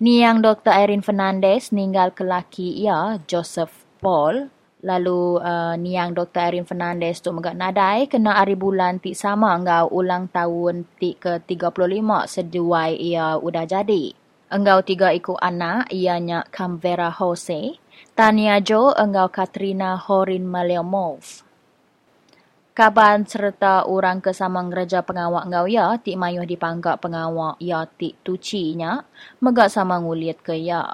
Niang 0.00 0.40
Dr. 0.40 0.72
Erin 0.72 1.04
Fernandez 1.04 1.76
ninggal 1.76 2.16
kelaki 2.16 2.72
ia, 2.80 3.20
Joseph 3.28 3.84
Paul, 4.00 4.48
Lalu 4.80 5.36
uh, 5.44 5.76
niang 5.76 6.16
Dr. 6.16 6.40
Erin 6.40 6.64
Fernandez 6.64 7.20
tu 7.20 7.36
megak 7.36 7.52
nadai 7.52 8.08
kena 8.08 8.40
hari 8.40 8.56
bulan 8.56 8.96
tik 8.96 9.12
sama 9.12 9.52
engkau 9.52 9.92
ulang 9.92 10.32
tahun 10.32 10.88
tik 10.96 11.20
ke 11.20 11.32
35 11.44 12.00
seduai 12.24 12.96
ia 12.96 13.36
udah 13.36 13.68
jadi. 13.68 14.16
Engkau 14.48 14.80
tiga 14.80 15.12
ikut 15.12 15.36
anak 15.36 15.92
ianya 15.92 16.48
Camvera 16.48 17.12
Jose, 17.12 17.76
Tania 18.12 18.60
Jo 18.60 18.92
engkau 18.92 19.32
Katrina 19.32 19.96
Horin 19.96 20.44
Maliamov. 20.44 21.44
Kaban 22.70 23.28
serta 23.28 23.84
orang 23.84 24.24
kesamang 24.24 24.72
gereja 24.72 25.04
pengawak 25.04 25.44
engkau 25.44 25.68
ya 25.68 26.00
tik 26.00 26.16
mayuh 26.16 26.48
dipanggak 26.48 27.02
pengawak 27.02 27.60
ya 27.60 27.84
tik 27.84 28.16
tucinya 28.24 29.04
megak 29.42 29.68
sama 29.68 30.00
ngulit 30.00 30.40
ke 30.40 30.56
ya. 30.56 30.88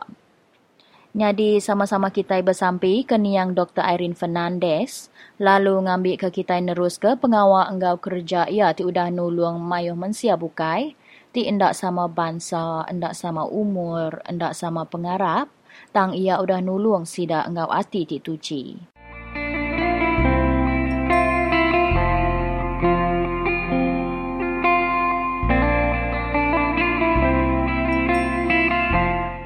Jadi 1.16 1.64
sama-sama 1.64 2.12
kita 2.12 2.36
bersampi 2.44 3.00
ke 3.00 3.16
niang 3.16 3.56
Dr. 3.56 3.80
Irene 3.88 4.12
Fernandez. 4.12 5.08
Lalu 5.40 5.88
ngambil 5.88 6.20
ke 6.20 6.28
kita 6.28 6.60
nerus 6.60 7.00
ke 7.00 7.16
pengawal 7.16 7.72
enggau 7.72 7.96
kerja 7.96 8.44
ia 8.44 8.76
ti 8.76 8.84
udah 8.84 9.08
nulung 9.08 9.64
mayuh 9.64 9.96
mensia 9.96 10.36
bukai. 10.36 10.92
Ti 11.32 11.48
endak 11.48 11.72
sama 11.72 12.04
bangsa, 12.04 12.84
endak 12.84 13.16
sama 13.16 13.48
umur, 13.48 14.20
endak 14.28 14.52
sama 14.52 14.84
pengarap. 14.84 15.48
Tang 15.96 16.12
ia 16.12 16.36
udah 16.36 16.60
nulung 16.60 17.08
sida 17.08 17.48
enggau 17.48 17.72
ati 17.72 18.04
ti 18.04 18.20
tuci. 18.20 18.76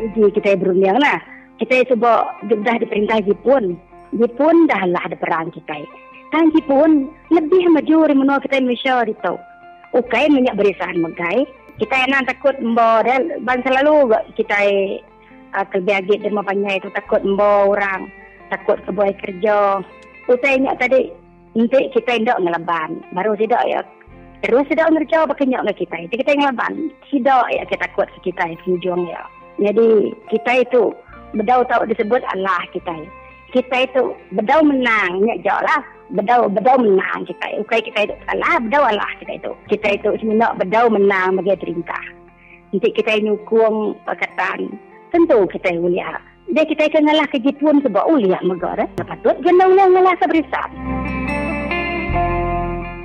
Uji 0.02 0.26
kita 0.34 0.58
berundang 0.58 0.98
lah 0.98 1.22
kita 1.62 1.86
cuba 1.86 2.34
dah 2.50 2.76
diperintah 2.82 3.22
Jepun. 3.22 3.78
Jepun 4.18 4.66
dah 4.66 4.90
lah 4.90 5.06
ada 5.06 5.14
perang 5.14 5.54
kita. 5.54 5.86
Kan 6.34 6.50
Jepun 6.50 7.14
lebih 7.30 7.70
maju 7.70 8.10
dari 8.10 8.14
menua 8.18 8.42
kita 8.42 8.58
Malaysia 8.58 9.06
itu. 9.06 9.38
Ukai 9.94 10.26
minyak 10.26 10.58
berisahan 10.58 10.98
megai. 10.98 11.46
Kita 11.78 11.94
yang 12.10 12.26
takut 12.26 12.58
membawa 12.58 13.06
dan 13.06 13.38
bangsa 13.46 13.70
lalu 13.70 14.18
kita 14.34 14.58
uh, 15.54 15.66
terbiagit 15.70 16.22
dan 16.22 16.36
banyak 16.36 16.82
itu 16.82 16.88
takut 16.94 17.20
membawa 17.22 17.76
orang. 17.76 18.02
Takut 18.50 18.82
kebuai 18.86 19.14
kerja. 19.22 19.78
Ukai 20.26 20.58
ingat 20.58 20.82
tadi 20.82 21.10
nanti 21.54 21.90
kita 21.94 22.18
tidak 22.18 22.38
ngelaban. 22.42 23.02
Baru 23.14 23.38
tidak 23.38 23.62
ya 23.66 23.80
Terus 24.40 24.64
tidak 24.72 24.88
ngerjawa 24.88 25.28
pakai 25.28 25.52
nyok 25.52 25.76
kita. 25.76 25.96
Itu 26.08 26.14
kita 26.16 26.32
ngelaban. 26.32 26.88
Tidak 27.12 27.44
ya 27.52 27.62
kita 27.68 27.84
takut 27.84 28.08
kita 28.24 28.42
yang 28.48 29.00
ya. 29.04 29.22
Jadi 29.60 30.16
kita 30.32 30.64
itu 30.64 30.96
bedau 31.36 31.60
tahu 31.68 31.84
disebut 31.84 32.24
Allah 32.32 32.64
kita. 32.72 33.04
Kita 33.50 33.76
itu 33.84 34.14
bedau 34.32 34.62
menang, 34.64 35.26
nya 35.26 35.36
jauh 35.44 35.60
lah. 35.60 35.82
Bedau 36.08 36.48
bedau 36.48 36.80
menang 36.80 37.28
kita. 37.28 37.60
Ukai 37.60 37.84
kita 37.84 38.08
itu 38.08 38.14
Allah, 38.32 38.56
bedau 38.64 38.80
Allah 38.80 39.10
kita 39.20 39.36
itu. 39.36 39.52
Kita 39.68 39.88
itu 39.92 40.08
sebenarnya 40.24 40.56
bedau 40.56 40.88
menang 40.88 41.36
bagi 41.36 41.60
perintah. 41.60 42.04
Nanti 42.72 42.88
kita 42.96 43.20
nyukung 43.20 43.98
perkataan. 44.08 44.72
Tentu 45.10 45.42
kita 45.50 45.74
ulia. 45.74 46.22
Dia 46.50 46.66
kita 46.66 46.86
akan 46.86 47.06
ngalah 47.06 47.26
ke 47.30 47.38
Jepun 47.42 47.82
sebab 47.82 48.06
ulia 48.10 48.38
negara. 48.42 48.86
Patut 48.98 49.38
kena 49.42 49.66
ulia 49.66 49.86
ngalah 49.90 50.14
seberisat. 50.22 50.70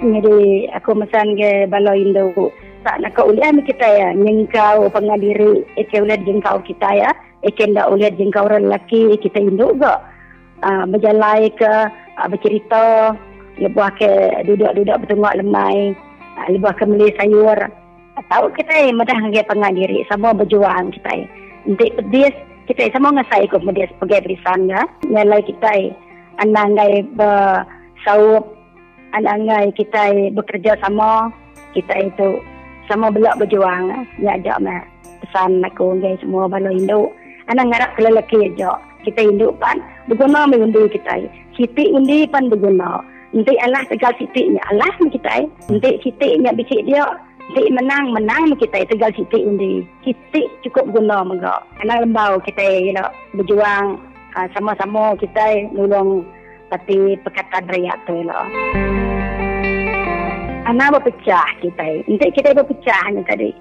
Jadi 0.06 0.70
aku 0.70 0.94
mesan 0.94 1.34
ke 1.34 1.66
baloi 1.66 2.06
Indo 2.06 2.30
tak 2.86 3.02
nak 3.02 3.18
kau 3.18 3.34
ulian 3.34 3.66
kita 3.66 3.82
ya 3.82 4.14
nyengkau 4.14 4.86
pengadiri 4.94 5.66
eke 5.74 5.98
ulian 5.98 6.22
jengkau 6.22 6.62
kita 6.62 6.86
ya 6.94 7.10
eke 7.42 7.66
ndak 7.66 7.90
ulian 7.90 8.14
jengkau 8.14 8.46
orang 8.46 8.70
lelaki 8.70 9.18
kita 9.18 9.42
induk 9.42 9.74
juga 9.74 10.06
uh, 10.62 10.86
berjalai 10.86 11.50
ke 11.58 11.74
uh, 11.90 12.28
bercerita 12.30 13.18
lebuh 13.58 13.90
ke 13.98 14.12
duduk-duduk 14.46 15.02
bertengok 15.02 15.34
lemai 15.42 15.98
uh, 16.38 16.48
lebuh 16.54 16.78
ke 16.78 16.86
beli 16.86 17.10
sayur 17.18 17.58
tahu 18.30 18.46
kita 18.54 18.74
ya 18.86 18.94
mudah 18.94 19.18
ngai 19.18 19.50
pengadiri 19.50 20.06
semua 20.06 20.38
berjuang 20.38 20.94
kita 20.94 21.26
ya 21.26 21.28
pedis 21.74 22.36
kita 22.66 22.90
ya 22.90 22.92
semua 22.94 23.14
ngasai 23.18 23.46
ikut 23.46 23.62
pedis 23.62 23.90
sebagai 23.98 24.30
berisan 24.30 24.70
ya. 24.70 24.82
Nyalai 25.10 25.42
kita 25.46 25.70
ya 25.74 25.94
anak 26.42 26.66
ngai 26.76 26.94
bersaup 27.18 28.44
anak 29.14 29.36
ngai 29.46 29.68
kita 29.74 30.04
bekerja 30.36 30.78
sama 30.84 31.32
kita 31.74 31.94
itu 32.06 32.42
sama 32.86 33.10
belak 33.10 33.38
berjuang 33.42 33.90
ya. 34.22 34.32
Ajak 34.38 34.62
mah 34.62 34.82
pesan 35.26 35.66
aku 35.66 35.98
ngai 36.02 36.18
semua 36.22 36.50
balo 36.50 36.70
induk. 36.70 37.10
Anak 37.50 37.70
ngarap 37.70 37.90
ke 37.94 38.02
lelaki 38.02 38.38
aja 38.50 38.78
kita 39.06 39.22
induk 39.22 39.54
pan 39.62 39.78
berguna 40.10 40.50
mengundi 40.50 40.90
kita 40.90 41.30
siti 41.54 41.94
undi 41.94 42.26
pan 42.26 42.50
berguna. 42.50 43.06
Nanti 43.36 43.52
Allah 43.60 43.84
tegal 43.92 44.16
sitiknya 44.16 44.64
Allah 44.72 44.90
kita 44.98 45.46
nanti 45.68 45.90
sitiknya 46.02 46.56
bicik 46.56 46.88
dia 46.88 47.04
nanti 47.46 47.70
menang 47.70 48.06
menang 48.10 48.58
kita 48.58 48.86
tegal 48.90 49.14
sitik 49.14 49.46
undi 49.46 49.86
sitik 50.02 50.50
cukup 50.66 50.90
guna 50.90 51.22
mengga 51.22 51.62
anak 51.86 52.02
lembau 52.06 52.42
kita 52.42 52.62
you 52.62 52.94
know, 52.94 53.06
berjuang 53.38 54.02
uh, 54.34 54.48
sama-sama 54.58 55.14
kita 55.22 55.70
nulung 55.74 56.26
tapi 56.74 57.14
perkataan 57.22 57.70
rakyat 57.70 57.98
tu 58.10 58.18
lah 58.26 58.46
anak 60.66 60.98
berpecah 61.00 61.46
kita. 61.62 62.04
Nanti 62.10 62.28
kita 62.34 62.58
berpecah 62.58 63.04
ni 63.14 63.22
tadi. 63.26 63.52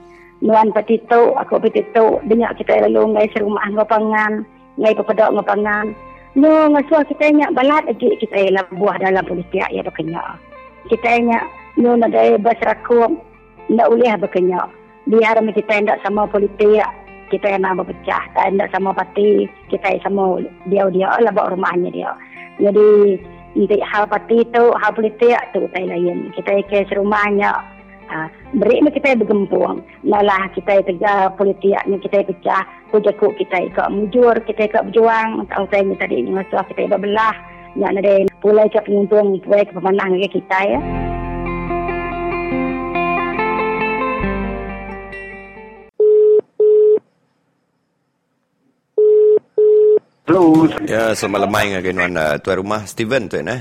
Nuan 0.45 0.75
petito, 0.75 1.33
aku 1.39 1.63
petito, 1.63 2.21
dengar 2.29 2.53
kita 2.59 2.85
lalu 2.89 3.17
ngai 3.17 3.33
serumah 3.33 3.65
ngapangan, 3.73 4.45
ngai 4.77 4.97
pepedak 4.99 5.33
ngapangan. 5.33 5.95
No, 6.35 6.67
ngasua 6.75 7.07
kita 7.07 7.31
ingat 7.31 7.55
balat 7.55 7.87
lagi 7.87 8.11
kita 8.19 8.51
lah 8.51 8.67
buah 8.75 8.99
dalam 8.99 9.23
politik 9.23 9.63
ya 9.71 9.81
berkenya. 9.87 10.21
Kita 10.91 11.07
ingat 11.07 11.47
no 11.79 11.95
ada 11.95 12.35
basrakum, 12.43 13.23
nak 13.71 13.89
boleh 13.89 14.15
berkenya. 14.21 14.61
Biar 15.05 15.37
kita 15.37 15.85
tidak 15.85 16.01
sama 16.01 16.25
politik, 16.25 16.85
kita 17.29 17.47
yang 17.57 17.65
nak 17.65 17.85
berpecah, 17.85 18.25
tak 18.37 18.53
tidak 18.53 18.69
sama 18.73 18.97
parti, 18.97 19.49
kita 19.69 20.01
sama 20.01 20.41
dia-dia 20.69 21.13
lah 21.21 21.33
buat 21.33 21.53
rumahnya 21.53 21.93
dia. 21.93 22.13
Jadi 22.61 23.19
untuk 23.55 23.83
hal 23.87 24.05
parti 24.11 24.43
itu, 24.43 24.65
hal 24.81 24.91
politik 24.95 25.39
tu 25.55 25.63
tai 25.71 25.87
lain. 25.87 26.33
Kita 26.35 26.63
ke 26.67 26.89
serumahnya, 26.91 27.53
ha, 28.11 28.27
beri 28.57 28.83
kita 28.91 29.19
bergempung. 29.19 29.83
Nalah 30.03 30.51
kita 30.55 30.83
tegar 30.83 31.35
politiknya 31.39 31.97
kita 32.03 32.27
pecah, 32.27 32.65
pujakuk 32.91 33.35
kita 33.39 33.71
ikut 33.71 33.89
mujur, 33.93 34.35
kita 34.47 34.67
ikut 34.67 34.91
berjuang. 34.91 35.47
Tahu 35.51 35.65
saya 35.71 35.87
ni 35.87 35.95
tadi 35.99 36.25
kita 36.25 36.91
berbelah, 36.91 37.35
yang 37.75 37.95
ada 37.99 38.27
pulai 38.39 38.71
ke 38.71 38.79
penguntung, 38.87 39.43
pulai 39.43 39.67
ke 39.67 39.75
pemenang 39.75 40.19
kita 40.31 40.59
ya. 40.67 40.81
Hello. 50.25 50.65
Ya, 50.89 51.13
selamat 51.13 51.45
lemai 51.45 51.69
dengan 51.85 52.17
uh, 52.17 52.41
tuan 52.41 52.65
rumah 52.65 52.89
Steven 52.89 53.29
tu 53.29 53.37
eh. 53.45 53.61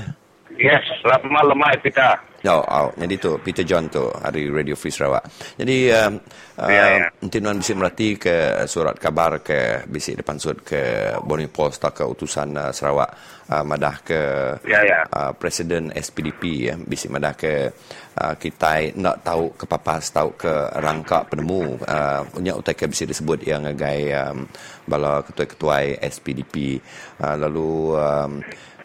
Yes, 0.56 0.80
selamat 1.04 1.52
lemai 1.52 1.76
kita. 1.84 2.16
Oh, 2.44 2.60
oh, 2.60 2.92
jadi 3.00 3.16
tu 3.16 3.40
Peter 3.40 3.64
John 3.64 3.88
tu 3.88 4.04
hari 4.20 4.52
Radio 4.52 4.76
Free 4.76 4.92
Sarawak. 4.92 5.24
Jadi 5.56 5.88
um, 5.96 6.20
uh, 6.60 6.68
Ya, 6.68 6.84
ya. 7.00 7.08
nanti 7.24 7.40
Nuan 7.40 7.64
bisa 7.64 7.72
merhati 7.72 8.20
ke 8.20 8.68
surat 8.68 9.00
kabar 9.00 9.40
ke 9.40 9.88
bisik 9.88 10.20
depan 10.20 10.36
sud 10.36 10.60
ke 10.60 11.08
Borneo 11.24 11.48
Post 11.48 11.80
atau 11.80 11.96
ke 11.96 12.04
utusan 12.04 12.52
uh, 12.52 12.68
Sarawak 12.68 13.10
uh, 13.48 13.64
madah 13.64 13.96
ke 14.04 14.20
Ya, 14.68 14.84
ya. 14.84 15.08
uh, 15.08 15.32
Presiden 15.32 15.88
SPDP 15.96 16.68
ya 16.68 16.76
bisik 16.76 17.16
madah 17.16 17.32
ke 17.32 17.72
uh, 18.20 18.36
kita 18.36 18.92
nak 19.00 19.24
tahu 19.24 19.56
ke 19.56 19.64
papas 19.64 20.12
tahu 20.12 20.36
ke 20.36 20.52
rangka 20.84 21.24
penemu 21.24 21.80
uh, 21.80 22.28
punya 22.28 22.52
utai 22.60 22.76
ke 22.76 22.84
bisik 22.84 23.08
disebut 23.08 23.40
yang 23.40 23.64
ngagai 23.64 24.12
um, 24.20 24.44
bala 24.84 25.24
ketua-ketua 25.24 25.96
SPDP 25.96 26.76
uh, 27.24 27.40
lalu 27.40 27.96
um, 27.96 28.32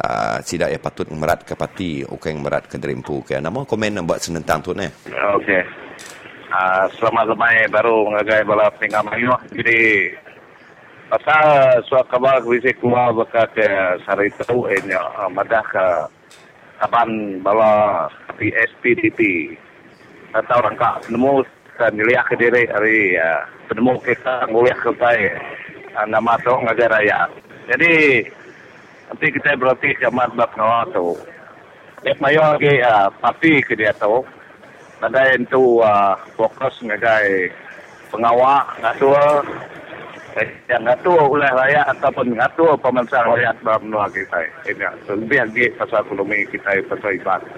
uh, 0.03 0.37
sidak 0.43 0.71
ya 0.71 0.79
patut 0.79 1.07
merat 1.11 1.43
ke 1.43 1.53
parti 1.55 2.03
ukang 2.07 2.39
merat 2.39 2.67
ke 2.67 2.79
derimpu 2.79 3.19
ke 3.23 3.39
nama 3.39 3.63
komen 3.67 3.99
nak 3.99 4.05
buat 4.07 4.19
senentang 4.23 4.63
tu 4.63 4.71
ni 4.71 4.87
Okey. 5.39 5.61
Uh, 6.49 6.89
selamat 6.97 7.29
lemai 7.29 7.69
baru 7.69 8.09
mengagai 8.09 8.41
bala 8.41 8.73
peningkat 8.73 9.05
mayu. 9.05 9.29
Jadi 9.53 10.09
pasal 11.05 11.45
suat 11.85 12.09
kabar 12.09 12.41
bisa 12.41 12.73
keluar 12.81 13.13
bekas 13.13 13.53
ke 13.53 13.67
tahu 14.41 14.65
ini 14.65 14.97
uh, 14.97 15.29
madah 15.29 15.61
ke 15.69 15.85
kaban 16.81 17.37
bala 17.45 18.07
PSPDP 18.41 19.53
atau 20.33 20.57
rangka 20.61 21.01
penemu 21.05 21.45
kan 21.77 21.93
niliak 21.93 22.25
ke 22.33 22.35
diri 22.37 22.65
hari 22.69 23.17
penemu 23.69 23.93
kita 24.01 24.49
nguliah 24.49 24.79
ke 24.81 24.89
baik 24.97 25.33
nama 26.09 26.33
tu 26.41 26.53
ngagai 26.65 26.89
raya. 26.89 27.29
Jadi 27.69 28.25
nanti 29.09 29.25
kita 29.33 29.57
berarti 29.57 29.89
jamat 29.97 30.29
bab 30.37 30.51
ngawa 30.53 30.85
tu. 30.93 31.17
Dia 32.05 32.15
mayu 32.21 32.39
lagi 32.39 32.79
uh, 32.79 33.09
parti 33.19 33.59
ke 33.65 33.73
dia 33.75 33.91
tu. 33.97 34.23
Ada 35.01 35.35
yang 35.35 35.43
tu 35.49 35.81
uh, 35.81 36.15
fokus 36.37 36.79
ngagai 36.85 37.49
pengawal 38.13 38.63
ngatur 38.79 39.43
eh, 40.37 40.49
yang 40.69 40.83
ngatur 40.85 41.17
oleh 41.17 41.49
rakyat 41.49 41.85
ataupun 41.97 42.37
ngatur 42.37 42.77
pemerintah 42.77 43.25
rakyat 43.25 43.55
dalam 43.65 43.81
menua 43.89 44.07
kita. 44.13 44.39
Ini 44.69 44.87
lebih 45.09 45.39
lagi 45.49 45.65
pasal 45.75 46.05
ekonomi 46.05 46.45
kita 46.47 46.71
pasal 46.85 47.11
ibadah. 47.17 47.53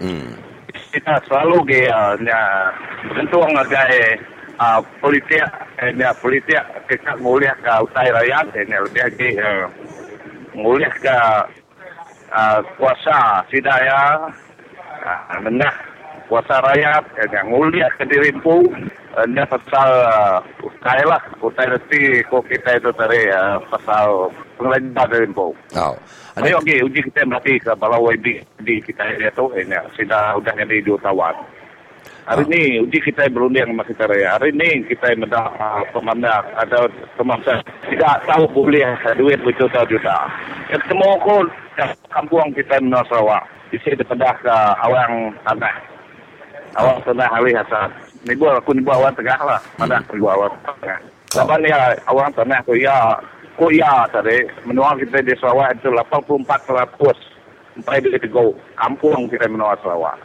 hmm. 0.00 0.30
Kita 0.94 1.14
selalu 1.26 1.58
ke 1.70 1.80
uh, 1.90 2.14
nya 2.22 2.70
tentu 3.14 3.38
ngagai 3.42 4.18
uh, 4.58 4.80
politik 5.02 5.42
eh, 5.82 6.14
politik 6.18 6.62
kita 6.86 7.18
mulia 7.18 7.54
ke 7.58 7.70
utai 7.82 8.10
rakyat 8.10 8.46
ini 8.54 8.76
lebih 8.78 9.02
lagi 9.02 9.28
uh, 9.38 9.66
mulia 10.54 10.90
ke 10.98 11.18
uh, 12.30 12.60
kuasa 12.78 13.42
sidaya 13.50 14.30
uh, 15.02 15.38
menengah 15.42 15.74
kuasa 16.24 16.56
rakyat 16.64 17.04
eh, 17.20 17.28
yang 17.28 17.52
mulia 17.52 17.86
ke 18.00 18.04
dirimpu 18.08 18.64
uh, 19.14 19.26
nya 19.28 19.44
pasal 19.44 19.90
uh, 20.08 20.38
utai 20.64 21.04
lah 21.04 21.20
utai 21.44 21.68
reti 21.68 22.24
ko 22.32 22.40
kita 22.40 22.80
itu 22.80 22.90
tadi 22.96 23.28
uh, 23.28 23.60
pasal 23.68 24.32
pengelolaan 24.56 25.10
dirimpu. 25.12 25.52
Oh. 25.76 25.94
Ayo 26.40 26.58
okay, 26.58 26.82
uji 26.82 26.98
kita 27.12 27.22
berarti 27.28 27.62
ke 27.62 27.70
bala 27.78 28.00
YB 28.00 28.42
di 28.66 28.82
kita 28.82 29.06
dia 29.14 29.30
tu 29.36 29.52
ini 29.54 29.78
sudah 29.94 30.34
udah 30.34 30.52
jadi 30.58 30.82
dua 30.82 30.98
tahun. 31.04 31.36
Hari 32.24 32.40
ini 32.48 32.80
uji 32.80 33.04
kita 33.04 33.28
berunding 33.28 33.68
sama 33.68 33.84
kita 33.84 34.08
raya. 34.08 34.40
Hari 34.40 34.56
ini 34.56 34.88
kita 34.88 35.12
mendak 35.12 35.44
uh, 35.60 35.84
pemandang 35.92 36.40
ada 36.56 36.88
pemandang 37.20 37.60
tidak 37.84 38.24
tahu 38.24 38.48
boleh 38.48 38.96
duit 39.20 39.36
berjuta-juta. 39.44 40.32
Ya 40.72 40.80
ketemu 40.80 41.20
aku 41.20 41.44
kampung 42.08 42.48
kita 42.56 42.80
menua 42.80 43.04
Sarawak. 43.12 43.44
Di 43.68 43.76
sini 43.84 44.00
depan 44.00 44.24
ke 44.40 44.56
awang 44.80 45.36
tanah. 45.44 45.76
Awang 46.80 47.04
tanah 47.04 47.28
hari 47.28 47.52
hasan. 47.52 47.92
Ni 48.24 48.32
buat 48.40 48.56
aku 48.56 48.72
buat 48.80 49.04
awang 49.04 49.12
tengah 49.20 49.40
lah. 49.44 49.60
Mana 49.76 50.00
aku 50.00 50.16
buat 50.16 50.40
awang 50.40 50.56
tengah. 50.80 50.96
Lepas 51.28 51.58
ni 51.60 51.68
ya, 51.68 51.92
awang 52.08 52.32
tanah 52.32 52.60
tu 52.64 52.72
ya 52.72 53.20
ko 53.60 53.68
ya 53.68 54.08
tadi 54.08 54.48
menua 54.64 54.96
kita 54.96 55.20
di 55.20 55.36
Sarawak 55.36 55.76
itu 55.76 55.92
84 55.92 56.40
peratus 56.64 57.18
sampai 57.76 58.00
di 58.00 58.16
Teguh 58.16 58.56
kampung 58.80 59.28
kita 59.28 59.44
menua 59.44 59.76
Sarawak. 59.84 60.23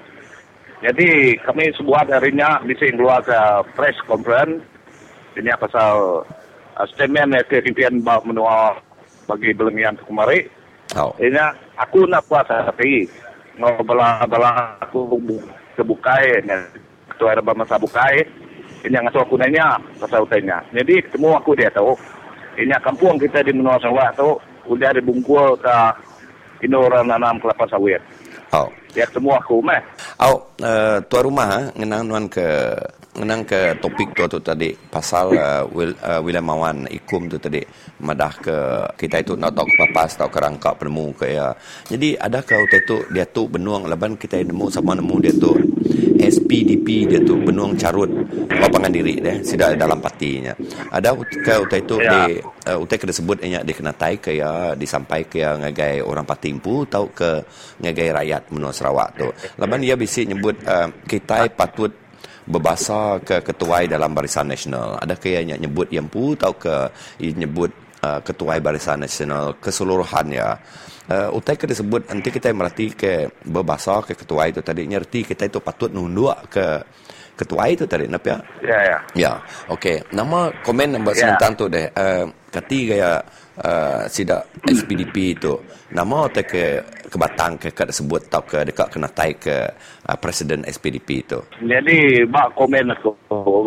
Jadi 0.79 1.35
kami 1.43 1.75
sebuah 1.75 2.07
harinya 2.07 2.63
bisa 2.63 2.87
keluar 2.95 3.19
ke 3.19 3.35
press 3.75 3.99
conference 4.07 4.63
ini 5.35 5.51
pasal 5.59 6.23
uh, 6.79 6.87
statement 6.95 7.35
yang 7.35 7.45
kepimpinan 7.51 7.99
bawah 7.99 8.23
menua 8.23 8.57
bagi 9.27 9.51
belengian 9.51 9.99
kemari. 10.07 10.47
Oh. 10.95 11.11
Ini 11.19 11.37
aku 11.75 12.07
nak 12.07 12.25
puasa 12.31 12.63
tapi 12.63 13.05
ngobrol 13.59 13.99
bala 14.31 14.79
aku 14.79 15.19
kebukai 15.75 16.39
ketua 17.11 17.35
ada 17.35 17.43
masa 17.51 17.75
bukai 17.75 18.23
ini 18.87 18.95
yang 18.95 19.03
aku 19.11 19.35
nanya 19.35 19.75
pasal 19.99 20.23
utainya. 20.23 20.63
Jadi 20.71 21.03
ketemu 21.03 21.35
aku 21.35 21.59
dia 21.59 21.67
tahu 21.75 21.91
ini 22.55 22.71
kampung 22.79 23.19
kita 23.19 23.43
di 23.43 23.51
Menua 23.51 23.75
Sarawak 23.83 24.15
tu 24.15 24.39
udah 24.71 24.95
dibungkul 24.95 25.59
ke 25.59 25.77
Indo 26.63 26.83
orang 26.87 27.07
nanam 27.07 27.39
kelapa 27.39 27.67
sawit. 27.71 28.03
Oh. 28.51 28.67
Dia 28.93 29.05
ketemu 29.05 29.29
aku 29.37 29.61
meh. 29.61 29.81
Au, 30.17 30.49
uh, 30.65 30.97
tuan 31.05 31.23
rumah 31.23 31.47
ha, 31.47 31.61
ngenang 31.77 32.03
nuan 32.09 32.25
ke 32.25 32.73
ngenang 33.19 33.41
ke 33.43 33.75
topik 33.83 34.15
tu 34.15 34.23
tu 34.31 34.39
tadi 34.39 34.71
pasal 34.71 35.33
uh, 35.33 35.63
Will, 35.73 35.91
uh, 35.99 36.21
William 36.23 36.45
Mawan 36.45 36.87
ikum 36.87 37.27
tu 37.27 37.35
tadi 37.41 37.59
madah 37.99 38.33
ke 38.39 38.57
kita 38.95 39.19
itu 39.19 39.33
nak 39.35 39.57
tahu 39.57 39.65
ke 39.65 39.75
papas 39.75 40.15
tahu 40.15 40.29
ke 40.31 40.39
rangkap 40.39 40.73
penemu 40.79 41.05
ke 41.17 41.27
ya. 41.35 41.51
Jadi 41.89 42.15
adakah 42.15 42.57
utai 42.63 42.81
tu 42.87 42.97
dia 43.11 43.25
tu 43.27 43.49
benuang 43.49 43.89
leban 43.89 44.15
kita 44.15 44.39
nemu 44.39 44.65
sama 44.71 44.95
nemu 44.95 45.15
dia 45.19 45.33
tu 45.35 45.51
SPDP 46.49 47.05
dia 47.05 47.21
tu 47.21 47.37
benuang 47.37 47.77
carut 47.77 48.09
lapangan 48.49 48.89
diri 48.89 49.21
dia 49.21 49.37
sudah 49.45 49.77
dalam 49.77 50.01
partinya. 50.01 50.49
Ada 50.89 51.13
ke 51.45 51.53
utai 51.61 51.85
tu 51.85 52.01
Ya. 52.01 52.25
di 52.25 52.41
uh, 52.41 52.79
utai 52.81 52.97
kena 52.97 53.13
sebut 53.13 53.37
nya 53.45 53.61
dia 53.61 53.75
kena 53.75 53.93
tai 53.93 54.17
ke 54.17 54.33
ya 54.33 54.73
disampai 54.73 55.29
ke 55.29 55.45
ya 55.45 55.53
ngagai 55.61 56.01
orang 56.01 56.25
parti 56.25 56.49
impu 56.49 56.87
tahu 56.89 57.11
ke 57.13 57.43
ngagai 57.85 58.09
rakyat 58.17 58.49
menua 58.49 58.73
Sarawak 58.73 59.13
tu. 59.13 59.29
Laban 59.61 59.83
dia 59.85 59.93
bisi 59.93 60.25
nyebut 60.25 60.57
uh, 60.65 60.89
kita 61.05 61.53
patut 61.53 61.93
berbahasa 62.49 63.21
ke 63.21 63.45
ketuai 63.45 63.85
dalam 63.85 64.09
barisan 64.17 64.49
nasional. 64.49 64.97
Ada 64.97 65.21
ke 65.21 65.29
yang 65.45 65.59
nyebut 65.61 65.93
yang 65.93 66.09
pu 66.09 66.33
tahu 66.33 66.57
ke 66.57 66.75
ia 67.21 67.29
nyebut 67.35 67.69
uh, 68.01 68.25
ketuai 68.25 68.57
barisan 68.57 69.05
nasional 69.05 69.53
keseluruhan 69.61 70.33
ya. 70.33 70.57
Uh, 71.09 71.33
utai 71.33 71.57
ke 71.57 71.65
disebut 71.65 72.05
nanti 72.05 72.29
kita 72.29 72.53
merhati 72.53 72.93
ke 72.93 73.25
berbahasa 73.41 73.97
ke 74.05 74.13
ketuai 74.13 74.53
itu 74.53 74.61
tadi 74.61 74.85
nyerti 74.85 75.25
kita 75.25 75.49
itu 75.49 75.57
patut 75.57 75.89
nunduk 75.89 76.37
ke 76.53 76.85
ketuai 77.39 77.71
itu 77.71 77.87
tadi 77.87 78.05
napa 78.11 78.27
ya? 78.27 78.37
Ya 78.59 78.79
ya. 78.83 78.97
Ya, 79.15 79.33
okey. 79.71 80.03
Nama 80.11 80.51
komen 80.59 80.99
nombor 80.99 81.15
Ya. 81.15 81.39
yeah. 81.39 81.51
tu 81.55 81.65
deh. 81.71 81.87
Uh, 81.95 82.27
kati 82.51 82.77
gaya 82.91 83.23
uh, 83.63 84.03
sida 84.11 84.43
SPDP 84.67 85.39
itu. 85.39 85.55
Nama 85.95 86.27
atau 86.27 86.43
ke 86.43 86.83
ke 87.09 87.17
Batang 87.17 87.57
ke 87.57 87.71
kat 87.71 87.89
sebut 87.95 88.27
tau 88.27 88.43
ke 88.43 88.61
dekat 88.67 88.91
kena 88.91 89.07
tai 89.09 89.33
ke 89.39 89.55
uh, 90.05 90.17
Presiden 90.19 90.67
SPDP 90.67 91.23
itu. 91.23 91.39
Jadi 91.63 92.27
mak 92.27 92.51
komen 92.59 92.91
aku 92.91 93.15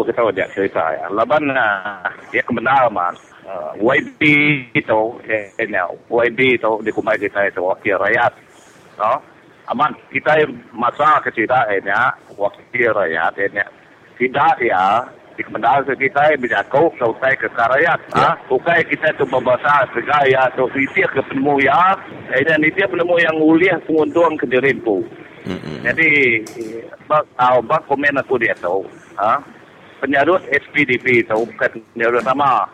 beritahu 0.05 0.29
dia 0.37 0.47
cerita 0.53 0.93
ya. 0.93 1.09
Laban 1.09 1.49
uh, 1.49 2.07
dia 2.29 2.45
kebenar 2.45 2.93
man. 2.93 3.17
Uh, 3.53 3.77
YB 3.85 4.21
itu 4.73 5.01
eh, 5.29 5.53
ini 5.61 5.77
YB 6.09 6.57
itu 6.57 6.73
di 6.81 6.89
kumai 6.89 7.21
kita 7.21 7.53
itu 7.53 7.61
wakil 7.61 8.01
rakyat. 8.01 8.33
No? 8.97 9.21
Aman 9.69 9.93
kita 10.09 10.49
masa 10.73 11.21
kecil 11.21 11.53
ini 11.69 11.93
wakil 12.33 12.97
rakyat 12.97 13.37
ini 13.45 13.61
tidak 14.17 14.57
ya 14.57 15.05
di 15.37 15.45
kebenaran 15.45 15.85
kita 15.85 16.33
bisa 16.41 16.65
kau 16.73 16.89
kau 16.97 17.13
tay 17.21 17.37
ke 17.37 17.49
rakyat. 17.53 18.01
Ah, 18.17 18.37
bukan 18.49 18.81
kita 18.89 19.13
tu 19.21 19.29
berbahasa 19.29 19.85
segaya 19.93 20.49
tu 20.57 20.65
itia 20.73 21.09
ke 21.13 21.21
penemu 21.29 21.61
ya. 21.61 21.97
Ini 22.33 22.57
itia 22.73 22.89
penemu 22.89 23.17
yang 23.21 23.37
uliah 23.37 23.77
penguntung 23.85 24.37
ke 24.41 24.49
dirimpu. 24.49 25.05
Mm-mm. 25.45 25.83
Jadi 25.83 26.41
bak 27.11 27.27
bak 27.67 27.83
komen 27.91 28.15
aku 28.23 28.39
dia 28.39 28.55
tahu, 28.63 28.87
ha? 29.19 29.43
Penyarut 29.99 30.43
SPDP 30.51 31.27
itu 31.27 31.35
bukan 31.35 31.83
penyarut 31.95 32.23
nama. 32.23 32.65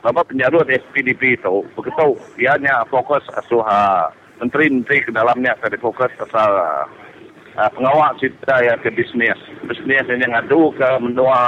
Bapak 0.00 0.32
penyarut 0.32 0.64
SPDP 0.64 1.36
itu 1.36 1.60
begitu 1.76 2.16
ianya 2.40 2.88
fokus 2.88 3.20
asuh 3.36 3.60
uh, 3.60 4.08
menteri-menteri 4.40 5.04
ke 5.04 5.12
dalamnya 5.12 5.52
tadi 5.60 5.76
fokus 5.76 6.08
asal 6.16 6.50
uh, 6.56 7.68
pengawal 7.76 8.16
kita 8.16 8.64
yang 8.64 8.80
ke 8.80 8.88
bisnes. 8.96 9.36
Bisnes 9.68 10.08
yang 10.08 10.32
ngadu 10.32 10.72
ke 10.72 10.88
menua 11.04 11.40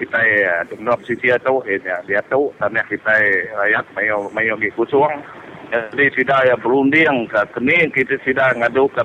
kita 0.00 0.16
ya, 0.24 0.64
menua 0.72 0.96
sisi 1.04 1.28
itu 1.28 1.54
ya, 1.68 2.00
dia 2.08 2.24
tahu 2.32 2.48
tanah 2.56 2.84
kita 2.88 3.12
rakyat 3.60 3.84
mayo 3.92 4.32
mayo 4.32 4.56
gi 4.56 4.72
kusung. 4.72 5.12
Jadi 5.68 6.08
sudah 6.16 6.48
ya 6.48 6.56
berunding 6.56 7.28
ke 7.28 7.44
kini 7.52 7.92
kita 7.92 8.16
sudah 8.24 8.56
ngadu 8.56 8.88
ke. 8.88 9.04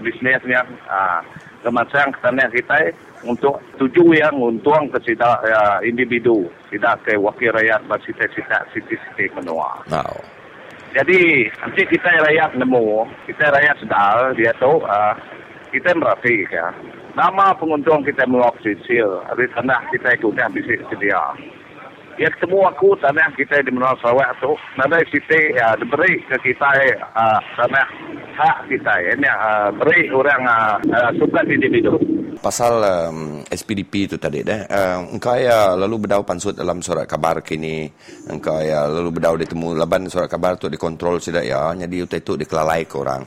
Ah, 0.87 1.19
kemasang 1.63 2.11
tanah 2.19 2.47
kita 2.51 2.95
untuk 3.23 3.59
tuju 3.79 4.15
yang 4.15 4.35
untung 4.39 4.91
ke 4.91 4.99
sida 5.03 5.39
ya, 5.47 5.61
individu, 5.83 6.47
tidak 6.71 7.03
ke 7.07 7.15
wakil 7.15 7.51
rakyat 7.55 7.81
bersita-cita 7.87 8.67
siti-siti 8.75 9.31
menua. 9.35 9.83
Wow. 9.87 10.15
Jadi 10.93 11.49
nanti 11.57 11.81
kita 11.89 12.05
rakyat 12.21 12.53
nemu, 12.53 13.09
kita 13.25 13.49
rakyat 13.49 13.81
sedar 13.81 14.37
dia 14.37 14.53
tahu 14.61 14.77
uh, 14.85 15.17
kita 15.73 15.97
merati 15.97 16.45
ya. 16.53 16.69
Nama 17.17 17.53
pengunjung 17.57 18.05
kita 18.05 18.29
mengofisial, 18.29 19.25
di 19.37 19.45
tanah 19.53 19.81
kita 19.89 20.17
itu 20.17 20.29
dah 20.33 20.49
bisa 20.53 20.77
sedia. 20.89 21.21
Ya 22.21 22.29
ketemu 22.29 22.61
aku 22.69 22.93
tanah 23.01 23.33
kita 23.33 23.65
di 23.65 23.73
Menara 23.73 23.97
Sarawak. 23.97 24.37
Tu, 24.37 24.53
nada 24.77 25.01
siti 25.09 25.57
ya 25.57 25.73
diberi 25.73 26.21
ke 26.29 26.37
kita 26.45 26.69
uh, 27.09 27.41
tanah 27.57 27.87
hak 28.37 28.57
kita 28.69 28.93
ya, 29.01 29.11
ini 29.17 29.29
uh, 29.29 29.69
beri 29.81 30.13
orang 30.13 30.41
uh, 30.89 31.09
suka 31.17 31.41
individu. 31.49 31.97
Pasal 32.43 32.81
um, 32.83 33.39
SPDP 33.47 34.09
itu 34.09 34.17
tadi 34.19 34.43
deh, 34.43 34.67
uh, 34.67 34.99
engkau 35.15 35.37
ya 35.37 35.79
lalu 35.79 36.05
berdau 36.05 36.27
pansut 36.27 36.57
dalam 36.57 36.83
surat 36.83 37.07
kabar 37.07 37.39
kini, 37.39 37.87
engkau 38.27 38.59
ya 38.59 38.83
lalu 38.89 39.15
berdau 39.15 39.39
ditemu 39.39 39.77
laban 39.79 40.11
surat 40.11 40.27
kabar 40.27 40.59
tu 40.59 40.67
dikontrol 40.67 41.23
sudah 41.23 41.39
ya, 41.39 41.71
jadi 41.71 42.03
itu 42.03 42.13
itu 42.19 42.33
dikelalai 42.35 42.83
ke 42.83 42.95
orang. 42.99 43.21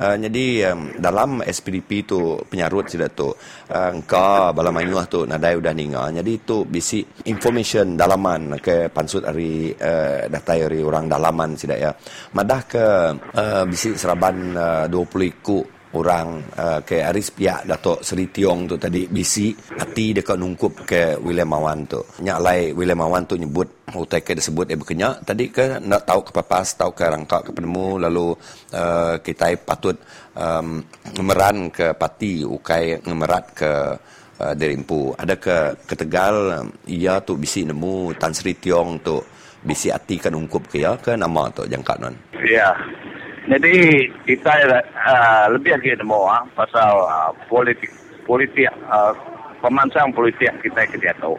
Uh, 0.00 0.16
jadi 0.16 0.72
um, 0.72 0.94
dalam 0.96 1.44
SPDP 1.44 2.08
itu 2.08 2.38
penyarut 2.48 2.88
sudah 2.88 3.12
tu, 3.12 3.28
uh, 3.28 3.90
engkau 3.92 4.56
bala 4.56 4.72
mayuah 4.72 5.04
tu 5.04 5.28
nadai 5.28 5.58
udah 5.58 5.74
ningal, 5.76 6.08
jadi 6.08 6.32
itu 6.32 6.64
bisi 6.64 7.04
information 7.28 7.98
dalaman 8.32 8.60
ke 8.60 8.88
pansut 8.88 9.22
hari 9.24 9.72
uh, 9.76 10.28
data 10.28 10.52
dari 10.56 10.80
orang 10.80 11.04
dalaman 11.08 11.52
sudah 11.56 11.78
ya. 11.78 11.90
Madah 12.32 12.60
ke 12.64 12.84
uh, 13.36 13.64
bisi 13.68 13.92
seraban 13.96 14.56
uh, 14.56 14.84
20 14.88 15.32
iku 15.36 15.58
orang 15.92 16.40
uh, 16.56 16.80
ke 16.80 17.04
Aris 17.04 17.36
pihak 17.36 17.68
Datuk 17.68 18.00
Seri 18.00 18.32
Tiong 18.32 18.64
tu 18.64 18.80
tadi 18.80 19.04
bisi 19.04 19.52
hati 19.52 20.16
dekat 20.16 20.40
nungkup 20.40 20.88
ke 20.88 21.20
William 21.20 21.52
Awan 21.52 21.84
tu 21.84 22.00
nyak 22.24 22.38
lai 22.40 22.60
William 22.72 23.04
Awan 23.04 23.28
tu 23.28 23.36
nyebut 23.36 23.84
utai 23.92 24.24
ke 24.24 24.32
disebut 24.32 24.72
dia 24.72 24.80
berkenyak 24.80 25.28
tadi 25.28 25.52
ke 25.52 25.84
nak 25.84 26.08
tahu 26.08 26.24
ke 26.24 26.32
papas 26.32 26.80
tahu 26.80 26.96
ke 26.96 27.04
rangka 27.04 27.44
ke 27.44 27.52
penemu 27.52 28.08
lalu 28.08 28.32
uh, 28.72 29.20
kita 29.20 29.52
patut 29.60 30.00
um, 30.32 30.80
ngemeran 31.12 31.68
ke 31.68 31.92
pati 31.92 32.40
ukai 32.40 33.04
ngemerat 33.04 33.44
ke 33.52 33.72
uh, 34.42 34.54
Derimpu 34.58 35.14
ada 35.14 35.38
ke 35.38 35.78
ke 35.86 35.94
Tegal 35.94 36.34
um, 36.58 36.66
ia 36.90 37.22
tu 37.22 37.38
bisi 37.38 37.62
nemu 37.62 38.18
Tan 38.18 38.34
Sri 38.34 38.58
Tiong 38.58 38.98
tu 38.98 39.22
bisi 39.62 39.94
hati 39.94 40.18
kan 40.18 40.34
ungkup 40.34 40.66
ke 40.66 40.82
ya 40.82 40.98
ke 40.98 41.14
nama 41.14 41.46
tu 41.54 41.62
jangkat 41.70 42.02
non 42.02 42.14
Ya. 42.42 42.74
Jadi 43.46 44.06
kita 44.26 44.54
uh, 44.70 45.46
lebih 45.54 45.78
lagi 45.78 45.94
nemu 45.98 46.20
ah 46.26 46.42
pasal 46.58 46.92
uh, 47.06 47.30
politik 47.46 47.90
politik 48.26 48.70
uh, 48.90 49.14
pemansang 49.62 50.10
politik 50.10 50.50
kita 50.62 50.86
ke 50.90 50.98
dia 50.98 51.14
tahu. 51.18 51.38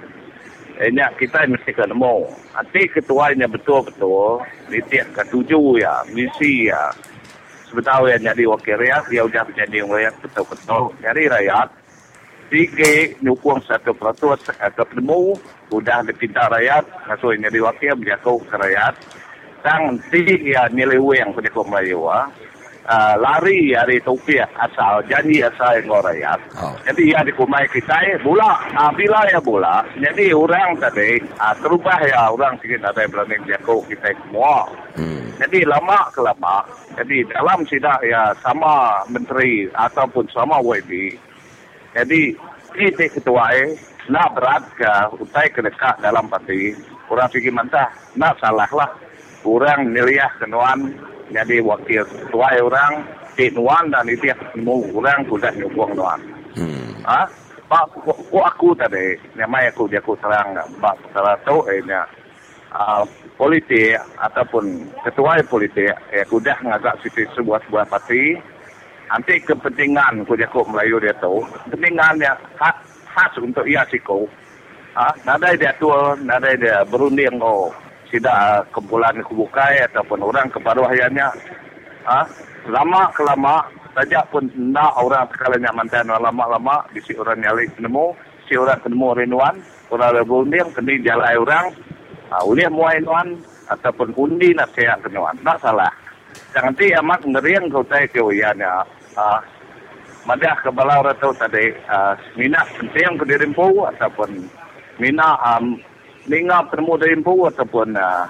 Ini 0.74 1.06
kita 1.22 1.46
mesti 1.46 1.70
kena 1.70 1.94
nemu. 1.94 2.28
Nanti 2.58 2.90
ketuanya 2.90 3.46
betul-betul 3.46 4.42
politik 4.68 5.06
ketujuh 5.14 5.80
ya, 5.80 6.02
misi 6.10 6.72
ya. 6.72 6.90
Sebetulnya 7.70 8.34
jadi 8.34 8.44
wakil 8.50 8.78
rakyat, 8.78 9.04
dia 9.10 9.22
sudah 9.26 9.44
menjadi 9.50 9.78
rakyat 9.86 10.14
betul-betul. 10.22 10.84
Jadi 11.02 11.22
rakyat, 11.30 11.68
tiga 12.54 13.18
nyukung 13.26 13.58
satu 13.66 13.98
peratus 13.98 14.46
atau 14.62 14.86
penemu, 14.86 15.34
sudah 15.74 16.06
dipinta 16.06 16.46
rakyat, 16.54 16.86
masuk 17.10 17.34
jadi 17.34 17.60
wakil, 17.66 17.98
berjatuh 17.98 18.38
ke 18.46 18.56
rakyat 18.62 18.94
tang 19.64 19.96
ti 20.12 20.52
ya 20.52 20.68
nilai 20.70 21.00
yang 21.16 21.32
pada 21.32 21.48
kau 21.48 21.64
Melayu 21.64 22.04
ah 22.04 22.28
uh, 22.84 23.16
lari 23.16 23.72
dari 23.72 23.98
topik 24.04 24.44
asal 24.60 25.00
janji 25.08 25.40
asal 25.40 25.80
yang 25.80 25.88
rakyat. 26.04 26.40
Oh. 26.60 26.76
Jadi 26.84 27.16
ya 27.16 27.24
di 27.24 27.32
kumai 27.32 27.64
kita 27.72 28.20
bola, 28.20 28.60
uh, 28.76 28.92
bila 28.92 29.24
ya 29.32 29.40
bola. 29.40 29.88
Jadi 29.96 30.36
orang 30.36 30.76
tadi 30.84 31.24
uh, 31.40 31.56
terubah 31.64 32.00
ya 32.04 32.28
orang 32.28 32.60
sikit 32.60 32.84
ada 32.84 33.08
berani 33.08 33.40
jago 33.48 33.80
kita 33.88 34.12
semua. 34.28 34.68
Hmm. 35.00 35.32
Jadi 35.40 35.64
lama 35.64 36.12
ke 36.12 36.20
lama. 36.22 36.68
Jadi 37.00 37.26
dalam 37.32 37.64
sidak 37.66 38.04
ya 38.04 38.36
sama 38.44 39.02
menteri 39.10 39.72
ataupun 39.72 40.28
sama 40.30 40.60
WB. 40.62 41.16
Jadi 41.94 42.34
kita 42.74 43.06
ketua 43.14 43.54
eh 43.54 43.78
nak 44.10 44.36
berat 44.36 44.64
ke 44.76 44.94
utai 45.22 45.48
ke 45.54 45.62
dekat 45.62 46.02
dalam 46.02 46.28
parti. 46.28 46.74
Orang 47.08 47.30
sikit 47.30 47.54
mantah 47.54 47.88
nak 48.18 48.42
salah 48.42 48.70
lah 48.74 48.90
orang 49.46 49.92
niliah 49.94 50.32
kenuan 50.40 50.96
jadi 51.30 51.62
wakil 51.64 52.04
ketua 52.04 52.58
orang 52.60 53.06
di 53.34 53.50
nuan 53.54 53.90
dan 53.90 54.06
itu 54.10 54.30
yang 54.30 54.40
ketemu 54.40 54.76
orang 54.94 55.20
sudah 55.26 55.52
nyukung 55.58 55.92
nuan. 55.98 56.20
Hmm. 56.54 56.94
Ah, 57.04 57.26
pak 57.66 57.90
ku 58.06 58.38
aku 58.38 58.78
tadi 58.78 59.18
nama 59.34 59.66
aku 59.66 59.90
dia 59.90 59.98
aku 59.98 60.14
terang 60.22 60.54
pak 60.78 60.96
salah 61.10 61.34
tu 61.42 61.66
eh 61.74 61.82
uh, 62.74 63.04
politik 63.38 63.98
ataupun 64.22 64.90
ketua 65.02 65.42
politik 65.50 65.90
eh 66.14 66.26
sudah 66.30 66.54
ngagak 66.62 67.02
sisi 67.02 67.26
sebuah 67.34 67.66
sebuah 67.66 67.86
parti 67.90 68.38
nanti 69.10 69.40
kepentingan 69.44 70.24
ku 70.28 70.34
dia 70.38 70.50
ku 70.50 70.64
Melayu 70.68 71.02
dia 71.02 71.14
tu 71.20 71.44
kepentingannya 71.68 72.32
hak 72.60 72.78
khas 73.14 73.34
untuk 73.42 73.68
ia 73.68 73.84
siku 73.90 74.26
ah 74.98 75.14
nada 75.26 75.54
dia 75.58 75.74
tu 75.78 75.90
nada 76.24 76.54
dia 76.56 76.86
berunding 76.88 77.38
oh 77.42 77.74
tidak 78.14 78.70
kumpulan 78.70 79.18
kubukai 79.26 79.82
ataupun 79.90 80.22
orang 80.22 80.48
kebaruhannya 80.54 81.28
ah 82.06 82.26
lama 82.70 83.10
kelama 83.18 83.66
saja 83.94 84.26
pun 84.28 84.50
nak 84.58 84.98
orang 84.98 85.30
sekalanya 85.30 85.70
mantan. 85.70 86.10
Lama-lama 86.10 86.82
di 86.92 87.00
si 87.06 87.14
orang 87.14 87.46
nyali 87.46 87.70
nemu 87.78 88.06
si 88.50 88.58
orang 88.58 88.82
nemu 88.82 89.08
rinuan 89.22 89.56
orang 89.94 90.26
berunding 90.26 90.68
kini 90.74 91.06
jalan 91.06 91.38
orang. 91.38 91.66
Ah 92.34 92.42
uliah 92.42 92.70
muai 92.74 92.98
nuan 93.06 93.38
ataupun 93.70 94.12
undi 94.18 94.52
nasihat 94.58 95.00
kenuan 95.06 95.38
tak 95.46 95.62
salah 95.62 95.94
jangan 96.54 96.74
ti 96.78 96.94
amat 96.94 97.22
ngeriang 97.26 97.66
kau 97.74 97.84
tay 97.84 98.06
kewiannya 98.14 98.70
ah 99.18 99.42
madah 100.24 100.56
kebala 100.64 101.04
orang 101.04 101.18
tahu 101.20 101.36
tadi 101.36 101.74
ah, 101.92 102.16
minat 102.40 102.70
penting 102.80 103.20
ke 103.20 103.26
ataupun 103.92 104.30
minat 105.02 105.36
um, 105.42 105.76
dengar 106.30 106.64
penemu 106.72 106.94
dari 106.96 107.14
Impu 107.20 107.36
ataupun 107.50 107.98
uh, 107.98 108.24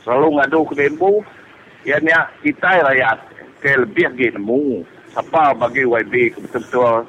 selalu 0.00 0.40
ngadu 0.40 0.60
ke 0.72 0.88
Impu 0.88 1.20
ianya 1.84 2.30
kita 2.40 2.80
rakyat 2.80 3.18
ke 3.60 3.76
lebih 3.76 4.12
lagi 4.12 4.28
nemu. 4.36 4.84
Siapa 5.14 5.54
bagi 5.54 5.86
YB 5.86 6.34
betul-betul 6.40 7.04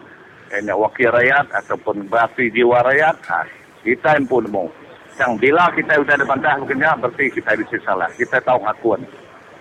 ianya 0.51 0.75
wakil 0.75 1.09
rakyat 1.13 1.45
ataupun 1.63 2.05
berarti 2.11 2.51
jiwa 2.51 2.83
rakyat 2.83 3.15
ha, 3.31 3.47
kita 3.85 4.19
Impu 4.19 4.43
nemu. 4.43 4.67
Yang 5.15 5.31
bila 5.39 5.71
kita 5.71 5.95
sudah 5.95 6.15
dibantah 6.19 6.59
begini 6.59 6.87
berarti 6.99 7.25
kita 7.31 7.51
bisa 7.55 7.77
salah. 7.87 8.11
Kita 8.19 8.43
tahu 8.43 8.59
ngakuan 8.67 9.01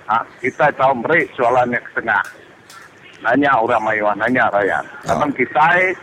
ha, 0.09 0.19
kita 0.41 0.71
tahu 0.75 0.93
beri 1.05 1.29
soalannya 1.37 1.79
ke 1.81 1.91
tengah 2.01 2.23
nanya 3.25 3.57
orang 3.57 3.83
mayuan 3.83 4.17
nanya 4.21 4.49
rakyat 4.53 4.85
oh. 5.09 5.29
kita 5.33 5.95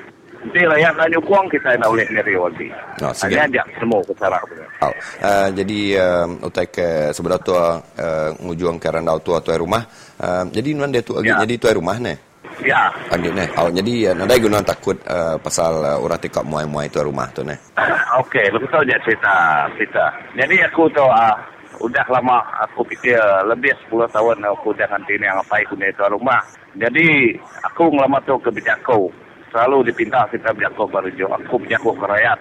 Nanti 0.42 0.58
rakyat 0.66 0.94
nak 0.98 1.10
nyukung 1.14 1.46
kita 1.54 1.78
nak 1.78 1.94
boleh 1.94 2.08
nyari 2.10 2.34
wadi. 2.34 2.68
Oh, 3.06 3.14
Hanya 3.14 3.46
dia 3.46 3.64
semua 3.78 4.02
ke 4.02 4.14
cara 4.18 4.42
oh. 4.42 4.94
uh, 5.22 5.48
Jadi 5.54 5.94
uh, 5.94 6.26
utai 6.42 6.66
ke 6.66 7.14
sebelah 7.14 7.38
tua 7.38 7.78
uh, 7.78 8.30
ngujuang 8.42 8.82
ke 8.82 8.90
randau 8.90 9.22
tua 9.22 9.38
tua 9.46 9.62
rumah. 9.62 9.86
Uh, 10.18 10.42
jadi 10.50 10.74
nuan 10.74 10.90
dia 10.90 11.06
tu 11.06 11.14
ya. 11.22 11.38
jadi 11.46 11.54
tua 11.62 11.78
rumah 11.78 12.02
ne. 12.02 12.18
Ya. 12.66 12.90
Andik 13.14 13.38
ne. 13.38 13.46
Oh, 13.54 13.70
jadi 13.70 13.94
uh, 14.10 14.14
nadai 14.18 14.42
guna 14.42 14.66
takut 14.66 14.98
uh, 15.06 15.38
pasal 15.38 15.78
uh, 15.86 15.98
orang 16.02 16.18
tikap 16.18 16.42
muai-muai 16.42 16.90
tua 16.90 17.06
rumah 17.06 17.30
tu 17.30 17.46
ne. 17.46 17.54
Okey, 18.26 18.50
betul 18.50 18.82
je 18.90 18.98
cerita 19.06 19.70
cerita. 19.78 20.10
Jadi 20.34 20.58
aku 20.66 20.90
tu 20.90 21.06
uh, 21.06 21.38
udah 21.82 22.06
lama 22.14 22.46
aku 22.64 22.86
fikir 22.94 23.18
lebih 23.50 23.74
10 23.90 24.10
tahun 24.14 24.46
aku 24.46 24.72
jangan 24.78 25.02
ini 25.10 25.26
yang 25.26 25.42
apa 25.42 25.62
ikut 25.66 25.82
tua 25.98 26.14
rumah. 26.14 26.42
Jadi 26.78 27.36
aku 27.66 27.92
ngelama 27.92 28.22
tu 28.24 28.38
kebijakan 28.40 29.12
selalu 29.52 29.92
dipinta 29.92 30.24
kita 30.32 30.56
berjaku 30.56 30.88
berjo. 30.88 31.28
Aku 31.28 31.60
berjaku 31.60 31.92
ke 32.00 32.06
rakyat. 32.08 32.40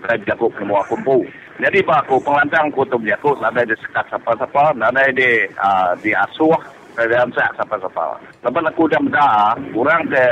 Saya 0.00 0.16
berjaku 0.20 0.46
ke 0.52 0.60
semua 0.64 0.80
kumpul. 0.88 1.20
Jadi 1.60 1.84
pak 1.84 2.08
aku 2.08 2.16
pengelantang 2.24 2.68
aku 2.72 2.84
tu 2.88 2.96
berjaku. 3.00 3.30
Ada 3.40 3.64
di 3.64 3.76
sekat 3.80 4.04
siapa-siapa. 4.12 4.76
Ada 4.76 5.02
di 5.12 5.30
uh, 5.56 5.92
di 6.04 6.10
asuh. 6.12 6.56
Ada 7.00 7.24
di 7.24 7.32
sekat 7.32 7.52
siapa-siapa. 7.56 8.04
Lepas 8.44 8.64
aku 8.68 8.82
dah 8.88 9.00
mendah. 9.00 9.56
Kurang 9.72 10.02
ke 10.12 10.24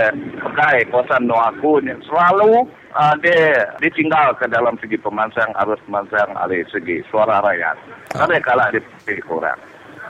pekai 0.44 0.84
kawasan 0.92 1.24
no 1.24 1.36
aku. 1.40 1.80
Selalu 2.04 2.68
uh, 2.94 3.14
dia 3.20 3.68
ditinggal 3.82 4.36
ke 4.38 4.46
dalam 4.48 4.76
segi 4.80 4.96
pemansang. 5.00 5.50
Arus 5.64 5.80
pemansang 5.84 6.32
dari 6.32 6.64
segi 6.70 7.02
suara 7.08 7.42
rakyat. 7.42 7.76
Ada 8.16 8.38
kalah 8.40 8.68
di 8.72 8.80
kurang. 9.24 9.58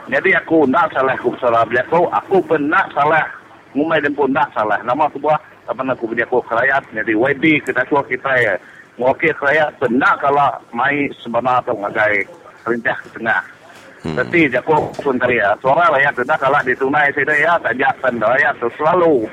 Jadi 0.09 0.33
aku 0.35 0.65
nak 0.69 0.93
salah 0.93 1.15
aku 1.15 1.35
salah. 1.39 1.65
Aku 1.65 2.37
pun 2.45 2.67
nak 2.69 2.91
salah. 2.95 3.25
Ngumai 3.75 4.01
dan 4.01 4.17
pun 4.17 4.33
nak 4.33 4.49
salah. 4.53 4.81
Nama 4.81 5.05
sebuah 5.13 5.37
apa 5.69 5.85
nak 5.85 6.01
kubur 6.01 6.17
aku 6.17 6.41
kerajaan 6.49 6.81
jadi 6.89 7.13
YB 7.13 7.61
kita 7.61 7.85
tua 7.85 8.01
kita 8.01 8.31
ya 8.41 8.57
mewakil 8.97 9.29
kerajaan 9.37 9.69
benar 9.77 10.17
kalau 10.17 10.49
mai 10.73 11.13
sebenar 11.21 11.61
atau 11.61 11.77
ngagai 11.77 12.25
perintah 12.65 12.97
ke 13.05 13.09
tengah 13.13 13.41
Hmm. 13.99 14.15
Tapi 14.15 14.47
jago 14.47 14.95
pun 15.03 15.19
tadi 15.19 15.43
ya, 15.43 15.51
suara 15.59 15.91
rakyat 15.91 16.15
sudah 16.15 16.39
kalah 16.39 16.63
ditunai 16.63 17.11
sida 17.11 17.35
ya, 17.35 17.59
tajak 17.59 17.99
tanda 17.99 18.31
ya, 18.39 18.55
tu 18.55 18.71
selalu 18.79 19.27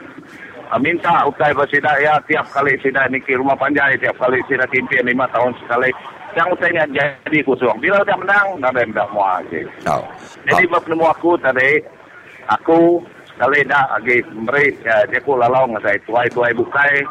minta 0.83 1.23
utai 1.27 1.55
bersida 1.55 1.95
ya, 2.03 2.19
tiap 2.27 2.51
kali 2.51 2.75
sida 2.83 3.07
niki 3.07 3.39
rumah 3.39 3.55
panjai, 3.55 3.95
tiap 4.03 4.19
kali 4.19 4.43
sida 4.51 4.67
timpian 4.69 5.07
lima 5.07 5.31
tahun 5.31 5.55
sekali. 5.63 5.91
Yang 6.37 6.49
utainya 6.53 6.85
jadi 6.93 7.39
kusung. 7.49 7.81
Bila 7.81 8.05
sudah 8.05 8.19
menang, 8.21 8.61
nada 8.61 8.85
yang 8.85 8.93
tak 8.93 9.09
mau 9.15 9.25
aja. 9.25 9.61
Oh. 9.89 10.05
Jadi 10.45 10.65
oh. 10.69 10.71
bertemu 10.77 11.05
aku 11.09 11.31
tadi, 11.41 11.71
aku 12.51 13.01
kali 13.37 13.61
dah 13.69 13.85
agi 14.01 14.25
meri 14.33 14.73
ya 14.81 15.05
dia 15.13 15.21
ku 15.21 15.37
lalau 15.37 15.69
ngasai 15.69 16.01
tuai 16.09 16.29
tuai 16.33 16.57
bukai 16.57 17.05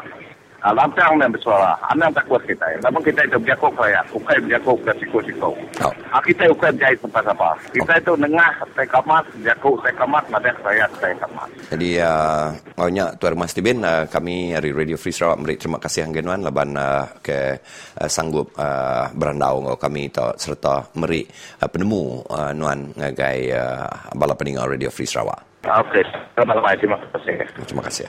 Ah, 0.64 0.72
lampang 0.72 1.20
dan 1.20 1.30
bersuara. 1.30 1.76
Anak 1.92 2.16
tak 2.16 2.24
kuat 2.28 2.42
kita. 2.48 2.66
Namun 2.82 3.00
kita 3.04 3.24
itu 3.28 3.36
berjakuk 3.40 3.72
saya. 3.76 4.00
Ukai 4.12 4.38
berjakuk 4.40 4.78
ke 4.82 4.92
siku-siku. 5.02 5.50
Oh. 5.84 5.92
Ah, 6.10 6.22
kita 6.24 6.48
ukai 6.50 6.72
berjahit 6.74 6.98
sampai 7.04 7.22
apa. 7.28 7.50
Kita 7.70 7.92
itu 8.00 8.12
nengah, 8.16 8.52
saya 8.72 8.88
kamat, 8.88 9.24
berjakuk, 9.36 9.76
saya 9.84 9.94
kamat, 9.94 10.24
madah 10.32 10.56
saya, 10.64 10.84
saya 10.98 11.14
kamat. 11.20 11.48
Jadi 11.70 11.90
uh, 12.00 12.46
maunya 12.78 13.04
Tuan 13.18 13.36
Mas 13.36 13.52
Tibin 13.52 13.82
uh, 13.82 14.06
kami 14.06 14.54
dari 14.54 14.70
Radio 14.70 14.96
Free 14.96 15.12
Sarawak 15.12 15.38
beri 15.42 15.54
terima 15.58 15.78
kasih 15.82 16.06
hanggenuan 16.06 16.40
laban 16.46 16.78
uh, 16.78 17.04
ke 17.20 17.58
uh, 17.98 18.08
sanggup 18.08 18.54
uh, 18.54 19.10
berandau 19.12 19.74
kami 19.78 20.08
to 20.14 20.30
serta 20.38 20.86
meri 20.94 21.26
uh, 21.62 21.68
penemu 21.68 22.22
uh, 22.30 22.50
nuan 22.54 22.94
ngagai 22.94 23.38
uh, 23.54 23.86
bala 24.14 24.34
peninggal 24.38 24.70
Radio 24.70 24.90
Free 24.94 25.08
Sarawak. 25.08 25.66
Ah, 25.66 25.82
Okey, 25.82 26.06
selamat 26.38 26.62
malam. 26.62 26.78
Terima 26.78 26.96
kasih. 27.10 27.34
Terima 27.66 27.82
kasih. 27.82 28.06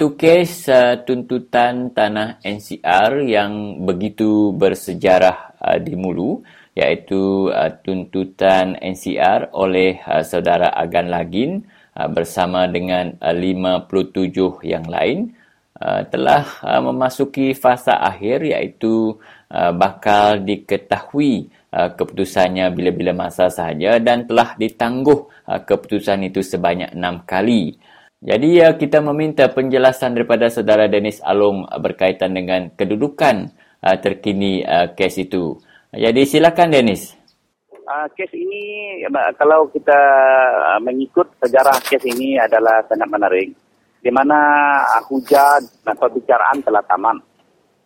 Satu 0.00 0.16
kes 0.16 0.64
uh, 0.72 1.04
tuntutan 1.04 1.92
tanah 1.92 2.40
NCR 2.40 3.20
yang 3.20 3.84
begitu 3.84 4.48
bersejarah 4.48 5.60
uh, 5.60 5.76
di 5.76 5.92
Mulu 5.92 6.40
iaitu 6.72 7.52
uh, 7.52 7.68
tuntutan 7.84 8.80
NCR 8.80 9.52
oleh 9.52 10.00
uh, 10.08 10.24
saudara 10.24 10.72
Agan 10.72 11.12
Lagin 11.12 11.68
uh, 12.00 12.08
bersama 12.08 12.64
dengan 12.64 13.12
uh, 13.20 13.36
57 13.36 14.64
yang 14.64 14.88
lain 14.88 15.36
uh, 15.76 16.08
telah 16.08 16.48
uh, 16.64 16.80
memasuki 16.80 17.52
fasa 17.52 18.00
akhir 18.00 18.56
iaitu 18.56 19.20
uh, 19.52 19.72
bakal 19.76 20.40
diketahui 20.40 21.52
uh, 21.76 21.92
keputusannya 21.92 22.72
bila-bila 22.72 23.12
masa 23.28 23.52
sahaja 23.52 24.00
dan 24.00 24.24
telah 24.24 24.56
ditangguh 24.56 25.28
uh, 25.44 25.60
keputusan 25.60 26.24
itu 26.24 26.40
sebanyak 26.40 26.96
enam 26.96 27.20
kali. 27.28 27.76
Jadi 28.20 28.60
ya 28.60 28.76
kita 28.76 29.00
meminta 29.00 29.48
penjelasan 29.48 30.12
daripada 30.12 30.52
saudara 30.52 30.84
Dennis 30.92 31.24
Along 31.24 31.64
uh, 31.64 31.80
berkaitan 31.80 32.36
dengan 32.36 32.68
kedudukan 32.76 33.48
uh, 33.80 33.96
terkini 33.96 34.60
uh, 34.60 34.92
kes 34.92 35.24
itu. 35.24 35.56
Jadi 35.88 36.28
silakan 36.28 36.68
Dennis. 36.68 37.16
Uh, 37.72 38.04
kes 38.12 38.28
ini 38.36 39.00
kalau 39.40 39.72
kita 39.72 39.96
mengikut 40.84 41.32
sejarah 41.40 41.80
kes 41.80 42.04
ini 42.04 42.36
adalah 42.36 42.84
sangat 42.92 43.08
menarik 43.08 43.56
di 44.04 44.10
mana 44.12 44.38
hujan 45.08 45.64
dan 45.80 45.96
pembicaraan 45.96 46.60
telah 46.60 46.84
tamat 46.84 47.24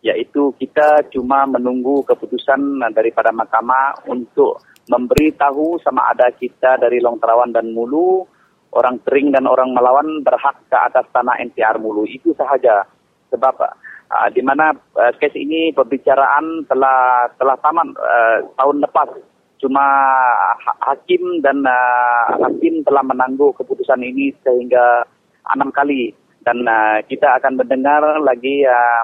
yaitu 0.03 0.51
kita 0.59 1.07
cuma 1.15 1.47
menunggu 1.47 2.03
keputusan 2.05 2.83
daripada 2.91 3.31
mahkamah 3.31 4.05
untuk 4.05 4.61
memberitahu 4.85 5.81
sama 5.81 6.13
ada 6.13 6.29
kita 6.29 6.77
dari 6.77 7.01
Long 7.01 7.17
Terawan 7.17 7.49
dan 7.49 7.73
Mulu 7.73 8.34
orang 8.75 8.99
Tering 9.07 9.31
dan 9.31 9.47
orang 9.47 9.71
Melawan 9.71 10.21
berhak 10.21 10.59
ke 10.67 10.77
atas 10.77 11.07
tanah 11.15 11.39
NCR 11.39 11.79
Mulu. 11.79 12.03
Itu 12.05 12.35
sahaja. 12.35 12.83
Sebab 13.31 13.55
uh, 13.57 14.27
di 14.35 14.43
mana 14.43 14.75
uh, 14.75 15.11
kes 15.15 15.33
ini 15.33 15.71
pembicaraan 15.71 16.67
telah 16.67 17.31
telah 17.39 17.55
tamat 17.63 17.87
uh, 17.95 18.37
tahun 18.59 18.83
lepas. 18.83 19.09
Cuma 19.63 19.85
ha- 20.59 20.79
hakim 20.91 21.39
dan 21.39 21.63
uh, 21.63 22.35
hakim 22.43 22.83
telah 22.83 23.01
menangguh 23.01 23.55
keputusan 23.55 24.03
ini 24.03 24.35
sehingga 24.43 25.07
enam 25.55 25.71
kali. 25.71 26.11
Dan 26.45 26.61
uh, 26.67 27.01
kita 27.09 27.41
akan 27.41 27.57
mendengar 27.57 28.03
lagi 28.21 28.61
uh, 28.67 29.01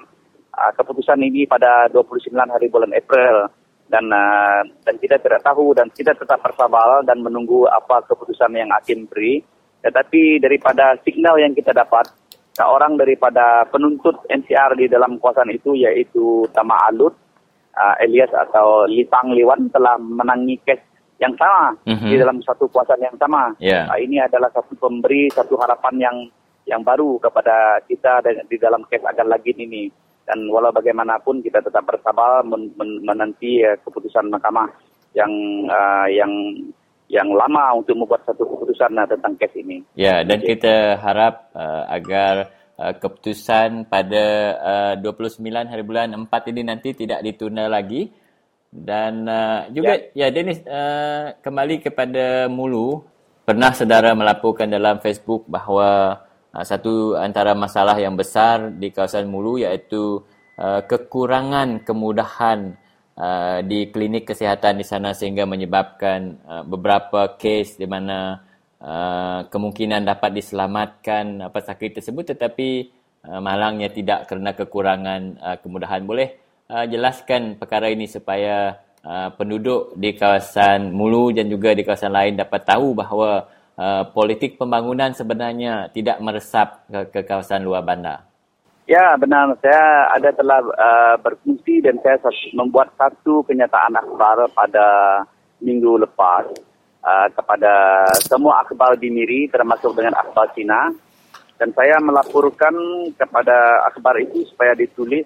uh, 0.54 0.72
keputusan 0.78 1.18
ini 1.24 1.48
pada 1.50 1.90
29 1.90 2.30
hari 2.36 2.68
bulan 2.70 2.92
April 2.94 3.50
dan 3.92 4.08
uh, 4.08 4.64
dan 4.88 4.96
kita 5.04 5.20
tidak 5.20 5.44
tahu 5.44 5.76
dan 5.76 5.92
kita 5.92 6.16
tetap 6.16 6.40
bersabar 6.40 7.04
dan 7.04 7.20
menunggu 7.20 7.68
apa 7.68 8.08
keputusan 8.08 8.56
yang 8.56 8.72
hakim 8.72 9.04
beri. 9.12 9.44
Tetapi 9.82 10.38
daripada 10.38 10.94
signal 11.02 11.42
yang 11.42 11.54
kita 11.58 11.74
dapat, 11.74 12.06
seorang 12.54 13.00
daripada 13.00 13.66
penuntut 13.68 14.22
NCR 14.30 14.78
di 14.78 14.86
dalam 14.92 15.18
kawasan 15.18 15.50
itu 15.50 15.74
yaitu 15.74 16.46
Tama 16.54 16.76
Alut 16.92 17.16
uh, 17.74 17.96
Elias 18.04 18.30
atau 18.30 18.86
Lipang 18.86 19.32
Liwan 19.32 19.72
telah 19.72 19.96
menangi 19.98 20.60
kes 20.62 20.80
yang 21.22 21.38
sama 21.38 21.78
Mhm. 21.86 22.08
di 22.10 22.16
dalam 22.18 22.38
satu 22.42 22.66
kuasaan 22.70 23.02
yang 23.02 23.18
sama. 23.18 23.54
Ya. 23.62 23.86
Uh, 23.90 23.98
ini 24.02 24.18
adalah 24.22 24.50
satu 24.54 24.74
pemberi 24.78 25.30
satu 25.32 25.56
harapan 25.58 25.96
yang 26.02 26.18
yang 26.70 26.82
baru 26.86 27.18
kepada 27.18 27.82
kita 27.90 28.22
di 28.46 28.58
dalam 28.62 28.86
kes 28.86 29.02
agar 29.06 29.26
lagi 29.26 29.54
ini. 29.58 29.90
Dan 30.22 30.46
walau 30.54 30.70
bagaimanapun 30.70 31.42
kita 31.42 31.60
tetap 31.66 31.82
bersabar 31.84 32.46
men- 32.46 32.72
men- 32.78 33.02
menanti 33.02 33.66
uh, 33.66 33.74
keputusan 33.82 34.30
mahkamah 34.30 34.70
yang 35.18 35.32
uh, 35.68 36.08
yang 36.08 36.30
yang 37.12 37.28
lama 37.36 37.84
untuk 37.84 38.00
membuat 38.00 38.24
satu 38.24 38.48
keputusan 38.48 38.96
uh, 38.96 39.04
tentang 39.04 39.36
kes 39.36 39.52
ini. 39.60 39.84
Ya, 40.00 40.24
dan 40.24 40.40
kita 40.40 40.96
harap 40.96 41.52
uh, 41.52 41.84
agar 41.92 42.56
uh, 42.80 42.96
keputusan 42.96 43.92
pada 43.92 44.26
uh, 44.96 45.04
29 45.04 45.44
hari 45.44 45.84
bulan 45.84 46.16
4 46.16 46.52
ini 46.56 46.62
nanti 46.64 46.96
tidak 46.96 47.20
ditunda 47.20 47.68
lagi. 47.68 48.08
Dan 48.72 49.28
uh, 49.28 49.68
juga 49.76 50.00
ya, 50.16 50.32
ya 50.32 50.32
Dennis 50.32 50.64
uh, 50.64 51.36
kembali 51.44 51.84
kepada 51.84 52.48
Mulu 52.48 53.04
pernah 53.44 53.76
saudara 53.76 54.16
melaporkan 54.16 54.72
dalam 54.72 55.04
Facebook 55.04 55.44
bahawa 55.52 56.24
uh, 56.56 56.64
satu 56.64 57.20
antara 57.20 57.52
masalah 57.52 58.00
yang 58.00 58.16
besar 58.16 58.72
di 58.72 58.88
kawasan 58.96 59.28
Mulu 59.28 59.60
iaitu 59.60 60.24
uh, 60.56 60.88
kekurangan 60.88 61.84
kemudahan 61.84 62.80
uh, 63.22 63.60
di 63.62 63.94
klinik 63.94 64.26
kesihatan 64.26 64.82
di 64.82 64.86
sana 64.86 65.14
sehingga 65.14 65.46
menyebabkan 65.46 66.42
uh, 66.42 66.64
beberapa 66.66 67.38
kes 67.38 67.78
di 67.78 67.86
mana 67.86 68.42
uh, 68.82 69.46
kemungkinan 69.46 70.02
dapat 70.02 70.34
diselamatkan 70.34 71.46
uh, 71.46 71.50
pesakit 71.54 72.02
tersebut 72.02 72.34
tetapi 72.34 72.90
uh, 73.30 73.38
malangnya 73.38 73.94
tidak 73.94 74.26
kerana 74.26 74.58
kekurangan 74.58 75.22
uh, 75.38 75.58
kemudahan. 75.62 76.02
Boleh 76.02 76.42
uh, 76.74 76.86
jelaskan 76.90 77.62
perkara 77.62 77.94
ini 77.94 78.10
supaya 78.10 78.82
uh, 79.06 79.30
penduduk 79.38 79.94
di 79.94 80.18
kawasan 80.18 80.90
Mulu 80.90 81.30
dan 81.30 81.46
juga 81.46 81.78
di 81.78 81.86
kawasan 81.86 82.12
lain 82.12 82.34
dapat 82.42 82.66
tahu 82.66 82.98
bahawa 82.98 83.46
uh, 83.78 84.04
politik 84.10 84.58
pembangunan 84.58 85.14
sebenarnya 85.14 85.94
tidak 85.94 86.18
meresap 86.18 86.82
ke, 86.90 87.00
ke 87.14 87.20
kawasan 87.22 87.62
luar 87.62 87.86
bandar. 87.86 88.31
Ya 88.90 89.14
benar, 89.14 89.54
saya 89.62 90.10
ada 90.10 90.34
telah 90.34 90.60
uh, 90.66 91.16
berfungsi 91.22 91.86
dan 91.86 92.02
saya 92.02 92.18
membuat 92.58 92.90
satu 92.98 93.46
kenyataan 93.46 93.94
akhbar 93.94 94.50
pada 94.58 94.88
minggu 95.62 96.02
lepas. 96.02 96.50
Uh, 97.02 97.26
kepada 97.34 98.06
semua 98.30 98.62
akhbar 98.62 98.94
di 98.94 99.10
Miri 99.10 99.50
termasuk 99.50 99.98
dengan 99.98 100.18
akhbar 100.18 100.54
Cina. 100.54 100.90
Dan 101.58 101.74
saya 101.78 102.02
melaporkan 102.02 102.74
kepada 103.18 103.86
akhbar 103.90 104.18
itu 104.22 104.46
supaya 104.50 104.74
ditulis 104.74 105.26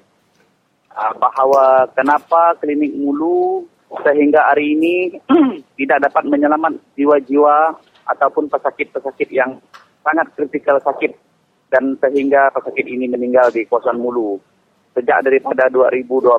uh, 0.91 1.15
bahawa 1.15 1.87
kenapa 1.95 2.59
klinik 2.59 2.91
Mulu 2.91 3.63
sehingga 4.03 4.51
hari 4.51 4.75
ini 4.75 4.95
tidak 5.79 6.11
dapat 6.11 6.23
menyelamat 6.27 6.75
jiwa-jiwa 6.99 7.75
ataupun 8.03 8.51
pesakit-pesakit 8.51 9.31
yang 9.31 9.55
sangat 10.03 10.27
kritikal 10.35 10.75
sakit 10.83 11.15
dan 11.69 11.97
sehingga 11.97 12.53
pesakit 12.53 12.85
ini 12.85 13.09
meninggal 13.09 13.49
di 13.49 13.65
kawasan 13.65 13.97
Mulu. 13.97 14.37
Sejak 14.95 15.27
daripada 15.27 15.67
2012, 15.67 16.31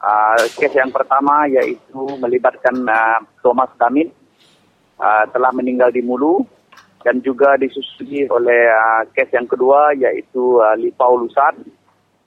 uh, 0.00 0.36
kes 0.56 0.72
yang 0.76 0.92
pertama 0.92 1.48
yaitu 1.48 2.00
melibatkan 2.20 2.76
uh, 2.84 3.20
Thomas 3.40 3.68
Damit 3.76 4.12
uh, 5.00 5.24
telah 5.32 5.50
meninggal 5.52 5.92
di 5.92 6.04
Mulu 6.04 6.44
dan 7.04 7.20
juga 7.20 7.56
disusuli 7.60 8.24
oleh 8.28 8.68
uh, 8.72 9.02
kes 9.12 9.28
yang 9.32 9.48
kedua 9.48 9.92
yaitu 9.96 10.60
uh, 10.60 10.76
Lipau 10.76 11.20
Lusat 11.20 11.56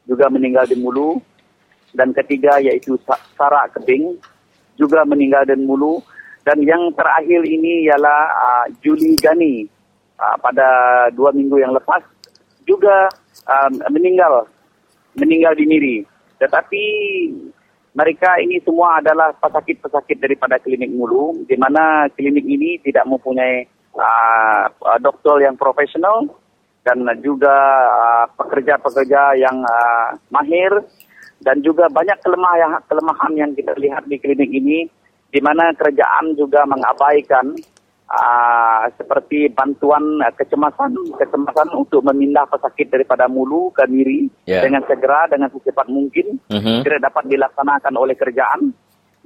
juga 0.05 0.29
meninggal 0.29 0.69
di 0.69 0.77
Mulu 0.77 1.17
dan 1.97 2.13
ketiga 2.13 2.61
yaitu 2.61 2.97
Sa- 3.05 3.21
Sarak 3.33 3.73
Keding 3.77 4.17
juga 4.77 5.01
meninggal 5.05 5.49
di 5.49 5.57
Mulu 5.57 6.01
dan 6.45 6.61
yang 6.61 6.93
terakhir 6.93 7.41
ini 7.43 7.89
ialah 7.89 8.21
uh, 8.31 8.65
Juli 8.85 9.17
Gani 9.17 9.76
uh, 10.19 10.35
pada 10.41 10.67
dua 11.13 11.31
minggu 11.31 11.61
yang 11.61 11.73
lepas 11.73 12.03
juga 12.67 13.09
uh, 13.47 13.69
meninggal. 13.89 14.45
Meninggal 15.17 15.57
di 15.57 15.65
Miri 15.65 15.97
tetapi 16.37 16.83
mereka 17.97 18.37
ini 18.37 18.61
semua 18.61 19.01
adalah 19.01 19.33
pesakit-pesakit 19.41 20.21
daripada 20.21 20.61
klinik 20.61 20.93
Mulu 20.93 21.49
di 21.49 21.57
mana 21.57 22.05
klinik 22.13 22.45
ini 22.45 22.77
tidak 22.85 23.09
mempunyai 23.09 23.65
uh, 23.97 24.69
uh, 24.69 24.99
doktor 25.01 25.41
yang 25.41 25.57
profesional 25.57 26.29
dan 26.85 27.01
juga 27.25 27.51
uh, 27.89 28.25
pekerja-pekerja 28.37 29.41
yang 29.41 29.57
uh, 29.65 30.13
mahir 30.29 30.85
dan 31.41 31.57
juga 31.65 31.89
banyak 31.89 32.21
kelemahan 32.21 32.81
kelemahan 32.85 33.33
yang 33.33 33.51
kita 33.57 33.73
lihat 33.81 34.05
di 34.05 34.21
klinik 34.21 34.49
ini 34.53 34.85
di 35.33 35.41
mana 35.41 35.73
kerajaan 35.73 36.37
juga 36.37 36.63
mengabaikan 36.69 37.57
uh, 38.07 38.83
seperti 38.95 39.51
bantuan 39.51 40.03
uh, 40.23 40.33
kecemasan 40.33 40.95
kecemasan 41.15 41.69
untuk 41.75 42.03
memindah 42.07 42.47
pesakit 42.47 42.87
daripada 42.87 43.27
Mulu 43.27 43.71
ke 43.75 43.83
Miri 43.87 44.31
Ya. 44.47 44.63
dengan 44.63 44.83
segera 44.87 45.27
dengan 45.27 45.51
secepat 45.51 45.87
mungkin 45.91 46.39
Mhm. 46.47 46.87
tidak 46.87 47.03
dapat 47.11 47.23
dilaksanakan 47.27 47.93
oleh 47.99 48.15
kerajaan 48.15 48.71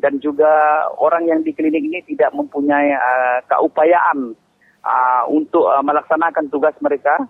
dan 0.01 0.17
juga 0.17 0.49
orang 0.97 1.29
yang 1.29 1.39
di 1.45 1.53
klinik 1.53 1.85
ini 1.85 2.01
tidak 2.09 2.33
mempunyai 2.33 2.89
uh, 2.97 3.37
keupayaan 3.45 4.33
uh, 4.81 5.23
untuk 5.29 5.69
uh, 5.69 5.83
melaksanakan 5.85 6.49
tugas 6.49 6.73
mereka 6.81 7.21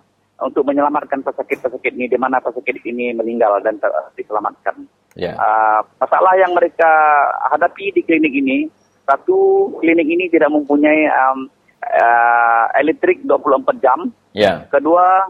untuk 0.42 0.66
menyelamatkan 0.66 1.22
pesakit-pesakit 1.22 1.94
ini 1.94 2.10
di 2.10 2.18
mana 2.18 2.42
pesakit 2.42 2.74
ini 2.82 3.14
meninggal 3.14 3.62
dan 3.62 3.78
ter- 3.78 3.94
diselamatkan. 4.18 4.74
Ya. 5.14 5.36
Uh, 5.38 5.80
masalah 6.02 6.34
yang 6.40 6.50
mereka 6.56 6.88
hadapi 7.52 7.94
di 7.94 8.02
klinik 8.02 8.32
ini, 8.34 8.66
satu 9.12 9.68
klinik 9.84 10.08
ini 10.08 10.32
tidak 10.32 10.48
mempunyai 10.48 11.04
um, 11.12 11.52
uh, 11.84 12.64
elektrik 12.80 13.20
24 13.28 13.84
jam. 13.84 14.08
Ya. 14.32 14.64
Kedua, 14.72 15.28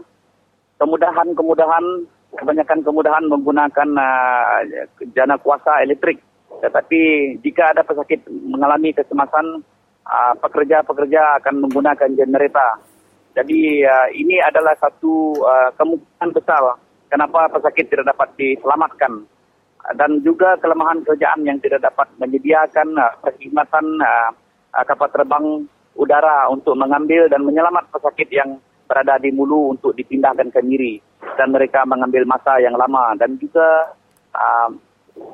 kemudahan-kemudahan, 0.79 2.07
kebanyakan 2.39 2.79
kemudahan 2.87 3.23
menggunakan 3.27 3.89
uh, 3.99 4.57
jana 5.11 5.35
kuasa 5.43 5.83
elektrik. 5.83 6.23
Tetapi 6.63 7.35
jika 7.43 7.75
ada 7.75 7.83
pesakit 7.83 8.23
mengalami 8.31 8.95
kecemasan, 8.95 9.59
uh, 10.07 10.33
pekerja-pekerja 10.39 11.43
akan 11.43 11.67
menggunakan 11.67 12.09
generator. 12.15 12.79
Jadi 13.35 13.83
uh, 13.83 14.07
ini 14.15 14.39
adalah 14.39 14.77
satu 14.79 15.35
uh, 15.43 15.69
kemungkinan 15.75 16.31
besar 16.31 16.61
kenapa 17.09 17.49
pesakit 17.49 17.89
tidak 17.89 18.13
dapat 18.13 18.29
diselamatkan 18.37 19.25
dan 19.91 20.23
juga 20.23 20.55
kelemahan 20.63 21.03
kerajaan 21.03 21.43
yang 21.43 21.59
tidak 21.59 21.83
dapat 21.83 22.07
menyediakan 22.15 22.95
uh, 22.95 23.11
perkhidmatan 23.19 23.83
uh, 23.99 24.31
uh, 24.71 24.83
kapal 24.87 25.11
terbang 25.11 25.67
udara 25.99 26.47
untuk 26.47 26.79
mengambil 26.79 27.27
dan 27.27 27.43
menyelamat 27.43 27.91
pesakit 27.91 28.31
yang 28.31 28.63
berada 28.87 29.19
di 29.19 29.35
Mulu 29.35 29.75
untuk 29.75 29.91
dipindahkan 29.99 30.55
ke 30.55 30.59
Miri 30.63 31.03
dan 31.35 31.51
mereka 31.51 31.83
mengambil 31.83 32.23
masa 32.23 32.63
yang 32.63 32.79
lama. 32.79 33.11
Dan 33.19 33.35
juga 33.35 33.91
uh, 34.31 34.71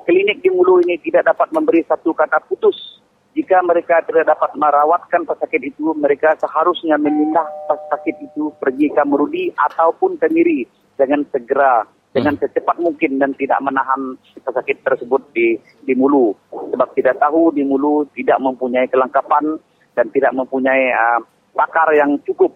klinik 0.09 0.41
di 0.41 0.49
Mulu 0.49 0.81
ini 0.81 0.97
tidak 0.97 1.29
dapat 1.29 1.53
memberi 1.53 1.85
satu 1.85 2.17
kata 2.17 2.41
putus. 2.49 3.05
Jika 3.37 3.61
mereka 3.61 4.01
tidak 4.09 4.33
dapat 4.33 4.57
merawatkan 4.57 5.29
pesakit 5.29 5.61
itu 5.61 5.93
mereka 5.93 6.33
seharusnya 6.41 6.97
memindah 6.97 7.45
pesakit 7.69 8.17
itu 8.17 8.49
pergi 8.57 8.89
ke 8.89 9.03
Merudi 9.05 9.53
ataupun 9.53 10.17
ke 10.17 10.27
Miri 10.33 10.65
dengan 10.97 11.21
segera 11.29 11.85
dengan 12.09 12.33
secepat 12.41 12.81
mungkin 12.81 13.21
dan 13.21 13.37
tidak 13.37 13.61
menahan 13.61 14.17
pesakit 14.41 14.81
tersebut 14.81 15.21
di 15.33 15.57
di 15.85 15.93
Mulu. 15.93 16.33
Sebab 16.49 16.97
tidak 16.97 17.21
tahu 17.21 17.53
di 17.53 17.61
Mulu 17.61 18.09
tidak 18.17 18.41
mempunyai 18.41 18.89
kelengkapan 18.89 19.61
dan 19.93 20.05
tidak 20.09 20.33
mempunyai 20.33 20.89
uh, 20.89 21.21
pakar 21.53 21.93
yang 21.93 22.17
cukup. 22.25 22.49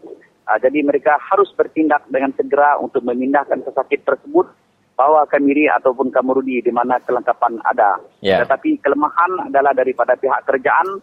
Uh, 0.49 0.57
jadi 0.57 0.81
mereka 0.81 1.21
harus 1.21 1.53
bertindak 1.53 2.01
dengan 2.09 2.33
segera 2.33 2.81
untuk 2.81 3.05
memindahkan 3.05 3.61
pesakit 3.61 4.01
tersebut 4.01 4.49
bawa 4.93 5.25
ke 5.25 5.41
Miri 5.41 5.69
ataupun 5.69 6.13
ke 6.13 6.19
Merudi 6.21 6.61
di 6.61 6.69
mana 6.69 7.01
kelengkapan 7.01 7.57
ada. 7.65 7.97
Ya. 8.21 8.45
tetapi 8.45 8.81
kelemahan 8.81 9.49
adalah 9.49 9.73
daripada 9.73 10.13
pihak 10.13 10.45
kerajaan 10.45 11.01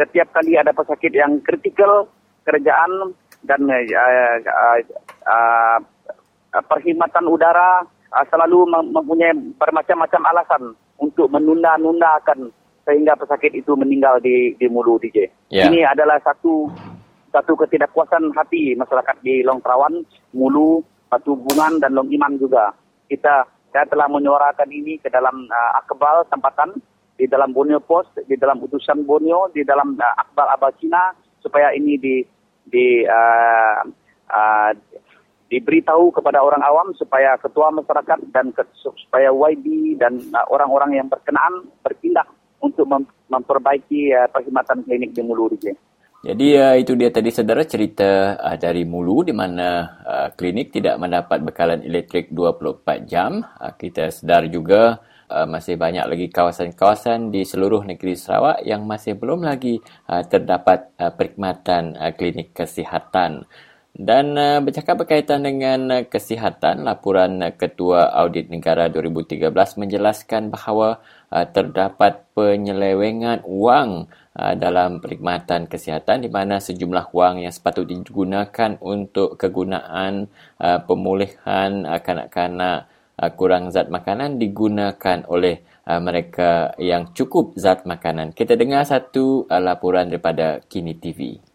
setiap 0.00 0.32
kali 0.32 0.56
ada 0.56 0.72
pesakit 0.72 1.12
yang 1.12 1.44
kritikal 1.44 2.08
kerajaan 2.48 3.12
dan 3.44 3.60
uh, 3.68 3.84
uh, 3.84 4.78
uh, 5.28 5.78
perkhidmatan 6.50 7.30
udara 7.30 7.86
uh, 8.10 8.24
selalu 8.30 8.66
mem- 8.66 8.90
mempunyai 8.90 9.32
bermacam-macam 9.56 10.22
alasan 10.34 10.62
untuk 10.98 11.30
menunda-nundakan 11.30 12.50
sehingga 12.84 13.14
pesakit 13.14 13.54
itu 13.54 13.72
meninggal 13.78 14.18
di 14.18 14.58
di 14.58 14.66
Mulu 14.66 14.98
DJ. 14.98 15.30
Ya. 15.52 15.70
Ini 15.70 15.86
adalah 15.86 16.18
satu 16.20 16.66
satu 17.30 17.54
ketidakpuasan 17.54 18.34
hati 18.34 18.74
masyarakat 18.74 19.22
di 19.22 19.46
Long 19.46 19.62
Trawan, 19.62 20.02
Mulu, 20.34 20.82
Batu 21.06 21.38
Bungan 21.38 21.78
dan 21.78 21.94
Long 21.94 22.10
Iman 22.10 22.34
juga. 22.36 22.74
Kita 23.06 23.46
saya 23.70 23.86
telah 23.86 24.10
menyuarakan 24.10 24.66
ini 24.74 24.98
ke 24.98 25.06
dalam 25.06 25.46
uh, 25.46 25.72
akbal 25.78 26.26
tempatan 26.26 26.74
di 27.14 27.30
dalam 27.30 27.54
Borneo 27.54 27.78
Post, 27.78 28.18
di 28.26 28.34
dalam 28.34 28.58
utusan 28.58 29.06
Borneo, 29.06 29.46
di 29.54 29.62
dalam 29.62 29.94
uh, 29.94 30.14
akbal 30.18 30.50
abal 30.50 30.74
Cina 30.82 31.14
supaya 31.38 31.70
ini 31.70 31.94
di 31.94 32.16
di 32.66 33.06
uh, 33.06 33.86
uh, 34.26 34.70
diberitahu 35.50 36.14
kepada 36.14 36.38
orang 36.40 36.62
awam 36.62 36.94
supaya 36.94 37.34
ketua 37.42 37.74
masyarakat 37.74 38.18
dan 38.30 38.54
ke, 38.54 38.62
supaya 38.78 39.34
YB 39.34 39.98
dan 39.98 40.22
uh, 40.30 40.46
orang-orang 40.48 41.02
yang 41.02 41.06
berkenaan 41.10 41.66
berpindah 41.82 42.24
untuk 42.62 42.86
mem, 42.86 43.02
memperbaiki 43.26 44.14
uh, 44.14 44.30
perkhidmatan 44.30 44.86
klinik 44.86 45.10
di 45.10 45.20
Mulu 45.26 45.50
Rijeng. 45.50 45.76
Jadi 46.20 46.52
uh, 46.52 46.76
itu 46.76 46.94
dia 46.94 47.10
tadi 47.10 47.32
saudara 47.34 47.66
cerita 47.66 48.36
uh, 48.38 48.56
dari 48.60 48.86
Mulu 48.86 49.26
di 49.26 49.34
mana 49.34 49.98
uh, 50.06 50.28
klinik 50.36 50.70
tidak 50.70 51.00
mendapat 51.02 51.42
bekalan 51.42 51.82
elektrik 51.82 52.30
24 52.30 53.10
jam. 53.10 53.42
Uh, 53.58 53.74
kita 53.74 54.12
sedar 54.12 54.46
juga 54.46 55.02
uh, 55.32 55.48
masih 55.48 55.80
banyak 55.80 56.04
lagi 56.04 56.26
kawasan-kawasan 56.28 57.32
di 57.32 57.46
seluruh 57.48 57.86
negeri 57.86 58.18
Sarawak 58.18 58.60
yang 58.66 58.84
masih 58.84 59.16
belum 59.16 59.46
lagi 59.46 59.80
uh, 60.12 60.20
terdapat 60.26 60.92
uh, 61.00 61.08
perkhidmatan 61.14 61.96
uh, 61.96 62.12
klinik 62.12 62.52
kesihatan. 62.52 63.48
Dan 63.90 64.38
uh, 64.38 64.62
bercakap 64.62 65.02
berkaitan 65.02 65.42
dengan 65.42 65.90
uh, 65.90 66.02
kesihatan, 66.06 66.86
laporan 66.86 67.42
uh, 67.42 67.50
Ketua 67.50 68.14
Audit 68.22 68.46
Negara 68.46 68.86
2013 68.86 69.50
menjelaskan 69.50 70.54
bahawa 70.54 71.02
uh, 71.34 71.46
terdapat 71.50 72.22
penyelewengan 72.38 73.42
wang 73.44 74.06
uh, 74.38 74.54
dalam 74.54 75.02
perkhidmatan 75.02 75.66
kesihatan 75.66 76.22
di 76.22 76.30
mana 76.30 76.62
sejumlah 76.62 77.10
wang 77.10 77.42
yang 77.42 77.50
sepatutnya 77.50 78.06
digunakan 78.06 78.78
untuk 78.78 79.34
kegunaan 79.34 80.30
uh, 80.62 80.78
pemulihan 80.86 81.82
uh, 81.82 81.98
kanak-kanak 81.98 82.86
uh, 83.18 83.30
kurang 83.34 83.74
zat 83.74 83.90
makanan 83.90 84.38
digunakan 84.38 85.26
oleh 85.26 85.66
uh, 85.90 85.98
mereka 85.98 86.78
yang 86.78 87.10
cukup 87.10 87.58
zat 87.58 87.84
makanan. 87.84 88.38
Kita 88.38 88.54
dengar 88.54 88.86
satu 88.86 89.50
uh, 89.50 89.58
laporan 89.58 90.08
daripada 90.08 90.62
Kini 90.70 90.94
TV. 90.94 91.49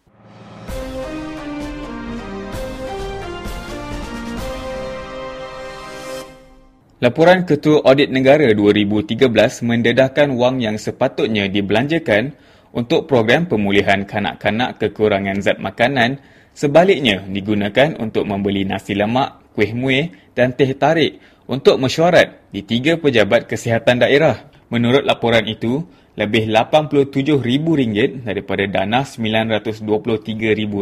Laporan 7.06 7.45
Ketua 7.45 7.86
Audit 7.86 8.10
Negara 8.10 8.49
2013 8.49 9.30
mendedahkan 9.62 10.26
wang 10.34 10.58
yang 10.58 10.74
sepatutnya 10.82 11.45
dibelanjakan 11.45 12.34
untuk 12.74 13.06
program 13.06 13.45
pemulihan 13.45 14.10
kanak-kanak 14.10 14.82
kekurangan 14.82 15.38
zat 15.38 15.62
makanan 15.62 16.18
sebaliknya 16.58 17.22
digunakan 17.30 17.93
untuk 18.01 18.26
membeli 18.26 18.66
nasi 18.66 18.97
lemak, 18.97 19.53
kuih 19.53 19.78
muih 19.78 20.18
dan 20.34 20.58
teh 20.58 20.74
tarik 20.74 21.22
untuk 21.45 21.78
mesyuarat 21.78 22.49
di 22.49 22.66
tiga 22.66 22.97
pejabat 22.97 23.45
kesihatan 23.45 24.01
daerah. 24.01 24.49
Menurut 24.74 25.06
laporan 25.06 25.45
itu, 25.45 25.86
lebih 26.18 26.49
RM87,000 26.49 28.26
daripada 28.26 28.66
dana 28.66 29.06
RM923,000 29.06 30.74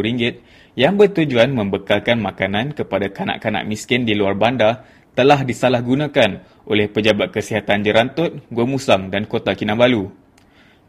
yang 0.79 0.95
bertujuan 0.95 1.51
membekalkan 1.51 2.15
makanan 2.23 2.71
kepada 2.79 3.11
kanak-kanak 3.11 3.67
miskin 3.67 4.07
di 4.07 4.15
luar 4.15 4.39
bandar 4.39 5.02
telah 5.13 5.45
disalahgunakan 5.45 6.41
oleh 6.65 6.89
pejabat 6.89 7.29
kesihatan 7.33 7.85
Jerantut, 7.85 8.41
Gua 8.49 8.65
Musang 8.65 9.13
dan 9.13 9.29
Kota 9.29 9.53
Kinabalu. 9.53 10.09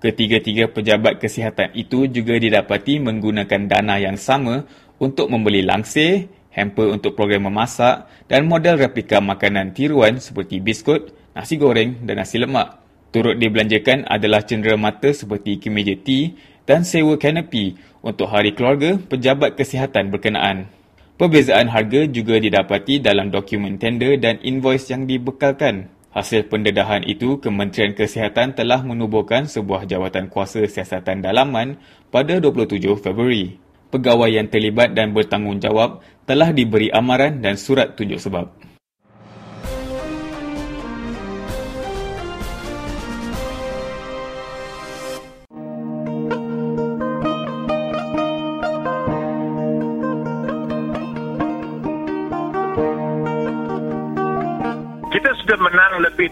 Ketiga-tiga 0.05 0.69
pejabat 0.69 1.17
kesihatan 1.17 1.73
itu 1.73 2.05
juga 2.05 2.37
didapati 2.37 3.01
menggunakan 3.01 3.61
dana 3.65 3.97
yang 3.97 4.21
sama 4.21 4.69
untuk 5.01 5.33
membeli 5.33 5.65
langsir, 5.65 6.29
hamper 6.53 6.93
untuk 6.93 7.17
program 7.17 7.49
memasak 7.49 8.05
dan 8.29 8.45
model 8.45 8.77
replika 8.77 9.19
makanan 9.25 9.73
tiruan 9.73 10.21
seperti 10.21 10.61
biskut, 10.61 11.13
nasi 11.33 11.57
goreng 11.57 12.05
dan 12.05 12.21
nasi 12.21 12.37
lemak. 12.37 12.85
Turut 13.15 13.39
dibelanjakan 13.39 14.11
adalah 14.11 14.43
cendera 14.43 14.75
mata 14.75 15.09
seperti 15.09 15.63
kemeja 15.63 15.95
tea 15.97 16.35
dan 16.67 16.83
sewa 16.83 17.15
kanopi 17.17 17.79
untuk 18.05 18.29
hari 18.29 18.53
keluarga 18.53 18.99
pejabat 18.99 19.55
kesihatan 19.55 20.11
berkenaan. 20.11 20.69
Perbezaan 21.15 21.71
harga 21.71 22.11
juga 22.11 22.43
didapati 22.43 22.99
dalam 22.99 23.31
dokumen 23.31 23.79
tender 23.79 24.19
dan 24.19 24.43
invoice 24.43 24.91
yang 24.91 25.07
dibekalkan. 25.07 25.87
Hasil 26.11 26.51
pendedahan 26.51 27.07
itu, 27.07 27.39
Kementerian 27.39 27.95
Kesihatan 27.95 28.59
telah 28.59 28.83
menubuhkan 28.83 29.47
sebuah 29.47 29.87
jawatan 29.87 30.27
kuasa 30.27 30.67
siasatan 30.67 31.23
dalaman 31.23 31.79
pada 32.11 32.43
27 32.43 32.99
Februari. 32.99 33.55
Pegawai 33.95 34.27
yang 34.27 34.51
terlibat 34.51 34.99
dan 34.99 35.15
bertanggungjawab 35.15 36.03
telah 36.27 36.51
diberi 36.51 36.91
amaran 36.91 37.39
dan 37.39 37.55
surat 37.55 37.95
tunjuk 37.95 38.19
sebab. 38.19 38.64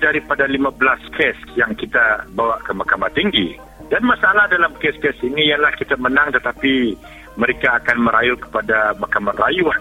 Daripada 0.02 0.50
15 0.50 1.14
kes 1.14 1.38
yang 1.54 1.70
kita 1.78 2.26
bawa 2.34 2.58
ke 2.66 2.74
Mahkamah 2.74 3.14
Tinggi. 3.14 3.54
Dan 3.86 4.02
masalah 4.02 4.50
dalam 4.50 4.74
kes-kes 4.82 5.22
ini 5.22 5.54
ialah 5.54 5.70
kita 5.78 5.94
menang 6.02 6.34
tetapi 6.34 6.98
mereka 7.38 7.78
akan 7.78 7.98
merayu 8.02 8.34
kepada 8.34 8.98
Mahkamah 8.98 9.38
Rayuan. 9.38 9.80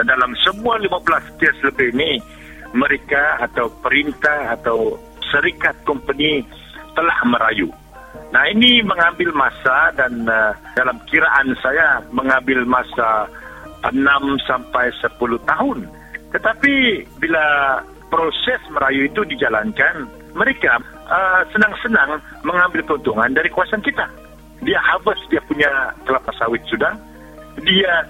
Dan 0.00 0.08
dalam 0.08 0.32
semua 0.40 0.80
15 0.80 1.42
kes 1.42 1.56
lebih 1.66 1.92
ini, 1.92 2.22
mereka 2.72 3.44
atau 3.44 3.68
perintah 3.84 4.56
atau 4.56 4.96
serikat 5.28 5.74
company 5.84 6.40
telah 6.96 7.18
merayu. 7.28 7.68
Nah 8.28 8.44
ini 8.48 8.84
mengambil 8.84 9.32
masa 9.32 9.92
dan 9.96 10.24
uh, 10.28 10.52
dalam 10.76 10.96
kiraan 11.08 11.52
saya 11.60 12.00
mengambil 12.12 12.64
masa 12.64 13.28
6 13.84 13.96
sampai 14.44 14.92
10 15.00 15.16
tahun. 15.48 15.78
Tetapi 16.28 16.74
bila 17.22 17.78
proses 18.08 18.60
merayu 18.72 19.08
itu 19.08 19.24
dijalankan, 19.24 20.08
mereka 20.36 20.80
uh, 21.08 21.42
senang-senang 21.52 22.20
mengambil 22.44 22.84
keuntungan 22.84 23.32
dari 23.32 23.48
kuasaan 23.52 23.84
kita. 23.84 24.04
Dia 24.64 24.80
harvest 24.82 25.22
dia 25.30 25.38
punya 25.46 25.70
kelapa 26.02 26.32
sawit 26.34 26.60
sudah, 26.66 26.92
dia 27.62 28.04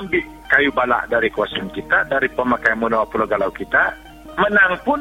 ambil 0.00 0.22
kayu 0.52 0.70
balak 0.74 1.08
dari 1.08 1.32
kuasaan 1.32 1.70
kita, 1.72 2.04
dari 2.10 2.28
pemakaian 2.30 2.76
monopol 2.76 3.24
Pulau 3.24 3.28
Galau 3.30 3.50
kita, 3.54 3.94
menang 4.36 4.76
pun 4.84 5.00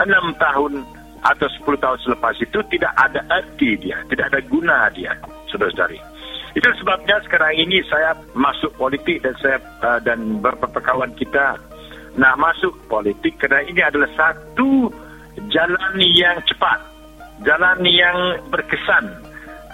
enam 0.00 0.26
tahun 0.40 0.82
atau 1.24 1.48
sepuluh 1.56 1.80
tahun 1.80 1.98
selepas 2.04 2.36
itu 2.36 2.58
tidak 2.68 2.92
ada 3.00 3.20
arti 3.32 3.76
dia, 3.80 3.96
tidak 4.12 4.32
ada 4.32 4.40
guna 4.44 4.88
dia, 4.92 5.12
saudara-saudari. 5.48 5.96
Itu 6.54 6.70
sebabnya 6.78 7.18
sekarang 7.26 7.58
ini 7.58 7.82
saya 7.90 8.14
masuk 8.36 8.70
politik 8.78 9.24
dan 9.24 9.34
saya 9.42 9.58
uh, 9.82 9.98
dan 10.04 10.38
beberapa 10.38 10.78
kawan 10.78 11.10
kita 11.18 11.58
nak 12.14 12.34
masuk 12.38 12.74
politik 12.86 13.38
kerana 13.42 13.66
ini 13.66 13.82
adalah 13.82 14.10
satu 14.14 14.86
jalan 15.50 15.94
yang 15.98 16.38
cepat, 16.46 16.78
jalan 17.42 17.82
yang 17.82 18.38
berkesan 18.50 19.04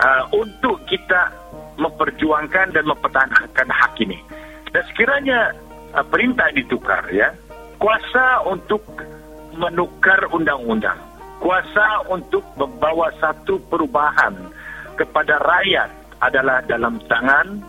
uh, 0.01 0.25
untuk 0.33 0.81
kita 0.89 1.29
memperjuangkan 1.77 2.73
dan 2.73 2.85
mempertahankan 2.89 3.69
hak 3.69 3.93
ini. 4.01 4.17
Dan 4.73 4.83
sekiranya 4.89 5.53
uh, 5.93 6.05
perintah 6.09 6.49
ditukar, 6.57 7.05
ya, 7.13 7.29
kuasa 7.77 8.45
untuk 8.49 8.85
menukar 9.53 10.25
undang-undang, 10.33 10.97
kuasa 11.45 12.09
untuk 12.09 12.45
membawa 12.57 13.13
satu 13.21 13.61
perubahan 13.69 14.33
kepada 14.97 15.37
rakyat 15.41 15.91
adalah 16.21 16.65
dalam 16.65 17.01
tangan 17.09 17.61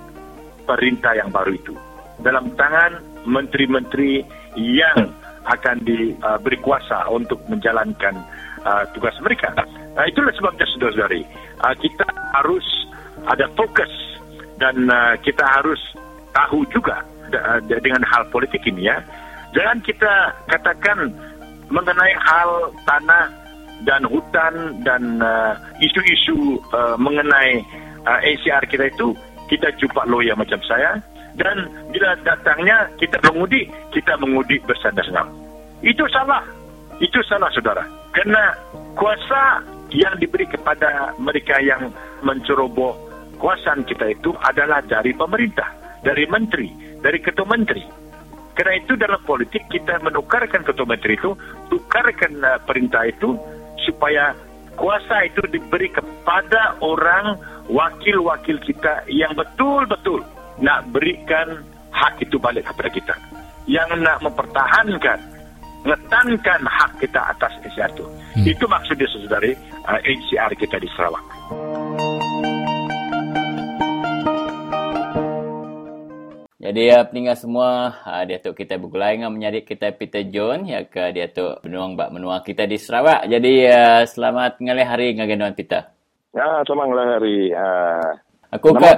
perintah 0.63 1.15
yang 1.15 1.31
baru 1.31 1.51
itu. 1.55 1.75
Dalam 2.21 2.53
tangan 2.53 3.01
menteri-menteri 3.25 4.21
yang 4.55 5.11
akan 5.47 5.81
diberi 5.81 6.57
uh, 6.59 6.63
kuasa 6.63 7.09
untuk 7.09 7.41
menjalankan 7.49 8.13
uh, 8.61 8.83
tugas 8.93 9.15
mereka. 9.25 9.49
Uh, 9.97 10.05
itulah 10.05 10.31
sebabnya 10.37 10.65
saudara-saudari, 10.75 11.21
uh, 11.65 11.75
kita 11.81 12.05
harus 12.37 12.65
ada 13.25 13.45
fokus 13.57 13.89
dan 14.61 14.85
uh, 14.89 15.17
kita 15.25 15.41
harus 15.41 15.79
tahu 16.31 16.63
juga 16.69 17.01
uh, 17.33 17.59
dengan 17.81 18.05
hal 18.05 18.29
politik 18.29 18.61
ini 18.69 18.87
ya. 18.87 19.01
Jangan 19.51 19.83
kita 19.83 20.13
katakan 20.47 21.11
mengenai 21.67 22.13
hal 22.23 22.71
tanah 22.87 23.41
dan 23.83 24.05
hutan 24.05 24.77
dan 24.85 25.19
uh, 25.19 25.57
isu-isu 25.81 26.61
uh, 26.71 26.95
mengenai 27.01 27.65
uh, 28.05 28.19
ACR 28.21 28.63
kita 28.69 28.87
itu 28.93 29.17
kita 29.49 29.73
jumpa 29.81 30.05
lawyer 30.07 30.37
macam 30.37 30.61
saya 30.63 31.01
dan 31.35 31.69
bila 31.91 32.15
datangnya 32.23 32.87
kita 32.99 33.17
mengundi, 33.31 33.67
kita 33.95 34.17
mengundi 34.19 34.59
bersandar-sandar. 34.63 35.27
Itu 35.81 36.05
salah. 36.11 36.43
Itu 37.01 37.23
salah 37.25 37.49
saudara. 37.55 37.81
Kerana 38.13 38.53
kuasa 38.93 39.63
yang 39.91 40.15
diberi 40.19 40.45
kepada 40.47 41.15
mereka 41.17 41.57
yang 41.59 41.89
menceroboh 42.21 42.93
kuasaan 43.41 43.81
kita 43.89 44.13
itu 44.13 44.31
adalah 44.45 44.85
dari 44.85 45.11
pemerintah, 45.17 45.67
dari 46.05 46.29
menteri, 46.29 46.69
dari 47.01 47.17
ketua 47.17 47.49
menteri. 47.49 47.81
Kerana 48.53 48.77
itu 48.77 48.93
dalam 48.99 49.17
politik 49.25 49.65
kita 49.71 49.97
menukarkan 50.05 50.61
ketua 50.61 50.85
menteri 50.85 51.17
itu, 51.17 51.33
tukarkan 51.71 52.43
uh, 52.45 52.59
perintah 52.61 53.07
itu 53.09 53.33
supaya 53.81 54.37
kuasa 54.77 55.25
itu 55.25 55.41
diberi 55.49 55.89
kepada 55.89 56.77
orang 56.83 57.39
wakil-wakil 57.71 58.59
kita 58.61 59.07
yang 59.09 59.33
betul-betul 59.33 60.21
nak 60.61 60.85
berikan 60.93 61.65
hak 61.89 62.21
itu 62.21 62.37
balik 62.37 62.69
kepada 62.69 62.89
kita. 62.93 63.15
yang 63.69 63.93
nak 64.01 64.17
mempertahankan 64.25 65.21
letankan 65.85 66.61
hak 66.65 66.91
kita 66.97 67.21
atas 67.29 67.53
Asia 67.61 67.85
itu. 67.89 68.05
Hmm. 68.33 68.45
Itu 68.45 68.65
maksudnya 68.65 69.05
saudari 69.09 69.53
uh, 69.85 70.01
HCR 70.01 70.51
kita 70.57 70.81
di 70.81 70.89
Sarawak. 70.97 71.25
Jadi 76.61 76.81
ya 76.89 77.05
peninggal 77.05 77.37
semua, 77.37 78.01
uh, 78.01 78.23
dia 78.25 78.41
tu 78.41 78.53
kita 78.57 78.81
bergulai 78.81 79.17
dengan 79.17 79.33
menyadik 79.33 79.69
kita 79.69 79.93
Peter 79.93 80.25
John 80.29 80.65
ya 80.65 80.85
ke 80.89 81.13
dia 81.13 81.29
tu 81.29 81.53
penuang 81.61 81.93
bak 81.93 82.09
menua 82.09 82.41
kita 82.41 82.65
di 82.65 82.81
Sarawak. 82.81 83.29
Jadi 83.29 83.69
uh, 83.69 84.01
selamat 84.09 84.57
ngalih 84.57 84.87
hari 84.89 85.13
dengan 85.13 85.53
Peter. 85.53 85.85
Ya, 86.33 86.65
selamat 86.65 86.85
ngalih 86.89 87.07
hari. 87.13 87.37
Uh, 87.53 88.09
aku 88.53 88.73
ke 88.73 88.89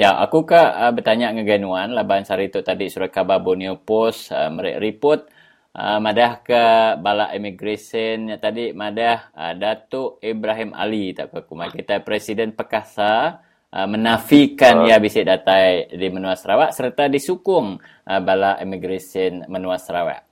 Ya, 0.00 0.16
aku 0.16 0.48
ke 0.48 0.56
uh, 0.56 0.88
bertanya 0.96 1.28
dengan 1.28 1.44
Ganuan 1.44 1.92
laban 1.92 2.24
sari 2.24 2.48
tu 2.48 2.64
tadi 2.64 2.88
surat 2.88 3.12
khabar 3.12 3.44
Borneo 3.44 3.76
Post 3.76 4.32
uh, 4.32 4.48
mereka 4.48 4.80
report 4.80 5.28
uh, 5.76 6.00
madah 6.00 6.40
ke 6.40 6.62
bala 7.04 7.28
immigration 7.36 8.32
tadi 8.40 8.72
madah 8.72 9.28
uh, 9.36 9.52
Datuk 9.52 10.16
Ibrahim 10.24 10.72
Ali 10.72 11.12
tak 11.12 11.36
aku 11.36 11.52
kita 11.52 12.00
Presiden 12.00 12.56
Pekasa 12.56 13.44
uh, 13.68 13.84
menafikan 13.84 14.80
uh. 14.80 14.88
ia 14.88 14.96
bisik 14.96 15.28
datai 15.28 15.92
di 15.92 16.08
Menua 16.08 16.32
Sarawak 16.32 16.72
serta 16.72 17.04
disukung 17.12 17.76
uh, 18.08 18.20
bala 18.24 18.56
immigration 18.56 19.44
Menua 19.52 19.76
Sarawak. 19.76 20.24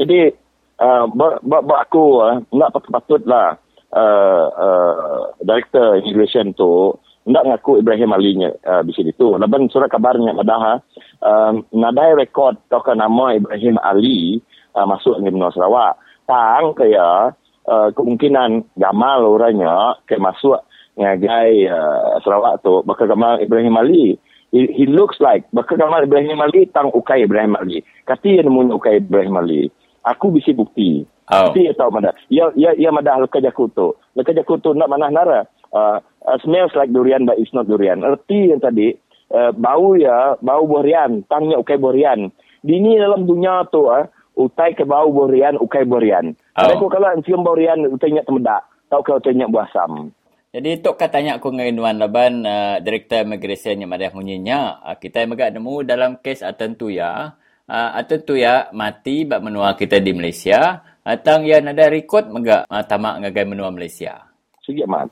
Jadi 0.00 0.32
uh, 0.80 1.04
buat 1.44 1.80
aku 1.84 2.24
uh, 2.24 2.40
nak 2.56 2.72
patut-patutlah 2.72 3.52
uh, 3.92 4.46
uh, 4.48 5.28
director 5.44 6.00
immigration 6.00 6.56
tu 6.56 6.96
nak 7.28 7.44
ngaku 7.44 7.84
Ibrahim 7.84 8.10
Ali 8.16 8.32
nya 8.40 8.50
uh, 8.64 8.80
di 8.80 8.92
sini 8.96 9.12
tu. 9.12 9.36
Laban 9.36 9.68
surat 9.68 9.92
kabarnya 9.92 10.32
madah 10.32 10.80
uh, 11.20 11.52
nadai 11.76 12.16
rekod 12.16 12.56
toka 12.72 12.96
nama 12.96 13.36
Ibrahim 13.36 13.76
Ali 13.84 14.40
uh, 14.72 14.88
masuk 14.88 15.20
di 15.20 15.28
Menua 15.28 15.52
Sarawak. 15.52 16.00
Tang 16.24 16.72
kaya 16.72 17.36
uh, 17.68 17.88
kemungkinan 17.92 18.72
gamal 18.80 19.28
orangnya 19.28 20.00
ke 20.08 20.16
masuk 20.16 20.64
ngagai 20.96 21.68
uh, 21.68 22.16
Sarawak 22.24 22.64
tu. 22.64 22.80
Bakal 22.82 23.12
gambar 23.12 23.44
Ibrahim 23.44 23.76
Ali. 23.76 24.16
He, 24.48 24.64
he 24.72 24.88
looks 24.88 25.20
like 25.20 25.44
bakal 25.52 25.76
gambar 25.76 26.08
Ibrahim 26.08 26.40
Ali 26.40 26.64
tang 26.72 26.88
ukai 26.88 27.28
Ibrahim 27.28 27.60
Ali. 27.60 27.84
Kati 28.08 28.40
yang 28.40 28.48
nemu 28.48 28.80
ukai 28.80 29.04
Ibrahim 29.04 29.36
Ali. 29.36 29.68
Aku 30.08 30.32
bisa 30.32 30.56
bukti. 30.56 31.04
Oh. 31.28 31.52
Tapi 31.52 31.68
tahu 31.76 31.92
mana 31.92 32.08
ya 32.32 32.48
ya 32.56 32.72
ya 32.72 32.88
madah 32.88 33.20
lekas 33.20 33.44
jaku 33.44 33.68
tu 33.76 33.92
lekas 34.16 34.32
jaku 34.32 34.56
tu 34.64 34.72
nak 34.72 34.88
mana 34.88 35.12
nara 35.12 35.44
uh, 35.72 35.98
uh, 36.00 36.36
smells 36.44 36.74
like 36.76 36.92
durian 36.92 37.24
but 37.24 37.38
it's 37.40 37.52
not 37.52 37.68
durian. 37.68 38.04
Erti 38.04 38.52
yang 38.52 38.60
tadi 38.60 38.94
uh, 39.32 39.50
bau 39.54 39.96
ya 39.96 40.36
bau 40.40 40.64
borian 40.64 41.24
tangnya 41.28 41.60
ukai 41.60 41.80
borian 41.80 42.32
dini 42.64 42.98
dalam 42.98 43.24
dunia 43.24 43.64
tu 43.68 43.86
uh, 43.88 44.08
utai 44.38 44.74
ke 44.74 44.86
bau 44.86 45.10
borian 45.10 45.58
ukai 45.58 45.84
borian 45.84 46.34
oh. 46.34 46.62
ada 46.62 46.78
ko 46.78 46.90
kalau 46.90 47.10
cium 47.22 47.42
borian 47.42 47.86
utainya 47.90 48.22
temedak 48.24 48.66
tahu 48.90 49.02
kalau 49.04 49.18
utainya 49.20 49.46
buah 49.50 49.68
sam 49.70 50.10
jadi 50.48 50.80
tok 50.80 50.96
katanya 50.96 51.36
aku 51.36 51.52
dengan 51.52 51.76
Nuan 51.76 52.00
Laban 52.00 52.40
uh, 52.48 52.80
Direktur 52.80 53.20
Immigration 53.20 53.84
yang 53.84 53.92
madah 53.92 54.10
munyinya 54.16 54.80
uh, 54.80 54.96
kita 54.96 55.22
yang 55.22 55.36
megak 55.36 55.52
nemu 55.52 55.74
dalam 55.84 56.16
kes 56.24 56.40
atentu 56.40 56.88
ya 56.88 57.36
uh, 57.68 57.90
atentu 57.94 58.34
ya 58.34 58.72
mati 58.72 59.28
bak 59.28 59.44
menua 59.44 59.76
kita 59.76 60.00
di 60.00 60.16
Malaysia. 60.16 60.82
Atang 61.08 61.48
yang 61.48 61.64
ada 61.64 61.88
rekod 61.88 62.28
megak 62.28 62.68
uh, 62.68 62.84
tamak 62.84 63.24
ngagai 63.24 63.48
menua 63.48 63.72
Malaysia. 63.72 64.28
Segi 64.60 64.84
amat. 64.84 65.08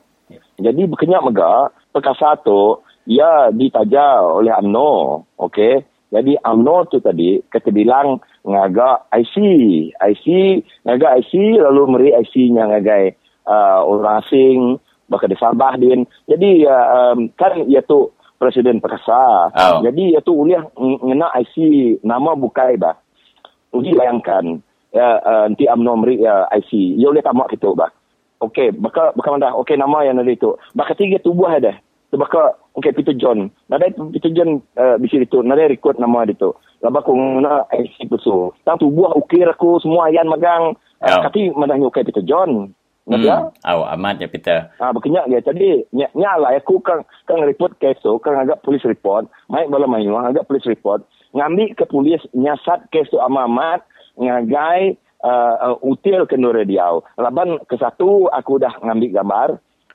Jadi 0.57 0.83
berkenyak 0.89 1.23
megak 1.23 1.71
perkasa 1.95 2.35
tu 2.43 2.81
ia 3.07 3.49
ditaja 3.55 4.25
oleh 4.25 4.51
UMNO. 4.51 5.23
Okey. 5.39 5.87
Jadi 6.11 6.39
UMNO 6.43 6.77
tu 6.91 6.99
tadi 6.99 7.39
kata 7.47 7.71
bilang 7.71 8.19
ngagak 8.43 9.11
IC. 9.15 9.37
IC 9.95 10.27
ngagak 10.87 11.23
IC 11.23 11.63
lalu 11.63 11.83
meri 11.91 12.11
IC 12.15 12.35
nya 12.55 12.67
ngagai 12.71 13.15
uh, 13.47 13.87
orang 13.87 14.23
asing 14.23 14.59
bakal 15.07 15.31
di 15.31 15.39
Sabah 15.39 15.79
din. 15.79 16.03
Jadi 16.27 16.67
uh, 16.67 17.15
um, 17.15 17.31
kan 17.39 17.63
ia 17.71 17.83
tu 17.83 18.11
presiden 18.37 18.83
perkasa. 18.83 19.51
Oh. 19.55 19.81
Jadi 19.83 20.15
ia 20.15 20.21
tu 20.23 20.35
uliah 20.35 20.67
ngena 20.79 21.31
IC 21.43 21.57
nama 22.03 22.35
bukai 22.35 22.79
bah. 22.79 22.99
Uji 23.75 23.93
bayangkan 23.93 24.63
ya 24.95 25.21
uh, 25.21 25.45
nanti 25.51 25.67
UMNO 25.67 25.93
meri 26.03 26.23
uh, 26.27 26.51
IC. 26.55 26.99
Ia 26.99 27.07
boleh 27.11 27.25
tamak 27.25 27.55
itu 27.55 27.71
bah. 27.75 27.91
Okey, 28.41 28.77
baka 28.77 29.17
baka 29.17 29.29
mana? 29.33 29.57
Okey 29.57 29.81
nama 29.81 30.05
yang 30.05 30.21
ada 30.21 30.29
itu. 30.29 30.57
Baka 30.77 30.93
tiga 30.93 31.17
tubuh 31.25 31.49
ada. 31.49 31.77
Baka 32.13 32.57
okey 32.77 32.93
Peter 32.93 33.17
John. 33.17 33.49
Nada 33.69 33.89
Peter 34.13 34.33
John 34.33 34.61
uh, 34.77 34.97
bisi 35.01 35.21
itu. 35.21 35.41
Nada 35.41 35.69
record 35.69 35.97
nama 35.97 36.29
itu. 36.29 36.53
Laba 36.85 37.01
ko 37.01 37.17
ngena 37.17 37.65
IC 37.73 38.13
puso. 38.13 38.53
Tang 38.69 38.77
tubuh 38.77 39.13
ukir 39.17 39.49
aku 39.49 39.81
semua 39.81 40.13
ayan 40.13 40.29
magang. 40.29 40.77
Uh, 41.01 41.09
oh. 41.17 41.21
Kati 41.29 41.53
mana 41.57 41.81
okey 41.89 42.05
Peter 42.05 42.25
John. 42.25 42.77
Hmm. 43.07 43.23
Ya? 43.23 43.55
Aw, 43.63 43.95
amat 43.95 44.19
ya 44.19 44.27
Peter. 44.27 44.67
Ah, 44.83 44.91
berkenyak 44.91 45.31
dia. 45.31 45.39
Jadi, 45.39 45.87
nyak 45.95 46.11
lah 46.43 46.51
aku 46.59 46.83
kan 46.83 47.07
kan 47.31 47.39
report 47.47 47.79
kes 47.79 48.03
tu, 48.03 48.19
kan 48.19 48.35
agak 48.35 48.67
polis 48.67 48.83
report, 48.83 49.31
mai 49.47 49.63
bala 49.71 49.87
mayu, 49.87 50.11
agak 50.19 50.51
polis 50.51 50.67
report, 50.67 51.07
ngambil 51.31 51.71
ke 51.79 51.87
polis 51.87 52.19
nyasat 52.35 52.91
kes 52.91 53.07
tu 53.15 53.23
amat 53.23 53.87
ngagai 54.19 54.99
uh, 55.27 55.55
uh, 55.59 55.77
util 55.83 56.23
ke 56.31 56.39
nur 56.39 56.55
dia. 56.63 56.87
Laban 57.19 57.59
ke 57.67 57.75
satu 57.75 58.31
aku 58.31 58.63
dah 58.63 58.71
ngambil 58.79 59.11
gambar, 59.11 59.49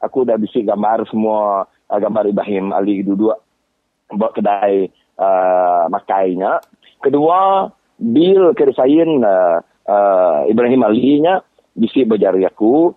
aku 0.04 0.28
dah 0.28 0.36
bisi 0.36 0.68
gambar 0.68 1.08
semua 1.08 1.64
uh, 1.64 2.00
gambar 2.00 2.28
Ibrahim 2.28 2.76
Ali 2.76 3.08
duduk 3.08 3.40
buat 4.12 4.36
kedai 4.36 4.92
uh, 5.16 5.88
makainya. 5.88 6.60
Kedua, 7.00 7.72
bil 7.98 8.52
keresain 8.54 9.24
uh, 9.24 9.64
uh, 9.88 10.42
Ibrahim 10.52 10.84
Ali 10.84 11.24
nya 11.24 11.40
bisi 11.74 12.04
berjari 12.04 12.44
aku. 12.44 12.92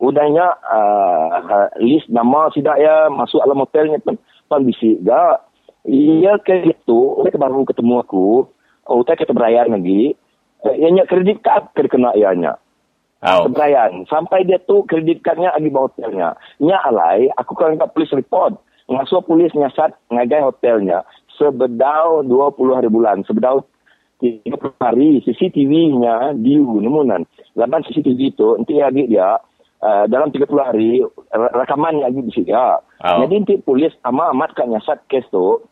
Udahnya 0.00 0.58
uh, 0.58 1.70
list 1.78 2.10
nama 2.10 2.50
sidak 2.50 2.80
ya 2.82 3.06
masuk 3.08 3.40
alam 3.40 3.62
hotelnya 3.62 4.02
pun 4.02 4.18
pun 4.50 4.66
bisi 4.66 4.98
ga 5.00 5.38
iya 5.86 6.36
ke 6.42 6.66
itu 6.66 7.00
mereka 7.22 7.38
baru 7.38 7.62
ketemu 7.62 8.02
aku. 8.02 8.50
Oh 8.84 9.00
kita 9.00 9.32
berayar 9.32 9.70
lagi 9.70 10.12
ianya 10.72 11.04
kredit 11.04 11.44
kad 11.44 11.68
kena 11.76 12.16
ianya 12.16 12.56
Oh. 13.24 13.48
Kebrayan. 13.48 14.04
Sampai 14.04 14.44
dia 14.44 14.60
tu 14.60 14.84
kredit 14.84 15.24
cardnya 15.24 15.56
lagi 15.56 15.72
bawa 15.72 15.88
hotelnya. 15.88 16.36
Nya 16.60 16.76
alai, 16.84 17.32
aku 17.40 17.56
kan 17.56 17.80
kat 17.80 17.96
polis 17.96 18.12
report. 18.12 18.60
Ngasuh 18.84 19.24
polis 19.24 19.48
nyasat 19.56 19.96
ngagai 20.12 20.44
hotelnya. 20.44 21.08
Sebedau 21.40 22.20
20 22.20 22.76
hari 22.76 22.92
bulan. 22.92 23.24
Sebedau 23.24 23.64
30 24.20 24.76
hari 24.76 25.24
CCTV-nya 25.24 26.36
diu 26.36 26.68
nemunan. 26.84 27.24
Laban 27.56 27.80
CCTV 27.88 28.36
tu, 28.36 28.60
nanti 28.60 28.76
lagi 28.76 29.08
dia 29.08 29.40
uh, 29.80 30.04
dalam 30.04 30.28
30 30.28 30.44
hari 30.60 31.00
rekaman 31.32 32.04
lagi 32.04 32.20
di 32.20 32.32
sini. 32.32 32.52
Ya. 32.52 32.76
Oh. 33.08 33.24
Jadi 33.24 33.34
nanti 33.40 33.54
polis 33.64 33.96
amat-amat 34.04 34.52
kan 34.52 34.68
nyasat 34.68 35.00
kes 35.08 35.24
tu, 35.32 35.64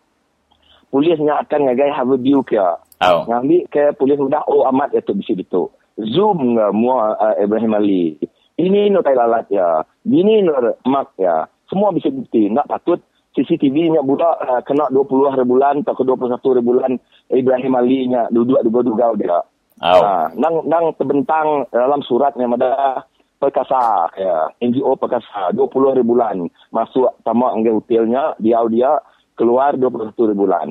polisnya 0.88 1.36
akan 1.44 1.68
ngagai 1.68 1.92
have 1.92 2.08
a 2.08 2.16
view 2.16 2.40
ke. 2.40 2.56
Oh. 3.02 3.26
Ngambil 3.26 3.66
ke 3.66 3.82
polis 3.98 4.18
mudah, 4.18 4.46
oh 4.46 4.62
amat 4.70 4.94
itu 4.94 5.12
di 5.18 5.24
sini 5.26 5.42
tu. 5.50 5.66
Zoom 5.98 6.54
nggak 6.56 6.72
mua 6.72 7.18
uh, 7.18 7.34
Ibrahim 7.36 7.74
Ali. 7.74 8.16
Ini 8.56 8.88
no 8.94 9.02
tai 9.02 9.18
lalat 9.18 9.50
ya. 9.50 9.82
Ini 10.06 10.46
no 10.46 10.54
mak 10.86 11.18
ya. 11.18 11.44
Semua 11.66 11.90
bisa 11.90 12.08
bukti. 12.08 12.46
Nak 12.46 12.68
patut 12.68 13.00
CCTV-nya 13.32 14.04
budak 14.04 14.36
uh, 14.44 14.60
kena 14.62 14.92
20 14.92 15.32
hari 15.32 15.44
bulan 15.48 15.80
atau 15.82 15.96
ke 15.96 16.04
21 16.04 16.36
hari 16.36 16.62
bulan 16.62 16.92
Ibrahim 17.32 17.72
Ali-nya 17.74 18.28
duduk-duduk 18.28 18.96
dia. 19.18 19.40
Oh. 19.82 19.98
Uh, 19.98 20.28
nang 20.36 20.62
nang 20.68 20.92
terbentang 20.94 21.66
dalam 21.72 22.04
suratnya 22.04 22.46
ada 22.46 23.02
perkasa 23.42 24.06
ya 24.14 24.46
NGO 24.62 24.94
perkasa 24.94 25.50
20 25.50 25.90
hari 25.90 26.04
bulan 26.06 26.46
masuk 26.70 27.10
tamak 27.26 27.50
angge 27.50 27.74
hotelnya 27.74 28.38
dia 28.38 28.62
dia 28.70 29.02
keluar 29.34 29.74
21 29.74 30.14
hari 30.14 30.36
bulan 30.38 30.68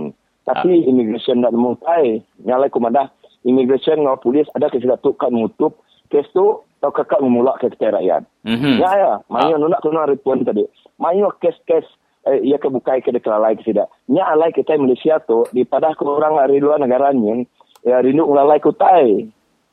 tapi 0.48 0.72
ah. 0.82 0.88
immigration 0.90 1.42
nak 1.42 1.54
mulai 1.54 2.22
nyalai 2.42 2.70
komandah 2.74 3.10
immigration 3.46 4.02
dengan 4.02 4.18
polis 4.18 4.50
ada 4.58 4.70
kesilapan 4.70 5.02
tu 5.02 5.12
kan 5.18 5.32
menutup 5.34 5.82
kes 6.10 6.28
tu 6.34 6.62
atau 6.82 6.90
kakak 6.90 7.22
memulak 7.22 7.62
ke 7.62 7.70
kita 7.78 7.94
rakyat 7.94 8.26
mm-hmm. 8.42 8.82
ya 8.82 8.92
ya 8.98 9.14
mayu 9.30 9.56
ah. 9.58 9.70
nak 9.70 9.82
kena 9.86 10.10
report 10.10 10.42
tadi 10.42 10.66
mayu 10.98 11.30
kes-kes 11.38 11.86
eh, 12.26 12.42
ia 12.42 12.58
kebukai 12.58 13.06
ke 13.06 13.14
dekat 13.14 13.38
lain 13.38 13.58
ke 13.62 13.70
tidak 13.70 13.88
nya 14.10 14.26
alai 14.26 14.50
kita 14.50 14.78
Malaysia 14.82 15.22
tu 15.22 15.46
di 15.54 15.62
pada 15.62 15.94
orang 16.02 16.42
dari 16.42 16.58
luar 16.58 16.82
negara 16.82 17.14
ni 17.14 17.46
ya 17.86 18.02
rindu 18.02 18.26
ulalai 18.26 18.58
kutai 18.58 19.30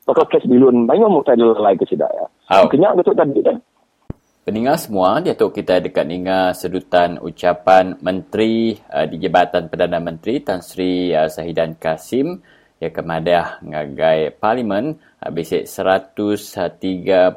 Pokok 0.09 0.33
kes 0.33 0.49
bilun 0.49 0.89
banyak 0.89 1.05
mu 1.05 1.21
tadi 1.21 1.45
lalai 1.45 1.77
ke 1.77 1.85
tidak 1.85 2.09
ya. 2.17 2.25
Oh. 2.57 2.65
Kenyak 2.73 2.97
betul 2.97 3.13
tadi 3.13 3.45
kan. 3.45 3.61
Pendengar 4.49 4.81
semua, 4.81 5.21
dia 5.21 5.37
tu 5.37 5.53
kita 5.53 5.77
dekat 5.77 6.09
dengar 6.09 6.57
sedutan 6.57 7.21
ucapan 7.21 8.01
Menteri 8.01 8.81
uh, 8.89 9.05
di 9.05 9.21
Jabatan 9.21 9.69
Perdana 9.69 10.01
Menteri 10.01 10.41
Tan 10.41 10.65
Sri 10.65 11.13
uh, 11.13 11.29
Sahidan 11.29 11.77
Kasim 11.77 12.41
yang 12.81 12.89
kemadah 12.89 13.61
ngagai 13.61 14.41
Parlimen 14.41 14.97
uh, 15.21 15.29
bisik 15.29 15.69
132,000 15.69 17.37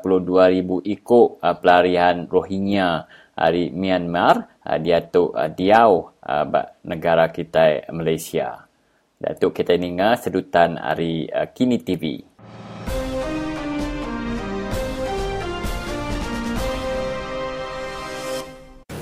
ikut 0.87 1.27
uh, 1.43 1.55
pelarian 1.59 2.31
Rohingya 2.31 3.03
dari 3.35 3.67
uh, 3.67 3.75
Myanmar 3.75 4.63
uh, 4.63 4.79
tu 5.11 5.35
uh, 5.35 5.51
diau 5.51 6.15
uh, 6.15 6.45
negara 6.87 7.27
kita 7.27 7.91
Malaysia. 7.91 8.71
Datuk 9.19 9.59
kita 9.59 9.75
dengar 9.75 10.15
sedutan 10.15 10.79
hari 10.79 11.27
uh, 11.27 11.51
Kini 11.51 11.83
TV. 11.83 12.30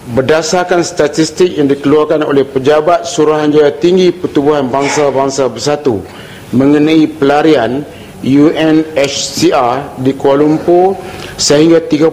Berdasarkan 0.10 0.81
statistik 0.81 1.53
yang 1.53 1.69
dikeluarkan 1.69 2.26
oleh 2.26 2.41
Pejabat 2.41 3.06
Suruhanjaya 3.06 3.77
Tinggi 3.77 4.10
Pertubuhan 4.10 4.65
Bangsa-Bangsa 4.65 5.45
Bersatu 5.53 6.02
mengenai 6.49 7.06
pelarian 7.06 7.86
UNHCR 8.26 10.02
di 10.02 10.18
Kuala 10.18 10.41
Lumpur 10.41 10.98
sehingga 11.38 11.86
31 11.86 12.10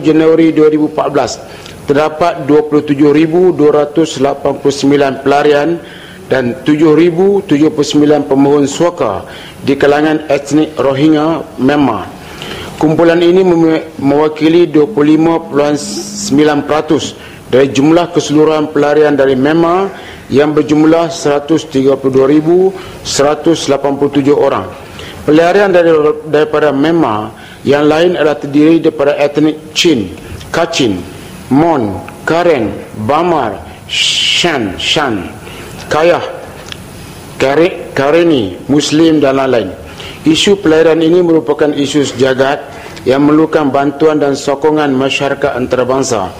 Januari 0.00 0.56
2014 0.56 1.84
terdapat 1.84 2.48
27,289 2.48 3.60
pelarian 5.20 5.76
dan 6.32 6.64
7,079 6.64 7.44
pemohon 8.24 8.64
suaka 8.64 9.28
di 9.60 9.76
kalangan 9.76 10.32
etnik 10.32 10.72
Rohingya 10.80 11.44
Myanmar. 11.60 12.08
Kumpulan 12.80 13.20
ini 13.20 13.44
mewakili 14.00 14.64
25.9% 14.72 17.33
dari 17.54 17.70
jumlah 17.70 18.10
keseluruhan 18.10 18.74
pelarian 18.74 19.14
dari 19.14 19.38
MEMA 19.38 19.86
yang 20.26 20.50
berjumlah 20.50 21.06
132,187 21.06 22.74
orang. 24.34 24.66
Pelarian 25.22 25.70
dari, 25.70 25.94
daripada 26.26 26.74
MEMA 26.74 27.30
yang 27.62 27.86
lain 27.86 28.18
adalah 28.18 28.42
terdiri 28.42 28.82
daripada 28.82 29.14
etnik 29.22 29.70
Chin, 29.70 30.10
Kachin, 30.50 30.98
Mon, 31.54 32.02
Karen, 32.26 32.74
Bamar, 33.06 33.54
Shan, 33.86 34.74
Shan, 34.74 35.30
Kayah, 35.86 36.26
Kare, 37.38 37.94
Kareni, 37.94 38.58
Muslim 38.66 39.22
dan 39.22 39.38
lain-lain. 39.38 39.70
Isu 40.26 40.58
pelarian 40.58 40.98
ini 40.98 41.22
merupakan 41.22 41.70
isu 41.70 42.02
sejagat 42.02 42.66
yang 43.06 43.22
memerlukan 43.22 43.70
bantuan 43.70 44.18
dan 44.18 44.34
sokongan 44.34 44.90
masyarakat 44.90 45.54
antarabangsa. 45.54 46.34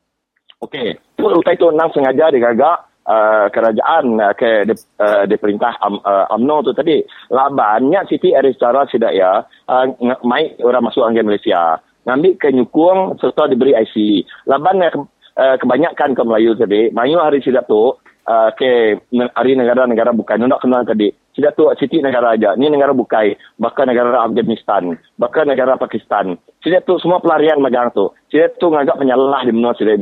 Okey, 0.60 0.98
tu 1.16 1.24
utai 1.24 1.56
tu 1.56 1.72
nang 1.72 1.88
sengaja 1.96 2.36
digagak 2.36 2.90
uh, 3.08 3.48
kerajaan 3.48 4.06
uh, 4.20 4.34
ke 4.36 4.68
di, 4.68 4.76
uh, 5.00 5.24
di 5.24 5.36
perintah 5.40 5.74
um, 5.88 5.98
uh, 6.04 6.28
UMNO 6.36 6.70
tu 6.70 6.72
tadi 6.76 7.00
labannya 7.32 8.04
Siti 8.06 8.36
Aristara 8.36 8.84
tidak 8.92 9.16
ya 9.16 9.40
uh, 9.42 9.86
mai 10.28 10.54
orang 10.60 10.86
masuk 10.86 11.08
angin 11.08 11.26
Malaysia 11.26 11.80
ngambil 12.08 12.34
ke 12.40 12.50
nyukung 12.54 13.18
serta 13.20 13.50
diberi 13.52 13.76
IC 13.76 14.26
laban 14.48 14.80
uh, 14.84 15.56
kebanyakan 15.60 16.16
ke 16.16 16.22
Melayu 16.24 16.56
tadi 16.56 16.92
mayu 16.96 17.20
hari 17.20 17.44
sidak 17.44 17.68
tu 17.68 17.96
uh, 18.28 18.50
ke 18.56 19.00
hari 19.36 19.56
negara-negara 19.58 20.16
bukan 20.16 20.46
nak 20.46 20.64
kenal 20.64 20.84
tadi 20.84 21.12
tidak 21.36 21.56
tu 21.56 21.72
Siti 21.80 22.04
negara 22.04 22.36
aja 22.36 22.56
ni 22.60 22.68
negara 22.68 22.92
bukai 22.92 23.36
bahkan 23.60 23.88
negara 23.88 24.24
Afghanistan 24.24 24.96
bahkan 25.20 25.48
negara 25.48 25.80
Pakistan 25.80 26.36
tidak 26.60 26.84
tu 26.88 27.00
semua 27.00 27.24
pelarian 27.24 27.64
magang 27.64 27.92
tu 27.96 28.12
tidak 28.32 28.60
tu 28.60 28.68
ngagak 28.68 29.00
penyalah 29.00 29.44
di 29.48 29.52
menua 29.56 29.72
sudah 29.76 29.96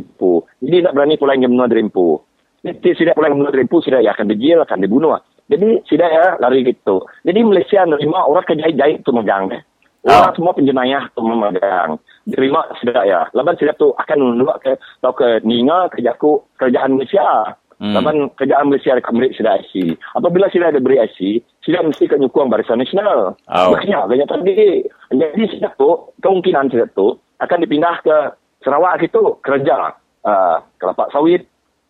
jadi 0.62 0.78
nak 0.90 0.94
berani 0.98 1.16
pulang 1.18 1.42
di 1.42 1.50
menua 1.50 1.70
Drimpu 1.70 2.28
Nanti 2.66 2.90
tidak 2.98 3.16
boleh 3.16 3.32
menurut 3.32 3.54
rempu, 3.54 3.78
tidak 3.86 4.02
ya 4.02 4.12
akan 4.12 4.28
dijil, 4.34 4.60
akan 4.66 4.82
dibunuh. 4.82 5.16
Jadi 5.48 5.80
tidak 5.88 6.10
ya 6.12 6.26
lari 6.44 6.68
gitu. 6.68 7.06
Jadi 7.24 7.40
Malaysia 7.46 7.88
menerima 7.88 8.20
orang 8.28 8.44
kejahit-jahit 8.44 9.00
itu 9.06 9.12
megang. 9.16 9.48
Eh. 9.56 9.64
Orang 10.06 10.32
oh. 10.32 10.36
semua 10.38 10.54
penjenayah 10.54 11.10
itu 11.10 11.22
memegang. 11.24 11.98
Terima 12.30 12.62
tidak 12.80 13.06
ya. 13.08 13.22
Laban 13.34 13.58
tidak 13.58 13.80
tu 13.82 13.92
akan 13.98 14.18
menolak 14.20 14.58
ke 14.64 14.72
atau 15.02 15.14
ke 15.16 15.42
Ninga 15.44 15.90
ke 15.90 16.06
Jaku 16.06 16.46
kerajaan 16.60 17.00
Malaysia. 17.00 17.58
Hmm. 17.78 17.94
Laban 17.94 18.30
kerajaan 18.38 18.70
Malaysia 18.70 18.98
akan 18.98 19.14
beri 19.18 19.34
sida 19.38 19.58
IC. 19.62 19.98
Apabila 20.18 20.50
sida 20.50 20.70
ada 20.70 20.82
beri 20.82 20.98
IC, 21.02 21.44
sida 21.62 21.82
mesti 21.82 22.10
ke 22.10 22.16
nyukung 22.18 22.50
barisan 22.50 22.82
nasional. 22.82 23.36
Oh. 23.50 23.74
Banyak 23.74 24.28
tadi. 24.30 24.86
Jadi 25.12 25.44
sida 25.50 25.74
tu, 25.76 26.14
kemungkinan 26.22 26.74
sida 26.74 26.88
tu 26.94 27.18
akan 27.42 27.62
dipindah 27.64 28.02
ke 28.02 28.18
Sarawak 28.66 29.02
itu 29.04 29.38
kerja. 29.46 29.94
Uh, 30.28 30.60
kelapa 30.76 31.08
sawit, 31.16 31.48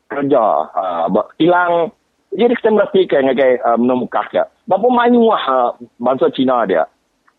kerja 0.08 0.44
uh, 0.72 1.10
hilang 1.38 1.92
jadi 2.36 2.54
kita 2.60 2.70
merapikan 2.70 3.28
dengan 3.28 3.60
uh, 3.64 3.78
menemukan 3.80 4.26
dia 4.32 4.46
berapa 4.68 4.88
banyak 4.88 5.42
uh, 5.48 5.72
bangsa 6.00 6.28
Cina 6.36 6.64
dia 6.68 6.84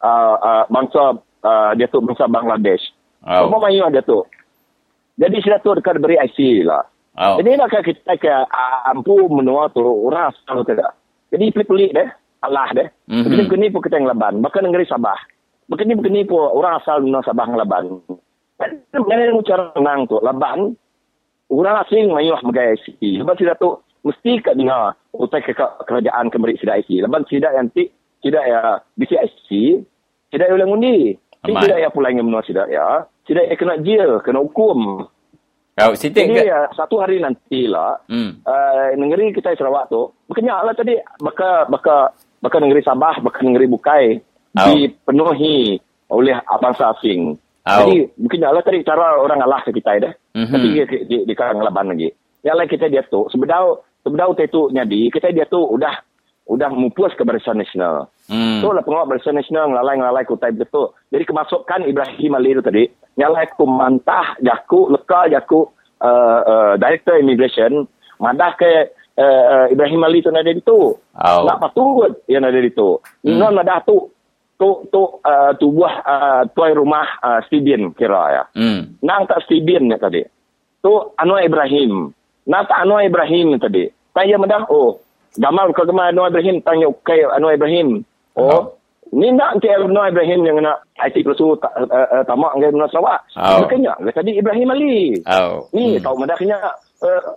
uh, 0.02 0.36
uh, 0.38 0.62
bangsa 0.68 1.18
uh, 1.44 1.70
dia 1.74 1.86
tu 1.90 2.02
bangsa 2.02 2.26
Bangladesh 2.30 2.82
oh. 3.24 3.48
berapa 3.48 3.70
banyak 3.70 3.88
dia 3.98 4.02
tu 4.04 4.24
jadi 5.18 5.36
sudah 5.42 5.58
tu 5.62 5.74
dekat 5.74 5.98
beri 5.98 6.16
IC 6.18 6.66
lah 6.66 6.84
oh. 7.18 7.36
jadi 7.40 7.58
nak 7.58 7.72
kita 7.72 8.14
ke 8.18 8.30
uh, 8.30 8.78
ampu 8.90 9.28
menua 9.30 9.70
tu 9.70 9.82
orang 9.82 10.34
asal 10.34 10.62
tidak 10.62 10.94
jadi 11.34 11.50
pelik-pelik 11.52 11.92
deh 11.94 12.08
Allah 12.42 12.70
deh 12.74 12.88
mm-hmm. 13.10 13.22
begini-begini 13.26 13.66
pun 13.74 13.82
kita 13.82 13.98
yang 13.98 14.08
leban 14.10 14.40
bahkan 14.42 14.62
negeri 14.62 14.86
Sabah 14.86 15.18
begini-begini 15.68 16.26
pun 16.26 16.48
orang 16.54 16.78
asal 16.78 17.02
menua 17.02 17.22
Sabah 17.26 17.46
ngelaban 17.50 18.02
Bagaimana 18.58 19.38
cara 19.46 19.70
menang 19.78 20.10
tu? 20.10 20.18
Laban, 20.18 20.74
orang 21.46 21.78
asing 21.86 22.10
mayu 22.10 22.34
lah 22.34 22.42
megai 22.42 22.74
IC. 22.74 23.22
Lepas 23.22 23.38
tidak 23.38 23.62
tu, 23.62 23.78
mesti 24.02 24.42
kat 24.42 24.58
dengar 24.58 24.98
utai 25.14 25.42
ke 25.46 25.54
kerajaan 25.54 26.26
kembali 26.34 26.58
sidak 26.58 26.82
IC. 26.82 27.06
Lepas 27.06 27.22
sidak 27.30 27.54
yang 27.54 27.70
ti, 27.70 27.86
sidak 28.22 28.44
ya 28.44 28.80
sidak 30.30 30.46
yang 30.48 30.58
ulang 30.60 30.74
undi. 30.78 31.16
Sidak 31.44 31.78
yang 31.78 31.92
pulang 31.94 32.14
yang 32.16 32.26
menua 32.26 32.42
sidak 32.44 32.68
ya. 32.68 33.06
Sidak 33.24 33.48
yang 33.48 33.58
kena 33.58 33.74
jail, 33.80 34.10
kena 34.24 34.40
hukum. 34.42 35.08
Oh, 35.78 35.94
Jadi 35.94 36.26
ke... 36.26 36.42
ya, 36.42 36.66
satu 36.74 36.98
hari 36.98 37.22
nanti 37.22 37.70
lah, 37.70 38.02
hmm. 38.10 38.42
uh, 38.42 38.98
negeri 38.98 39.30
kita 39.30 39.54
Sarawak 39.54 39.86
tu, 39.86 40.10
berkenyak 40.26 40.66
lah 40.66 40.74
tadi, 40.74 40.98
baka, 41.22 41.70
baka, 41.70 42.10
baka 42.42 42.56
negeri 42.58 42.82
Sabah, 42.82 43.22
baka 43.22 43.46
negeri 43.46 43.70
Bukai, 43.70 44.18
oh. 44.58 44.66
dipenuhi 44.74 45.78
oleh 46.10 46.34
bangsa 46.58 46.90
asing. 46.98 47.38
Oh. 47.68 47.78
Jadi 47.84 48.10
mungkin 48.16 48.40
Allah 48.48 48.64
tadi 48.64 48.80
cara 48.80 49.20
orang 49.20 49.44
Allah 49.44 49.60
ke 49.60 49.70
kita 49.76 50.00
dah. 50.00 50.12
Mm-hmm. 50.34 50.52
Tapi 50.56 50.66
dia 50.72 50.84
di, 50.88 50.98
di, 51.04 51.16
di 51.28 51.34
karang 51.36 51.60
laban 51.60 51.92
lagi. 51.92 52.08
Yang 52.40 52.56
lain 52.56 52.70
kita 52.70 52.86
dia 52.88 53.02
tu 53.04 53.28
sebedau 53.28 53.84
sebedau 54.06 54.32
tu 54.48 54.72
nyadi 54.72 55.12
kita 55.12 55.34
dia 55.34 55.44
tu 55.44 55.60
udah 55.60 55.92
udah 56.48 56.72
mupus 56.72 57.12
ke 57.12 57.22
Barisan 57.28 57.60
Nasional. 57.60 58.08
Hmm. 58.26 58.64
Tu 58.64 58.68
lah 58.72 58.80
pengawal 58.80 59.04
Barisan 59.04 59.36
Nasional 59.36 59.68
ngelalai-ngelalai 59.68 60.24
ku 60.24 60.40
type 60.40 60.56
betul. 60.56 60.96
Jadi 61.12 61.28
kemasukan 61.28 61.84
Ibrahim 61.84 62.32
Ali 62.40 62.56
itu 62.56 62.62
tadi, 62.64 62.84
nyalai 63.20 63.52
ku 63.52 63.68
mantah 63.68 64.34
jaku, 64.40 64.88
leka 64.88 65.28
jaku 65.28 65.68
uh, 66.00 66.40
uh, 66.40 66.72
Director 66.80 67.20
Immigration, 67.20 67.84
madah 68.16 68.56
ke 68.56 68.96
uh, 69.20 69.44
uh, 69.44 69.66
Ibrahim 69.68 70.00
Ali 70.08 70.24
tu 70.24 70.32
ada 70.32 70.48
di 70.48 70.64
tu. 70.64 70.96
Oh. 70.96 71.42
Nak 71.44 71.60
patut 71.60 72.24
yang 72.32 72.48
ada 72.48 72.56
di 72.56 72.72
tu. 72.72 72.96
Hmm. 73.28 73.36
Non 73.36 73.52
madah 73.52 73.84
tu, 73.84 74.08
tu 74.56 74.88
tu 74.88 75.04
uh, 75.04 75.52
tu 75.60 75.68
buah 75.68 75.94
uh, 76.02 76.42
tuai 76.56 76.72
rumah 76.72 77.06
uh, 77.20 77.44
Stibin 77.44 77.92
kira 77.92 78.22
ya. 78.32 78.44
Hmm. 78.56 78.96
Nang 79.04 79.28
tak 79.28 79.44
Stibin 79.44 79.92
ya 79.92 80.00
tadi. 80.00 80.24
Tu 80.80 80.92
Anwar 81.20 81.44
Ibrahim. 81.44 82.08
Nang 82.48 82.64
tak 82.64 82.88
Anwar 82.88 83.04
Ibrahim 83.04 83.60
tadi. 83.60 83.92
Tanya 84.16 84.40
madah, 84.40 84.66
oh, 84.72 84.98
Gamal 85.36 85.76
ke 85.76 85.84
gemar 85.84 86.08
Anwar 86.08 86.32
Ibrahim, 86.32 86.64
tanya 86.64 86.88
ke 87.04 87.20
Anwar 87.36 87.52
Ibrahim. 87.52 88.00
Oh, 88.38 88.78
ni 89.12 89.28
nak 89.34 89.60
nanti 89.60 89.68
Anwar 89.68 90.08
Ibrahim 90.08 90.40
yang 90.48 90.64
nak 90.64 90.88
IT 91.04 91.20
plus 91.20 91.38
uh, 91.42 91.54
uh, 91.54 92.24
tamak 92.24 92.56
dengan 92.56 92.80
Menara 92.80 92.90
Sarawak. 92.90 93.20
Oh. 93.36 93.68
Kenyak. 93.68 93.96
Dia 94.02 94.12
tadi 94.16 94.32
Ibrahim 94.34 94.72
Ali. 94.72 94.96
Oh. 95.28 95.68
Ni 95.76 96.00
tahu 96.00 96.16
madah 96.18 96.36
kenyak. 96.40 96.72
Uh, 97.04 97.36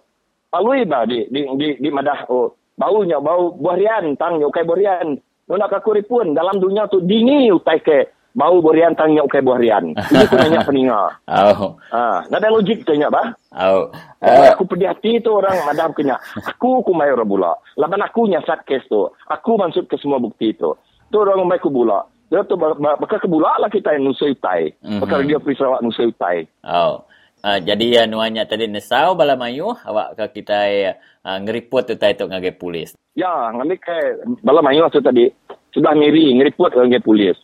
Alui 0.52 0.84
bah 0.84 1.08
di, 1.08 1.24
di, 1.32 1.48
di, 1.56 1.68
di 1.80 1.90
madah. 1.92 2.28
Oh, 2.28 2.52
baunya, 2.76 3.24
bau 3.24 3.56
buah 3.56 3.78
rian. 3.80 4.20
Tang 4.20 4.42
ukai 4.42 4.68
buah 4.68 4.80
rian. 4.80 5.08
Nuna 5.48 5.68
kakuri 5.68 6.04
pun 6.08 6.32
dalam 6.32 6.60
dunia 6.60 6.88
tu 6.88 7.04
dini 7.04 7.52
utai 7.52 7.80
ke 7.84 8.21
bau 8.32 8.64
buah 8.64 8.76
rian 8.76 8.94
tang 8.96 9.12
ukai 9.16 9.44
buah 9.44 9.60
rian. 9.60 9.92
Ini 9.96 10.24
aku 10.28 10.36
nanya 10.40 10.62
peninga. 10.64 11.02
Oh. 11.42 11.80
Ha, 11.90 12.28
nada 12.30 12.48
logik 12.52 12.84
tanya 12.86 13.10
bah. 13.10 13.34
Oh. 13.56 13.90
Uh, 14.22 14.52
aku 14.52 14.68
pedih 14.68 14.92
hati 14.92 15.20
tu 15.24 15.32
orang 15.34 15.58
madam 15.66 15.92
kena. 15.96 16.20
Aku 16.44 16.86
ku 16.86 16.92
mayor 16.94 17.24
bula. 17.26 17.56
Laban 17.80 18.04
aku 18.04 18.30
nyasat 18.30 18.68
kes 18.68 18.86
tu. 18.88 19.10
Aku 19.28 19.58
maksud 19.58 19.90
ke 19.90 19.98
semua 19.98 20.22
bukti 20.22 20.54
tu. 20.54 20.76
Tu 21.10 21.18
orang 21.18 21.44
mai 21.48 21.60
ku 21.60 21.74
bula. 21.74 22.04
Dia 22.32 22.48
tu 22.48 22.56
bakal 22.56 23.20
ke 23.20 23.28
bula 23.28 23.60
lah 23.60 23.68
kita 23.68 23.92
yang 23.92 24.08
nusai 24.08 24.32
utai. 24.32 24.72
Mhm. 24.80 25.04
Bakal 25.04 25.20
dia 25.28 25.38
pergi 25.42 25.60
Sarawak 25.60 25.84
nusai 25.84 26.08
utai. 26.08 26.38
Oh. 26.64 27.04
Uh, 27.42 27.58
jadi 27.58 28.06
uh, 28.06 28.08
nuanya 28.08 28.46
tadi 28.46 28.70
nesau 28.70 29.18
bala 29.18 29.34
mayu 29.34 29.74
awak 29.84 30.14
ke 30.14 30.40
kita 30.40 30.60
uh, 31.26 31.38
ngeripot 31.42 31.90
tu 31.90 31.98
tai 31.98 32.14
tok 32.14 32.30
ngagai 32.30 32.54
polis. 32.54 32.94
Ya, 33.18 33.52
ngambil 33.52 33.82
ke 33.82 33.98
bala 34.46 34.62
mayu 34.62 34.86
tu 34.94 35.02
tadi. 35.02 35.28
Sebelah 35.74 35.98
Miri 35.98 36.38
ngeripot 36.38 36.72
ke 36.72 36.80
ngai 36.86 37.04
polis. 37.04 37.36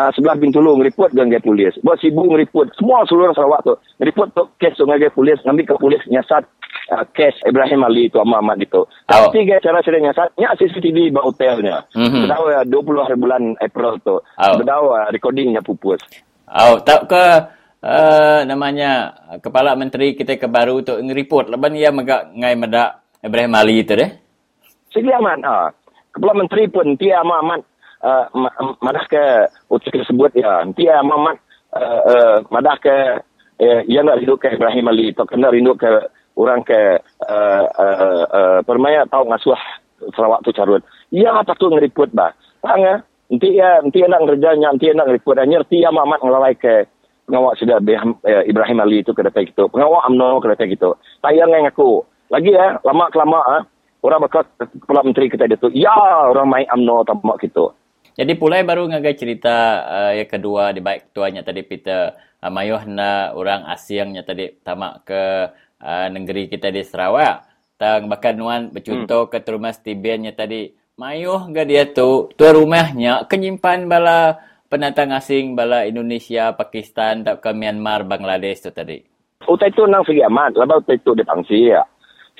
Uh, 0.00 0.08
sebelah 0.16 0.32
Bintulu 0.40 0.80
ngeripot 0.80 1.12
ke 1.12 1.20
ngai 1.20 1.44
polis. 1.44 1.76
Buat 1.84 2.00
Sibu 2.00 2.24
ngeripot. 2.24 2.72
Semua 2.80 3.04
seluruh 3.04 3.36
Sarawak 3.36 3.68
tu. 3.68 3.76
Ngeripot 4.00 4.32
tu 4.32 4.48
kes 4.56 4.72
tu 4.80 4.88
ngai 4.88 5.12
polis. 5.12 5.36
Ngambil 5.44 5.64
ke 5.68 5.74
polis 5.76 6.00
nyasat 6.08 6.40
uh, 6.96 7.04
kes 7.12 7.36
Ibrahim 7.44 7.84
Ali 7.84 8.08
tu 8.08 8.16
Ahmad 8.16 8.40
Ahmad 8.40 8.56
itu. 8.64 8.80
Tapi 9.04 9.44
oh. 9.44 9.60
cara 9.60 9.84
saya 9.84 10.00
nyasat, 10.00 10.28
nyak 10.40 10.56
CCTV 10.56 11.12
ba 11.12 11.20
hotelnya. 11.20 11.84
Mhm. 11.92 12.24
Berdawa 12.24 12.64
20 12.64 13.04
hari 13.04 13.16
bulan 13.20 13.42
April 13.60 14.00
tu. 14.00 14.16
Oh. 14.16 14.54
Berdawa 14.56 15.12
recordingnya 15.12 15.60
pupus. 15.60 16.00
Oh, 16.48 16.80
tak 16.80 17.04
ke 17.04 17.24
uh, 17.84 18.40
namanya 18.48 19.12
kepala 19.44 19.76
menteri 19.76 20.16
kita 20.16 20.40
ke 20.40 20.48
baru 20.48 20.80
tu 20.80 20.96
ngeripot 20.96 21.52
leban 21.52 21.76
ia 21.76 21.92
megak 21.92 22.32
ngai 22.32 22.56
medak 22.56 23.04
Ibrahim 23.20 23.52
Ali 23.52 23.84
tu 23.84 24.00
deh. 24.00 24.08
Segi 24.88 25.12
aman. 25.12 25.44
Ha. 25.44 25.68
Kepala 26.10 26.40
menteri 26.40 26.64
pun 26.72 26.96
dia 26.96 27.20
Ahmad 27.20 27.68
ma- 28.32 28.76
madah 28.80 29.04
ke 29.08 29.24
utus 29.68 29.92
tersebut 29.92 30.32
ya. 30.36 30.64
Dia 30.76 31.00
Ahmad 31.00 31.16
Ahmad 31.20 31.36
uh, 31.76 32.00
uh, 32.08 32.36
madah 32.48 32.76
ke 32.80 32.96
uh, 33.60 33.80
ia 33.86 34.00
nak 34.02 34.18
rindu 34.20 34.40
ke 34.40 34.56
Ibrahim 34.56 34.88
Ali 34.88 35.12
atau 35.12 35.28
kena 35.28 35.52
rindu 35.52 35.76
ke 35.76 35.88
orang 36.36 36.64
ke 36.64 36.98
uh, 37.28 37.64
uh, 37.68 38.24
uh, 38.30 38.58
permaya 38.64 39.04
tahu 39.06 39.28
ngasuh 39.28 39.60
Sarawak 40.16 40.40
tu 40.48 40.56
carut. 40.56 40.80
Ia 41.12 41.44
patut 41.44 41.68
ngeriput 41.76 42.16
bah. 42.16 42.32
Tang 42.64 42.80
ya. 42.80 43.04
Nanti 43.30 43.54
ya, 43.54 43.78
nanti 43.78 44.02
nak 44.02 44.26
kerjanya, 44.26 44.74
nanti 44.74 44.90
nak 44.90 45.06
ngeriput. 45.06 45.38
Nyerti 45.38 45.84
Ahmad 45.86 46.08
Ahmad 46.08 46.20
ngelalai 46.24 46.54
ke 46.56 46.88
pengawal 47.30 47.54
sudah 47.54 47.78
Ibrahim 48.48 48.82
Ali 48.82 49.06
itu 49.06 49.14
ke 49.14 49.22
depan 49.22 49.46
gitu. 49.46 49.70
Pengawal 49.70 50.02
UMNO 50.10 50.42
ke 50.42 50.50
depan 50.50 50.66
gitu. 50.66 50.90
Tayang 51.22 51.54
yang 51.54 51.70
aku. 51.70 52.02
Lagi 52.26 52.50
ya, 52.50 52.82
lama 52.82 53.06
kelama 53.14 53.40
ah. 53.46 53.62
Orang 54.00 54.24
bakal 54.24 54.48
kepala 54.58 55.04
menteri 55.04 55.28
kita 55.28 55.44
itu. 55.46 55.68
Ya, 55.76 55.92
orang 56.26 56.48
main 56.48 56.66
UMNO 56.74 57.04
tamak 57.06 57.38
gitu. 57.44 57.70
Jadi 58.20 58.36
pulai 58.36 58.60
baru 58.68 58.84
ngagai 58.84 59.16
cerita 59.16 59.80
uh, 59.88 60.12
yang 60.12 60.28
kedua 60.28 60.76
di 60.76 60.84
baik 60.84 61.16
tuanya 61.16 61.40
tadi 61.40 61.64
Peter 61.64 62.12
uh, 62.44 62.52
mayuh 62.52 62.84
na 62.84 63.32
orang 63.32 63.64
asingnya 63.64 64.20
tadi 64.20 64.60
tamak 64.60 65.08
ke 65.08 65.48
uh, 65.80 66.06
negeri 66.12 66.52
kita 66.52 66.68
di 66.68 66.84
Sarawak. 66.84 67.48
Tang 67.80 68.12
bahkan 68.12 68.36
nuan 68.36 68.68
bercontoh 68.68 69.24
hmm. 69.24 69.32
ke 69.32 69.48
rumah 69.48 69.72
Stibiannya 69.72 70.36
tadi. 70.36 70.68
Mayuh 71.00 71.48
ga 71.48 71.64
dia 71.64 71.88
tu, 71.88 72.28
tu 72.36 72.44
rumahnya 72.44 73.24
kenyimpan 73.24 73.88
bala 73.88 74.36
pendatang 74.68 75.16
asing 75.16 75.56
bala 75.56 75.88
Indonesia, 75.88 76.52
Pakistan, 76.52 77.24
tak 77.24 77.40
ke 77.40 77.56
Myanmar, 77.56 78.04
Bangladesh 78.04 78.68
tu 78.68 78.68
tadi. 78.68 79.00
Utai 79.48 79.72
tu 79.72 79.88
nang 79.88 80.04
segi 80.04 80.20
amat. 80.28 80.60
Lepas 80.60 80.84
utai 80.84 81.00
tu 81.00 81.16
dipangsi 81.16 81.72
ya. 81.72 81.80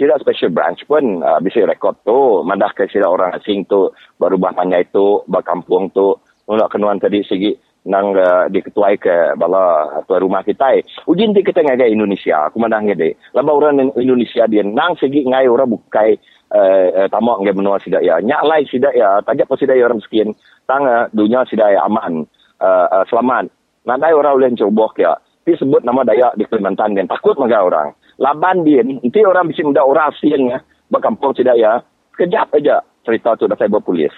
Sila 0.01 0.17
special 0.17 0.49
branch 0.49 0.89
pun 0.89 1.21
uh, 1.21 1.37
bisa 1.45 1.61
rekod 1.69 1.93
tu. 2.09 2.41
Madah 2.41 2.73
ke 2.73 2.89
sila 2.89 3.13
orang 3.13 3.37
asing 3.37 3.69
tu. 3.69 3.93
Baru 4.17 4.41
bah 4.41 4.57
panjai 4.57 4.89
tu. 4.89 5.21
Bah 5.29 5.45
kampung 5.45 5.93
tu. 5.93 6.17
Nulak 6.49 6.73
kenuan 6.73 6.97
tadi 6.97 7.21
segi 7.21 7.53
nang 7.85 8.17
uh, 8.17 8.49
diketuai 8.49 8.97
ke 8.97 9.37
bala 9.37 10.01
tuan 10.09 10.25
rumah 10.25 10.41
kita. 10.41 10.81
Ujin 11.05 11.37
ti 11.37 11.45
kita 11.45 11.61
ngagai 11.61 11.93
Indonesia. 11.93 12.49
Aku 12.49 12.57
mandang 12.57 12.89
ngede. 12.89 13.13
Lepas 13.37 13.53
orang 13.53 13.93
Indonesia 13.93 14.49
dia 14.49 14.65
nang 14.65 14.97
segi 14.97 15.21
ngai 15.21 15.45
orang 15.45 15.69
bukai 15.69 16.17
uh, 16.49 17.05
uh, 17.05 17.09
tamak 17.13 17.45
ngai 17.45 17.61
menua 17.61 17.77
sidak 17.85 18.01
ya. 18.01 18.25
Nyak 18.25 18.41
lai 18.49 18.65
sidak 18.73 18.97
ya. 18.97 19.21
Tajak 19.21 19.53
pun 19.53 19.61
sidak 19.61 19.77
ya 19.77 19.85
orang 19.85 20.01
miskin. 20.01 20.33
Tang 20.65 20.89
uh, 20.89 21.13
dunia 21.13 21.45
sidak 21.45 21.77
ya 21.77 21.85
aman. 21.85 22.25
Uh, 22.57 22.89
uh, 22.89 23.05
selamat. 23.05 23.53
Nadai 23.85 24.17
orang 24.17 24.33
boleh 24.33 24.57
coba 24.57 24.89
ya. 24.97 25.13
Tapi 25.41 25.67
sebut 25.67 25.83
nama 25.83 26.07
Dayak 26.07 26.39
di 26.39 26.47
Kalimantan 26.47 26.95
dan 26.95 27.11
takut 27.11 27.35
maga 27.35 27.59
orang. 27.67 27.91
Laban 28.21 28.69
dia, 28.69 28.85
nanti 28.85 29.25
orang 29.25 29.49
bisa 29.49 29.65
muda 29.65 29.81
orang 29.81 30.13
asing 30.13 30.53
ya. 30.53 30.61
Berkampung 30.93 31.33
tidak 31.33 31.57
ya. 31.57 31.81
Kejap 32.13 32.53
aja 32.53 32.85
cerita 33.01 33.33
tu 33.41 33.49
datang 33.49 33.73
berpolis. 33.73 34.13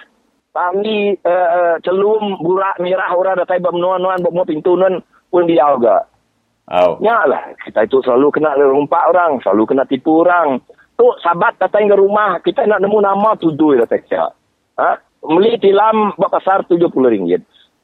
Kami 0.53 1.17
uh, 1.23 1.49
uh, 1.49 1.75
celum 1.81 2.37
burak 2.43 2.77
merah 2.83 3.09
orang 3.15 3.39
datang 3.39 3.63
bermenuan-nuan 3.63 4.21
bermuat 4.21 4.51
pintu 4.51 4.75
nun 4.75 5.01
pun 5.31 5.47
dia 5.49 5.65
juga. 5.73 6.05
Oh. 6.69 6.95
Ya 7.03 7.25
lah, 7.27 7.51
kita 7.63 7.83
itu 7.83 7.99
selalu 8.05 8.31
kena 8.39 8.55
rumpak 8.55 9.11
orang, 9.11 9.41
selalu 9.43 9.73
kena 9.73 9.83
tipu 9.83 10.23
orang. 10.23 10.63
Tu 10.93 11.05
sahabat 11.25 11.57
datang 11.59 11.89
ke 11.89 11.95
rumah, 11.97 12.39
kita 12.39 12.63
nak 12.69 12.79
nemu 12.79 13.01
nama 13.01 13.35
tuduh 13.35 13.81
datang 13.81 14.03
ke. 14.05 14.23
Ha? 14.79 14.91
Beli 15.23 15.59
tilam 15.59 16.13
pasar 16.15 16.63
RM70. 16.69 17.41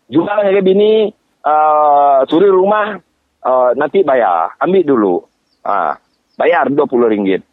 Jual 0.10 0.40
dengan 0.46 0.64
bini, 0.64 1.10
uh, 1.44 2.24
suri 2.30 2.48
rumah, 2.48 3.02
uh, 3.44 3.72
nanti 3.76 4.06
bayar. 4.06 4.56
Ambil 4.62 4.84
dulu. 4.86 5.16
Uh, 5.66 5.98
bayar 6.40 6.72
RM20 6.72 7.44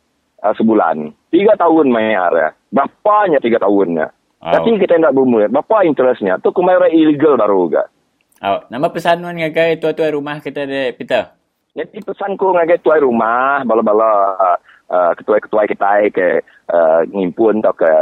uh, 0.46 0.54
sebulan. 0.54 1.10
Tiga 1.34 1.58
tahun 1.58 1.90
bayar. 1.90 2.30
Ya. 2.30 2.48
Berapanya 2.70 3.42
tiga 3.42 3.58
tahunnya. 3.58 4.06
Oh. 4.46 4.52
Tapi 4.54 4.78
kita 4.78 4.94
tidak 5.02 5.14
berumur. 5.18 5.50
Berapa 5.50 5.82
interestnya? 5.82 6.38
Tu 6.38 6.54
kemarin 6.54 6.94
illegal 6.94 7.34
baru 7.34 7.66
juga. 7.66 7.84
Oh, 8.44 8.60
nama 8.68 8.92
pesanuan 8.92 9.34
ngagai 9.34 9.80
tuan-tuan 9.80 10.12
rumah 10.12 10.38
kita 10.44 10.68
de 10.68 10.92
Peter. 10.94 11.32
Jadi 11.72 12.04
pesanku 12.04 12.52
ngagai 12.52 12.84
tuan 12.84 13.00
rumah, 13.00 13.64
bala-bala 13.64 14.36
uh, 14.36 14.58
uh, 14.92 15.12
ketua-ketua 15.16 15.64
kita 15.68 16.08
ke 16.12 16.28
uh, 16.68 17.00
ngimpun 17.08 17.64
atau 17.64 17.74
ke 17.76 17.92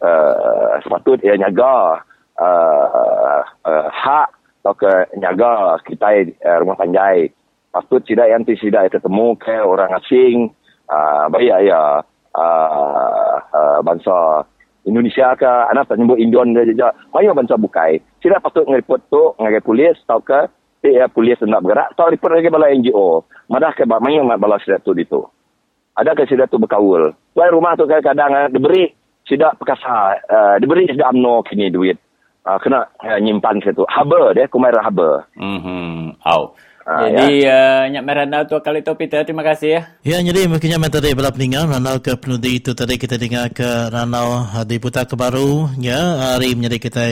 uh, 0.00 0.80
sepatut 0.80 1.20
ia 1.20 1.36
nyaga 1.36 2.00
uh, 2.40 3.40
uh, 3.44 3.86
hak 3.88 4.28
atau 4.64 4.74
ke 4.76 4.92
nyaga 5.20 5.76
kita 5.84 6.08
uh, 6.40 6.56
rumah 6.64 6.76
panjai. 6.76 7.28
Patut 7.72 8.04
tidak 8.04 8.28
yang 8.28 8.44
tidak 8.44 8.92
ketemu 8.92 9.32
ke 9.40 9.56
orang 9.64 9.96
asing, 9.96 10.52
uh, 10.92 11.24
baik 11.32 11.64
ya 11.64 12.04
uh, 12.36 13.34
uh, 13.48 13.78
bangsa 13.80 14.44
Indonesia 14.82 15.30
ke 15.38 15.46
anak 15.70 15.86
tak 15.86 15.98
nyebut 15.98 16.18
Indon 16.18 16.58
dia 16.58 16.66
je. 16.66 16.88
Mayu 17.14 17.30
bangsa 17.32 17.54
bukai. 17.54 18.02
Sila 18.18 18.42
patut 18.42 18.66
ngeripot 18.66 19.00
tu 19.08 19.34
ngagai 19.38 19.62
polis 19.62 19.96
tau 20.10 20.18
ke 20.18 20.50
ya 20.82 21.06
polis 21.06 21.38
nak 21.46 21.62
bergerak 21.62 21.94
tau 21.94 22.10
report 22.10 22.34
lagi 22.34 22.50
bala 22.50 22.74
NGO. 22.74 23.22
Madah 23.46 23.72
ke 23.78 23.86
mayu 23.86 24.26
mat 24.26 24.42
bala 24.42 24.58
sida 24.58 24.82
tu 24.82 24.90
ditu. 24.92 25.22
Ada 25.94 26.18
ke 26.18 26.26
sida 26.26 26.50
tu 26.50 26.58
berkawul. 26.58 27.14
Tuai 27.36 27.52
rumah 27.54 27.78
tu 27.78 27.86
kadang-kadang 27.86 28.50
diberi 28.50 28.90
sida 29.22 29.54
perkasa 29.54 30.18
uh, 30.26 30.54
diberi 30.58 30.90
sida 30.90 31.14
amno 31.14 31.46
kini 31.46 31.70
duit. 31.70 31.96
Uh, 32.42 32.58
kena 32.58 32.90
uh, 33.06 33.22
nyimpan 33.22 33.62
situ. 33.62 33.86
Haba 33.86 34.34
dia, 34.34 34.50
kumaira 34.50 34.82
haba. 34.82 35.30
Mhm. 35.38 36.18
Oh. 36.26 36.58
Ah, 36.82 37.06
Jadi 37.06 37.46
uh, 37.46 37.86
Nyak 37.94 38.02
Merana 38.02 38.42
tu 38.42 38.58
kali 38.58 38.82
tu 38.82 38.90
Peter 38.98 39.22
terima 39.22 39.46
kasih 39.46 39.70
ya. 39.70 39.82
Ya, 40.02 40.18
jadi 40.18 40.50
mungkinnya 40.50 40.82
minta 40.82 40.98
tadi 40.98 41.14
bala 41.14 41.30
peninggal 41.30 41.70
ranau 41.70 42.02
ke 42.02 42.18
penudi 42.18 42.58
itu 42.58 42.74
tadi 42.74 42.98
kita 42.98 43.14
dengar 43.22 43.54
ke 43.54 43.86
ranau 43.86 44.42
uh, 44.50 44.66
di 44.66 44.82
Putar 44.82 45.06
Kebaru 45.06 45.78
ya 45.78 46.34
hari 46.34 46.58
menjadi 46.58 46.82
kita 46.82 47.04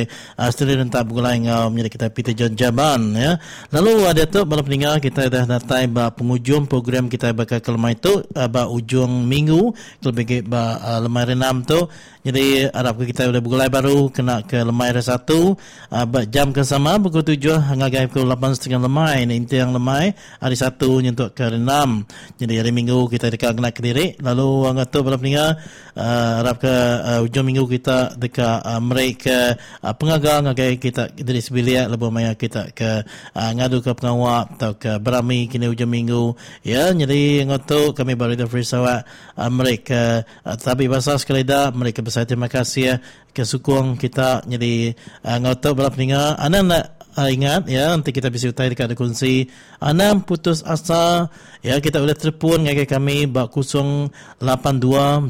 uh, 0.43 0.51
studi 0.51 0.75
rentak 0.75 1.07
bergulai 1.07 1.39
ngau 1.47 1.71
menjadi 1.71 1.91
kita 1.95 2.07
Peter 2.11 2.35
John 2.35 2.59
Jaban 2.59 3.15
ya. 3.15 3.39
Lalu 3.71 4.11
ada 4.11 4.27
tu 4.27 4.43
bala 4.43 4.67
peninggal 4.67 4.99
kita 4.99 5.31
dah 5.31 5.47
datang 5.47 5.87
ba 5.95 6.11
penghujung 6.11 6.67
program 6.67 7.07
kita 7.07 7.31
bakal 7.31 7.63
ke 7.63 7.71
lemah 7.71 7.95
itu 7.95 8.27
uh, 8.35 8.51
ba 8.51 8.67
ujung 8.67 9.23
minggu 9.23 9.71
lebih 10.03 10.51
ba 10.51 10.83
uh, 10.83 10.99
lemah 10.99 11.31
renam 11.31 11.63
tu 11.63 11.87
jadi 12.21 12.75
harap 12.75 13.01
kita 13.01 13.31
sudah 13.31 13.41
bergulai 13.41 13.71
baru 13.71 14.11
kena 14.11 14.43
ke 14.45 14.61
lemai 14.61 14.93
satu 14.99 15.55
uh, 15.95 16.05
jam 16.27 16.51
ke 16.51 16.67
sama 16.67 16.99
pukul 16.99 17.23
tujuh 17.23 17.57
ngagai 17.79 18.11
pukul 18.11 18.27
lapan 18.27 18.53
setengah 18.53 18.85
lemai 18.85 19.25
ini 19.25 19.41
yang 19.61 19.77
lemai. 19.77 20.17
Hari 20.41 20.57
satu 20.57 21.05
nyentuk 21.05 21.37
ke 21.37 21.53
enam. 21.53 22.09
Jadi 22.41 22.57
hari 22.57 22.73
minggu 22.73 23.07
kita 23.13 23.29
dekat 23.29 23.53
kena 23.53 23.71
ke 23.71 23.81
diri 23.85 24.17
lalu 24.25 24.65
orang 24.65 24.81
kata 24.85 24.99
pada 25.05 25.17
peninggal 25.21 25.51
uh, 25.97 26.33
harap 26.41 26.57
ke 26.65 26.75
uh, 27.05 27.21
ujung 27.25 27.45
minggu 27.45 27.65
kita 27.69 28.17
dekat 28.17 28.65
uh, 28.65 28.81
mereka 28.81 29.55
uh, 29.85 29.95
pengagal 29.95 30.49
ngagai 30.49 30.81
kita 30.81 31.13
dari 31.13 31.41
sebilik 31.45 31.87
lebih 31.93 32.09
maya 32.09 32.33
kita 32.33 32.73
ke 32.73 33.05
uh, 33.37 33.51
ngadu 33.53 33.85
ke 33.85 33.93
pengawak 33.93 34.57
atau 34.57 34.73
ke 34.81 34.97
berami 34.97 35.47
kini 35.47 35.69
ujung 35.69 35.93
minggu. 35.93 36.33
Ya 36.65 36.89
jadi 36.97 37.45
orang 37.45 37.61
kata 37.61 37.81
kami 37.93 38.17
baru 38.17 38.49
free 38.49 38.65
sawat 38.65 39.05
uh, 39.37 39.51
mereka 39.53 40.25
uh, 40.47 40.57
tapi 40.57 40.89
bahasa 40.89 41.21
sekali 41.21 41.45
dah 41.45 41.69
mereka 41.75 42.01
besar 42.01 42.25
terima 42.25 42.49
kasih 42.49 42.97
kesukung 43.31 43.97
kita 43.97 44.43
jadi 44.47 44.95
uh, 45.27 45.39
ngotot 45.41 45.73
berapa 45.75 45.95
peninggal 45.95 46.37
anda 46.39 46.61
nak 46.61 47.01
uh, 47.17 47.31
ingat 47.31 47.67
ya 47.67 47.91
nanti 47.95 48.13
kita 48.15 48.31
bisa 48.31 48.49
utai 48.51 48.71
dekat 48.71 48.95
kunci. 48.95 49.51
Anda 49.81 50.13
putus 50.21 50.61
asa 50.63 51.33
ya 51.65 51.81
kita 51.81 52.05
boleh 52.05 52.13
telefon 52.13 52.69
dengan 52.69 52.85
kami 52.85 53.25
bak 53.25 53.49
082 53.53 54.13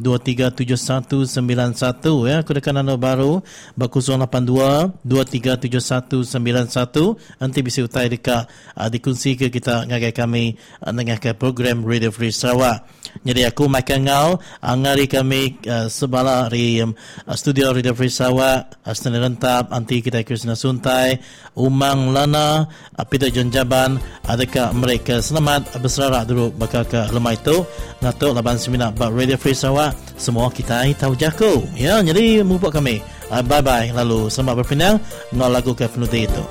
237191 0.03 2.27
ya 2.27 2.43
aku 2.43 2.59
dekat 2.59 2.75
anda 2.75 2.99
baru. 2.99 3.39
Bak 3.79 3.95
082 3.95 4.91
237191 5.07 7.39
nanti 7.41 7.59
bisa 7.63 7.87
utai 7.87 8.11
dekat 8.11 8.51
uh, 8.75 8.91
di 8.91 8.99
kunci 8.99 9.39
ke 9.39 9.55
kita 9.55 9.87
dengan 9.87 10.13
kami 10.13 10.59
uh, 10.83 10.93
dengan 10.93 11.17
ke 11.23 11.31
program 11.39 11.87
Radio 11.87 12.11
Free 12.11 12.35
Sarawak. 12.35 12.99
Jadi 13.27 13.43
aku 13.43 13.67
makan 13.67 14.07
ngau 14.07 14.39
ngari 14.63 15.11
kami 15.11 15.59
uh, 15.67 15.91
sebala 15.91 16.47
di 16.47 16.79
um, 16.79 16.95
studio 17.35 17.75
Radio 17.75 17.90
Free 17.95 18.11
Sarawak 18.11 18.83
Astan 18.87 19.15
Rentap 19.15 19.71
anti 19.75 20.03
kita 20.03 20.23
Kristina 20.25 20.59
Suntai 20.59 21.21
Umang 21.55 22.15
Lana 22.15 22.67
uh, 22.97 23.07
Peter 23.07 23.31
John 23.31 23.49
Jaban 23.51 23.99
adakah 24.27 24.73
mereka 24.75 25.19
selamat? 25.19 25.79
Berserak 25.81 26.27
dulu 26.29 26.55
bakal 26.55 26.87
ke 26.87 26.99
lemah 27.11 27.35
itu. 27.35 27.63
Ngatuk 28.01 28.33
laban 28.33 28.57
semina 28.57 28.89
bak 28.91 29.13
Radio 29.13 29.37
Free 29.37 29.57
Sarawak 29.57 29.95
semua 30.21 30.49
kita 30.53 30.85
tahu 30.97 31.17
jago 31.17 31.65
ya 31.77 32.01
jadi 32.01 32.45
mubuk 32.45 32.73
kami. 32.75 33.03
Uh, 33.31 33.43
bye 33.47 33.63
bye 33.63 33.89
lalu 33.95 34.27
selamat 34.27 34.65
berpindah 34.65 34.95
ngau 35.35 35.51
lagu 35.51 35.73
ke 35.73 35.87
penuti 35.87 36.27
itu? 36.27 36.43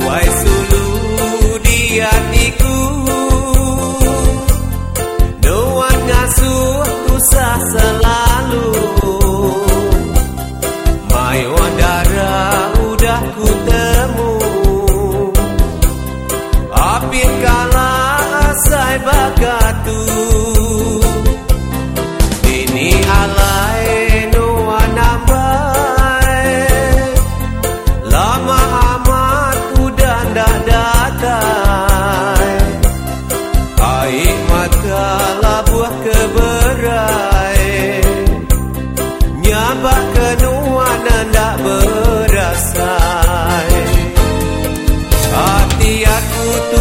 Wai 0.00 0.26
sulu 0.26 0.84
di 1.62 1.80
hatiku 2.02 2.76
Doan 5.38 5.98
ngasuh 6.08 6.82
tusah 7.06 7.58
selalu 7.70 7.99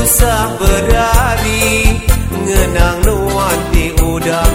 aku 0.09 0.17
tusah 0.17 0.57
berari 0.57 2.01
Ngenang 2.49 2.97
nuanti 3.05 3.93
udah 4.01 4.41
pergi 4.41 4.48